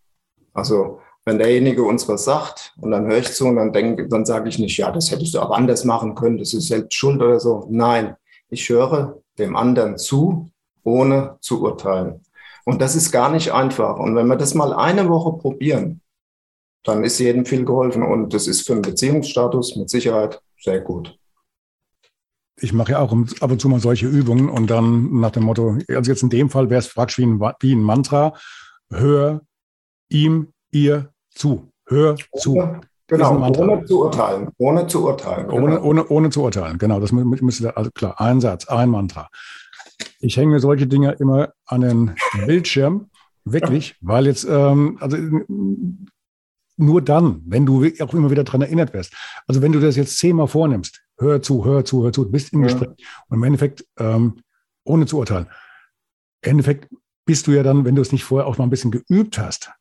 Also 0.53 0.99
wenn 1.25 1.39
derjenige 1.39 1.83
uns 1.83 2.07
was 2.07 2.23
sagt 2.23 2.73
und 2.79 2.91
dann 2.91 3.05
höre 3.07 3.17
ich 3.17 3.33
zu 3.33 3.47
und 3.47 3.55
dann 3.55 3.73
denke, 3.73 4.07
dann 4.07 4.25
sage 4.25 4.49
ich 4.49 4.59
nicht, 4.59 4.77
ja, 4.77 4.91
das 4.91 5.11
hättest 5.11 5.33
du 5.33 5.39
auch 5.39 5.51
anders 5.51 5.83
machen 5.83 6.15
können, 6.15 6.37
das 6.37 6.53
ist 6.53 6.67
selbst 6.67 6.93
schuld 6.93 7.21
oder 7.21 7.39
so. 7.39 7.67
Nein, 7.69 8.15
ich 8.49 8.69
höre 8.69 9.21
dem 9.37 9.55
anderen 9.55 9.97
zu, 9.97 10.49
ohne 10.83 11.37
zu 11.41 11.61
urteilen. 11.61 12.21
Und 12.65 12.81
das 12.81 12.95
ist 12.95 13.11
gar 13.11 13.31
nicht 13.31 13.51
einfach. 13.53 13.97
Und 13.97 14.15
wenn 14.15 14.27
wir 14.27 14.37
das 14.37 14.55
mal 14.55 14.73
eine 14.73 15.07
Woche 15.09 15.37
probieren, 15.37 16.01
dann 16.83 17.03
ist 17.03 17.19
jedem 17.19 17.45
viel 17.45 17.65
geholfen. 17.65 18.03
Und 18.03 18.33
das 18.33 18.47
ist 18.47 18.65
für 18.65 18.73
einen 18.73 18.81
Beziehungsstatus 18.81 19.75
mit 19.75 19.89
Sicherheit 19.89 20.41
sehr 20.59 20.81
gut. 20.81 21.17
Ich 22.57 22.71
mache 22.71 22.93
ja 22.93 22.99
auch 22.99 23.11
ab 23.41 23.51
und 23.51 23.59
zu 23.59 23.67
mal 23.67 23.79
solche 23.79 24.07
Übungen 24.07 24.49
und 24.49 24.69
dann 24.69 25.19
nach 25.19 25.31
dem 25.31 25.43
Motto, 25.43 25.77
also 25.89 26.11
jetzt 26.11 26.23
in 26.23 26.29
dem 26.29 26.49
Fall 26.49 26.69
wäre 26.69 26.79
es 26.79 26.93
praktisch 26.93 27.17
wie 27.17 27.25
ein, 27.25 27.39
wie 27.59 27.75
ein 27.75 27.81
Mantra, 27.81 28.33
hör 28.89 29.41
ihm, 30.09 30.53
ihr 30.71 31.11
zu. 31.31 31.69
Hör 31.85 32.15
zu. 32.37 32.79
Genau, 33.07 33.37
ohne 33.37 33.85
zu 33.85 34.01
urteilen. 34.01 34.49
Ohne 34.57 34.87
zu 34.87 35.05
urteilen. 35.05 35.47
Genau. 35.47 35.63
Ohne, 35.63 35.81
ohne, 35.81 36.07
ohne 36.07 36.29
zu 36.31 36.41
urteilen, 36.41 36.77
genau. 36.77 36.99
Das 36.99 37.11
müsste, 37.11 37.77
also 37.77 37.91
klar, 37.91 38.19
ein 38.19 38.41
Satz, 38.41 38.67
ein 38.67 38.89
Mantra. 38.89 39.29
Ich 40.19 40.37
hänge 40.37 40.53
mir 40.53 40.59
solche 40.59 40.87
Dinge 40.87 41.11
immer 41.19 41.53
an 41.65 41.81
den 41.81 42.15
Bildschirm, 42.45 43.09
wirklich, 43.43 43.95
weil 44.01 44.25
jetzt, 44.25 44.45
ähm, 44.49 44.97
also 44.99 45.17
nur 46.77 47.01
dann, 47.01 47.41
wenn 47.45 47.65
du 47.65 47.85
auch 47.99 48.13
immer 48.13 48.31
wieder 48.31 48.43
daran 48.43 48.63
erinnert 48.63 48.93
wirst. 48.93 49.13
Also 49.47 49.61
wenn 49.61 49.71
du 49.71 49.79
das 49.79 49.95
jetzt 49.95 50.17
zehnmal 50.17 50.47
vornimmst, 50.47 51.03
hör 51.17 51.41
zu, 51.41 51.63
hör 51.63 51.85
zu, 51.85 52.03
hör 52.03 52.11
zu, 52.11 52.29
bist 52.29 52.53
im 52.53 52.61
ja. 52.61 52.67
Gespräch 52.67 52.89
und 53.29 53.37
im 53.37 53.43
Endeffekt, 53.43 53.85
ähm, 53.97 54.41
ohne 54.83 55.05
zu 55.05 55.19
urteilen, 55.19 55.47
im 56.41 56.51
Endeffekt 56.51 56.89
bist 57.25 57.47
du 57.47 57.51
ja 57.51 57.63
dann, 57.63 57.85
wenn 57.85 57.95
du 57.95 58.01
es 58.01 58.11
nicht 58.11 58.23
vorher 58.23 58.47
auch 58.47 58.57
mal 58.57 58.65
ein 58.65 58.69
bisschen 58.69 58.91
geübt 58.91 59.37
hast, 59.37 59.71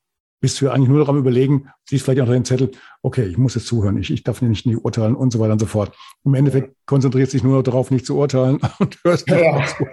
bist 0.44 0.60
du 0.60 0.66
ja 0.66 0.72
eigentlich 0.72 0.90
nur 0.90 0.98
daran 0.98 1.16
überlegen, 1.16 1.70
siehst 1.88 2.04
vielleicht 2.04 2.20
unter 2.20 2.34
den 2.34 2.44
Zettel, 2.44 2.70
okay, 3.00 3.24
ich 3.24 3.38
muss 3.38 3.54
jetzt 3.54 3.66
zuhören, 3.66 3.96
ich, 3.96 4.10
ich 4.10 4.24
darf 4.24 4.42
nicht, 4.42 4.66
nicht 4.66 4.84
urteilen 4.84 5.16
und 5.16 5.32
so 5.32 5.40
weiter 5.40 5.54
und 5.54 5.58
so 5.58 5.64
fort. 5.64 5.96
Im 6.22 6.34
Endeffekt 6.34 6.76
konzentriert 6.84 7.30
sich 7.30 7.42
nur 7.42 7.62
darauf, 7.62 7.90
nicht 7.90 8.04
zu 8.04 8.18
urteilen 8.18 8.58
und 8.78 8.98
hörst 9.04 9.26
nicht 9.26 9.40
ja, 9.40 9.64
zu. 9.64 9.86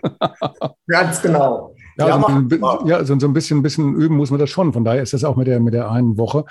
Ganz 0.88 1.22
genau. 1.22 1.74
Ja, 1.98 2.10
ja, 2.10 2.20
so, 2.20 2.28
ein, 2.28 2.50
ja 2.86 3.06
so, 3.06 3.18
so, 3.18 3.28
ein 3.28 3.32
bisschen, 3.32 3.62
bisschen 3.62 3.96
üben 3.96 4.18
muss 4.18 4.30
man 4.30 4.42
das 4.42 4.50
schon. 4.50 4.74
Von 4.74 4.84
daher 4.84 5.02
ist 5.02 5.14
das 5.14 5.24
auch 5.24 5.38
mit 5.38 5.48
der, 5.48 5.62
mit 5.62 5.74
der 5.74 5.90
einen 5.90 6.18
Woche 6.18 6.44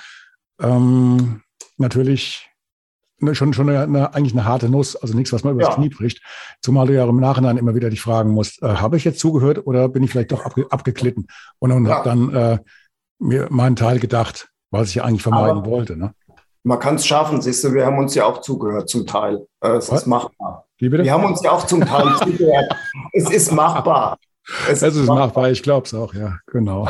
ähm, 0.62 1.42
natürlich 1.76 2.48
schon, 3.32 3.52
schon 3.52 3.68
eine, 3.68 3.82
eine, 3.82 4.14
eigentlich 4.14 4.32
eine 4.32 4.46
harte 4.46 4.70
Nuss, 4.70 4.96
also 4.96 5.14
nichts, 5.14 5.30
was 5.34 5.44
man 5.44 5.56
übers 5.56 5.68
ja. 5.68 5.74
Knie 5.74 5.90
bricht. 5.90 6.22
Zumal 6.62 6.86
du 6.86 6.94
ja 6.94 7.06
im 7.06 7.20
Nachhinein 7.20 7.58
immer 7.58 7.74
wieder 7.74 7.90
dich 7.90 8.00
fragen 8.00 8.30
musst, 8.30 8.62
äh, 8.62 8.76
habe 8.76 8.96
ich 8.96 9.04
jetzt 9.04 9.20
zugehört 9.20 9.66
oder 9.66 9.90
bin 9.90 10.02
ich 10.02 10.10
vielleicht 10.10 10.32
doch 10.32 10.46
abge, 10.46 10.66
abgeklitten? 10.70 11.26
Und, 11.58 11.72
und 11.72 11.84
ja. 11.84 11.96
habe 11.96 12.08
dann 12.08 12.34
äh, 12.34 12.58
mir 13.20 13.48
meinen 13.50 13.76
Teil 13.76 14.00
gedacht, 14.00 14.50
was 14.70 14.90
ich 14.90 15.02
eigentlich 15.02 15.22
vermeiden 15.22 15.58
Aber 15.58 15.70
wollte. 15.70 15.96
Ne? 15.96 16.14
Man 16.62 16.78
kann 16.78 16.96
es 16.96 17.06
schaffen, 17.06 17.40
siehst 17.40 17.64
du, 17.64 17.72
wir 17.72 17.86
haben 17.86 17.98
uns 17.98 18.14
ja 18.14 18.24
auch 18.26 18.40
zugehört 18.40 18.88
zum 18.88 19.06
Teil. 19.06 19.46
Äh, 19.60 19.76
es 19.76 19.90
was? 19.90 20.02
ist 20.02 20.06
machbar. 20.06 20.66
Wir 20.78 21.12
haben 21.12 21.24
uns 21.24 21.42
ja 21.42 21.52
auch 21.52 21.66
zum 21.66 21.84
Teil 21.84 22.16
zugehört. 22.22 22.74
Es 23.12 23.30
ist 23.30 23.52
machbar. 23.52 24.18
Es, 24.68 24.82
es 24.82 24.96
ist 24.96 25.06
machbar. 25.06 25.26
machbar, 25.26 25.50
ich 25.50 25.62
glaube 25.62 25.86
es 25.86 25.94
auch, 25.94 26.14
ja, 26.14 26.38
genau. 26.46 26.88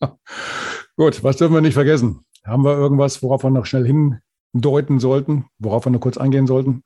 Gut, 0.96 1.24
was 1.24 1.36
dürfen 1.36 1.54
wir 1.54 1.60
nicht 1.60 1.74
vergessen? 1.74 2.24
Haben 2.44 2.64
wir 2.64 2.76
irgendwas, 2.76 3.22
worauf 3.22 3.42
wir 3.42 3.50
noch 3.50 3.66
schnell 3.66 3.86
hin 3.86 4.20
deuten 4.52 4.98
sollten, 4.98 5.46
worauf 5.58 5.86
wir 5.86 5.90
nur 5.90 6.00
kurz 6.00 6.18
eingehen 6.18 6.46
sollten? 6.46 6.82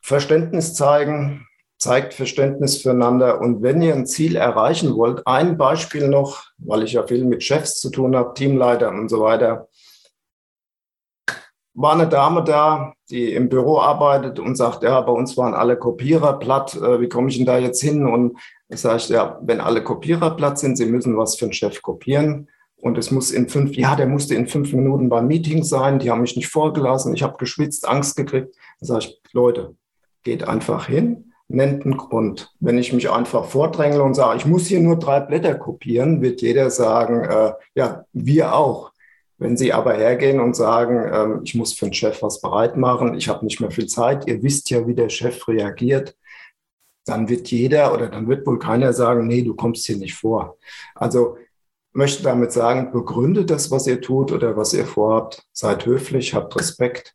Verständnis 0.00 0.74
zeigen, 0.74 1.46
zeigt 1.78 2.12
Verständnis 2.12 2.82
füreinander. 2.82 3.40
Und 3.40 3.62
wenn 3.62 3.80
ihr 3.80 3.94
ein 3.94 4.06
Ziel 4.06 4.36
erreichen 4.36 4.96
wollt, 4.96 5.26
ein 5.26 5.56
Beispiel 5.56 6.08
noch, 6.08 6.44
weil 6.58 6.82
ich 6.82 6.92
ja 6.92 7.06
viel 7.06 7.24
mit 7.24 7.42
Chefs 7.42 7.80
zu 7.80 7.90
tun 7.90 8.16
habe, 8.16 8.34
Teamleitern 8.34 8.98
und 8.98 9.08
so 9.08 9.20
weiter. 9.20 9.68
War 11.74 11.92
eine 11.92 12.08
Dame 12.08 12.42
da, 12.42 12.92
die 13.08 13.32
im 13.32 13.48
Büro 13.48 13.78
arbeitet 13.78 14.40
und 14.40 14.56
sagt, 14.56 14.82
ja, 14.82 15.00
bei 15.00 15.12
uns 15.12 15.36
waren 15.36 15.54
alle 15.54 15.76
Kopierer 15.76 16.40
platt, 16.40 16.74
äh, 16.74 17.00
wie 17.00 17.08
komme 17.08 17.28
ich 17.28 17.36
denn 17.36 17.46
da 17.46 17.56
jetzt 17.56 17.80
hin? 17.80 18.04
Und 18.04 18.36
ich 18.68 18.80
sage, 18.80 19.04
ja, 19.08 19.38
wenn 19.42 19.60
alle 19.60 19.84
Kopierer 19.84 20.32
platt 20.32 20.58
sind, 20.58 20.76
sie 20.76 20.86
müssen 20.86 21.16
was 21.16 21.36
für 21.36 21.44
einen 21.44 21.52
Chef 21.52 21.80
kopieren. 21.80 22.48
Und 22.80 22.98
es 22.98 23.12
muss 23.12 23.30
in 23.30 23.48
fünf, 23.48 23.76
ja, 23.76 23.94
der 23.94 24.06
musste 24.06 24.34
in 24.34 24.48
fünf 24.48 24.72
Minuten 24.72 25.08
beim 25.08 25.28
Meeting 25.28 25.62
sein, 25.62 26.00
die 26.00 26.10
haben 26.10 26.20
mich 26.20 26.36
nicht 26.36 26.48
vorgelassen, 26.48 27.14
ich 27.14 27.22
habe 27.22 27.36
geschwitzt, 27.36 27.88
Angst 27.88 28.16
gekriegt. 28.16 28.54
Dann 28.80 28.86
sage 28.86 29.04
ich, 29.06 29.20
Leute, 29.32 29.76
geht 30.24 30.46
einfach 30.46 30.86
hin, 30.86 31.27
nennt 31.48 31.84
einen 31.84 31.96
Grund. 31.96 32.54
Wenn 32.60 32.78
ich 32.78 32.92
mich 32.92 33.10
einfach 33.10 33.46
vordrängle 33.46 34.02
und 34.02 34.14
sage, 34.14 34.38
ich 34.38 34.46
muss 34.46 34.66
hier 34.66 34.80
nur 34.80 34.98
drei 34.98 35.20
Blätter 35.20 35.54
kopieren, 35.54 36.20
wird 36.20 36.42
jeder 36.42 36.70
sagen, 36.70 37.24
äh, 37.24 37.52
ja, 37.74 38.04
wir 38.12 38.54
auch. 38.54 38.92
Wenn 39.38 39.56
Sie 39.56 39.72
aber 39.72 39.94
hergehen 39.94 40.40
und 40.40 40.54
sagen, 40.54 41.10
ähm, 41.12 41.40
ich 41.44 41.54
muss 41.54 41.72
für 41.72 41.86
den 41.86 41.94
Chef 41.94 42.22
was 42.22 42.40
bereit 42.40 42.76
machen, 42.76 43.14
ich 43.14 43.28
habe 43.28 43.44
nicht 43.44 43.60
mehr 43.60 43.70
viel 43.70 43.86
Zeit, 43.86 44.26
ihr 44.26 44.42
wisst 44.42 44.68
ja, 44.70 44.86
wie 44.86 44.94
der 44.94 45.08
Chef 45.08 45.46
reagiert, 45.48 46.16
dann 47.06 47.28
wird 47.28 47.50
jeder 47.50 47.94
oder 47.94 48.08
dann 48.08 48.28
wird 48.28 48.46
wohl 48.46 48.58
keiner 48.58 48.92
sagen, 48.92 49.26
nee, 49.26 49.42
du 49.42 49.54
kommst 49.54 49.86
hier 49.86 49.96
nicht 49.96 50.14
vor. 50.14 50.58
Also 50.94 51.38
möchte 51.92 52.22
damit 52.22 52.52
sagen, 52.52 52.92
begründet 52.92 53.50
das, 53.50 53.70
was 53.70 53.86
ihr 53.86 54.00
tut 54.00 54.32
oder 54.32 54.56
was 54.56 54.74
ihr 54.74 54.84
vorhabt, 54.84 55.42
seid 55.52 55.86
höflich, 55.86 56.34
habt 56.34 56.54
Respekt. 56.56 57.14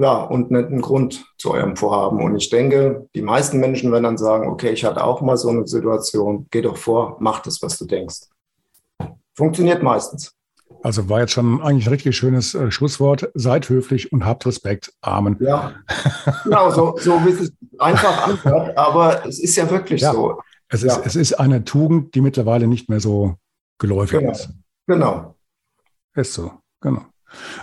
Ja, 0.00 0.22
und 0.22 0.50
nennt 0.50 0.68
einen 0.68 0.80
Grund 0.80 1.26
zu 1.36 1.50
eurem 1.50 1.76
Vorhaben. 1.76 2.22
Und 2.22 2.34
ich 2.34 2.48
denke, 2.48 3.06
die 3.14 3.20
meisten 3.20 3.60
Menschen 3.60 3.92
werden 3.92 4.04
dann 4.04 4.16
sagen, 4.16 4.48
okay, 4.48 4.70
ich 4.70 4.82
hatte 4.82 5.04
auch 5.04 5.20
mal 5.20 5.36
so 5.36 5.50
eine 5.50 5.66
Situation, 5.66 6.46
geh 6.50 6.62
doch 6.62 6.78
vor, 6.78 7.18
mach 7.20 7.40
das, 7.40 7.60
was 7.60 7.76
du 7.76 7.84
denkst. 7.84 8.20
Funktioniert 9.34 9.82
meistens. 9.82 10.32
Also 10.82 11.10
war 11.10 11.20
jetzt 11.20 11.32
schon 11.32 11.60
eigentlich 11.60 11.86
ein 11.86 11.92
richtig 11.92 12.16
schönes 12.16 12.54
äh, 12.54 12.70
Schlusswort. 12.70 13.30
Seid 13.34 13.68
höflich 13.68 14.10
und 14.10 14.24
habt 14.24 14.46
Respekt. 14.46 14.90
Amen. 15.02 15.36
Ja, 15.38 15.74
genau, 16.44 16.70
so, 16.70 16.96
so 16.98 17.22
wie 17.26 17.32
es 17.32 17.52
einfach 17.78 18.26
anhört, 18.26 18.78
aber 18.78 19.26
es 19.26 19.38
ist 19.38 19.54
ja 19.56 19.68
wirklich 19.70 20.00
ja. 20.00 20.14
so. 20.14 20.40
Es 20.68 20.82
ist, 20.82 20.96
ja. 20.96 21.02
es 21.04 21.14
ist 21.14 21.34
eine 21.34 21.64
Tugend, 21.64 22.14
die 22.14 22.22
mittlerweile 22.22 22.66
nicht 22.68 22.88
mehr 22.88 23.00
so 23.00 23.34
geläufig 23.78 24.20
genau. 24.20 24.32
ist. 24.32 24.48
Genau. 24.86 25.34
Ist 26.14 26.32
so, 26.32 26.52
genau. 26.80 27.04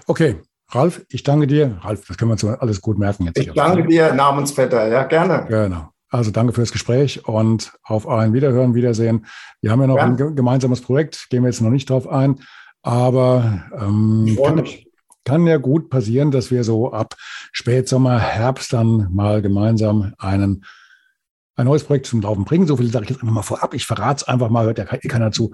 Okay, 0.06 0.42
Ralf, 0.70 1.05
ich 1.09 1.24
danke 1.24 1.47
dir. 1.47 1.78
Ralf, 1.82 2.05
das 2.07 2.18
können 2.18 2.30
wir 2.30 2.34
uns 2.34 2.43
alles 2.43 2.82
gut 2.82 2.97
merken 2.97 3.24
jetzt. 3.24 3.38
Ich 3.38 3.45
hier. 3.45 3.53
danke 3.53 3.88
dir, 3.88 4.13
Namensvetter, 4.13 4.88
ja, 4.88 5.03
gerne. 5.03 5.45
Genau. 5.47 5.89
Also 6.09 6.32
danke 6.32 6.53
fürs 6.53 6.72
Gespräch 6.72 7.28
und 7.28 7.74
auf 7.84 8.07
ein 8.07 8.34
Wiederhören, 8.34 8.76
Wiedersehen. 8.76 9.26
Wir 9.61 9.72
haben 9.72 9.82
ja 9.82 9.88
noch 9.88 9.97
ja. 9.97 10.05
ein 10.05 10.36
gemeinsames 10.36 10.82
Projekt, 10.82 11.28
gehen 11.30 11.43
wir 11.43 11.49
jetzt 11.49 11.61
noch 11.61 11.70
nicht 11.70 11.89
drauf 11.89 12.07
ein, 12.07 12.39
aber 12.82 13.63
ähm, 13.78 14.38
kann, 14.41 14.63
kann, 15.26 15.47
ja 15.47 15.57
gut 15.57 15.89
passieren, 15.89 16.32
dass 16.32 16.49
wir 16.49 16.63
so 16.63 16.93
ab 16.93 17.15
Spätsommer, 17.51 18.20
Herbst 18.20 18.72
dann 18.72 19.09
mal 19.11 19.41
gemeinsam 19.41 20.13
einen, 20.18 20.63
ein 21.58 21.66
neues 21.66 21.84
Projekt 21.84 22.05
zum 22.05 22.22
Laufen 22.22 22.45
bringen. 22.45 22.68
So 22.68 22.78
viel 22.78 22.89
sage 22.89 23.05
ich 23.05 23.10
jetzt 23.10 23.22
einfach 23.22 23.34
mal 23.34 23.41
vorab. 23.41 23.74
Ich 23.74 23.86
verrate 23.86 24.18
es 24.18 24.28
einfach 24.28 24.49
mal, 24.49 24.66
hört 24.66 24.78
ja 24.78 24.86
keiner 24.86 25.32
zu. 25.32 25.51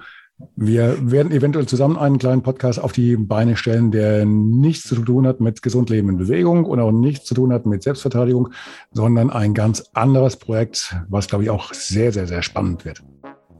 Wir 0.56 0.98
werden 1.00 1.32
eventuell 1.32 1.66
zusammen 1.66 1.98
einen 1.98 2.18
kleinen 2.18 2.44
Podcast 2.44 2.80
auf 2.80 2.92
die 2.92 3.16
Beine 3.16 3.56
stellen, 3.56 3.92
der 3.92 4.26
nichts 4.26 4.88
zu 4.88 4.96
tun 4.96 5.26
hat 5.26 5.40
mit 5.40 5.62
Gesundleben 5.62 6.10
in 6.10 6.18
Bewegung 6.18 6.66
und 6.66 6.80
auch 6.80 6.92
nichts 6.92 7.26
zu 7.26 7.36
tun 7.36 7.54
hat 7.54 7.66
mit 7.66 7.84
Selbstverteidigung, 7.84 8.50
sondern 8.92 9.30
ein 9.30 9.54
ganz 9.54 9.90
anderes 9.94 10.36
Projekt, 10.36 10.96
was, 11.08 11.28
glaube 11.28 11.46
ich, 11.46 11.50
auch 11.50 11.74
sehr, 11.74 12.12
sehr, 12.12 12.28
sehr 12.28 12.42
spannend 12.42 12.84
wird. 12.84 13.02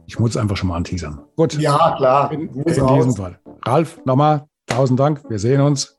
Ich 0.06 0.18
muss 0.18 0.30
es 0.30 0.36
einfach 0.36 0.56
schon 0.56 0.68
mal 0.68 0.76
anteasern. 0.76 1.20
Gut. 1.36 1.54
Ja, 1.54 1.94
klar. 1.96 2.30
In, 2.30 2.48
in 2.48 2.64
diesem 2.64 3.14
Fall. 3.14 3.38
Ralf, 3.64 4.00
nochmal 4.04 4.44
tausend 4.66 5.00
Dank. 5.00 5.22
Wir 5.30 5.38
sehen 5.38 5.62
uns. 5.62 5.98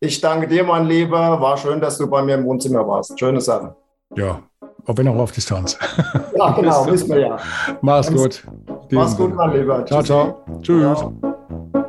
Ich 0.00 0.20
danke 0.20 0.48
dir, 0.48 0.64
mein 0.64 0.86
Lieber. 0.86 1.40
War 1.40 1.56
schön, 1.56 1.80
dass 1.80 1.96
du 1.96 2.10
bei 2.10 2.22
mir 2.22 2.34
im 2.34 2.44
Wohnzimmer 2.44 2.86
warst. 2.86 3.18
Schöne 3.18 3.40
Sache. 3.40 3.74
Ja, 4.14 4.42
auch 4.86 4.96
wenn 4.96 5.08
auch 5.08 5.16
auf 5.16 5.32
Distanz. 5.32 5.78
Ja, 6.36 6.50
genau, 6.52 6.86
wissen 6.86 7.08
wir 7.10 7.20
ja. 7.20 7.36
Mach's 7.82 8.10
gut. 8.10 8.42
Mach's 8.90 9.16
gut, 9.16 9.34
mein 9.34 9.52
Lieber. 9.52 9.84
Ciao, 9.86 10.02
ciao. 10.02 10.44
Tschüss. 10.62 10.98
Ciao. 10.98 11.88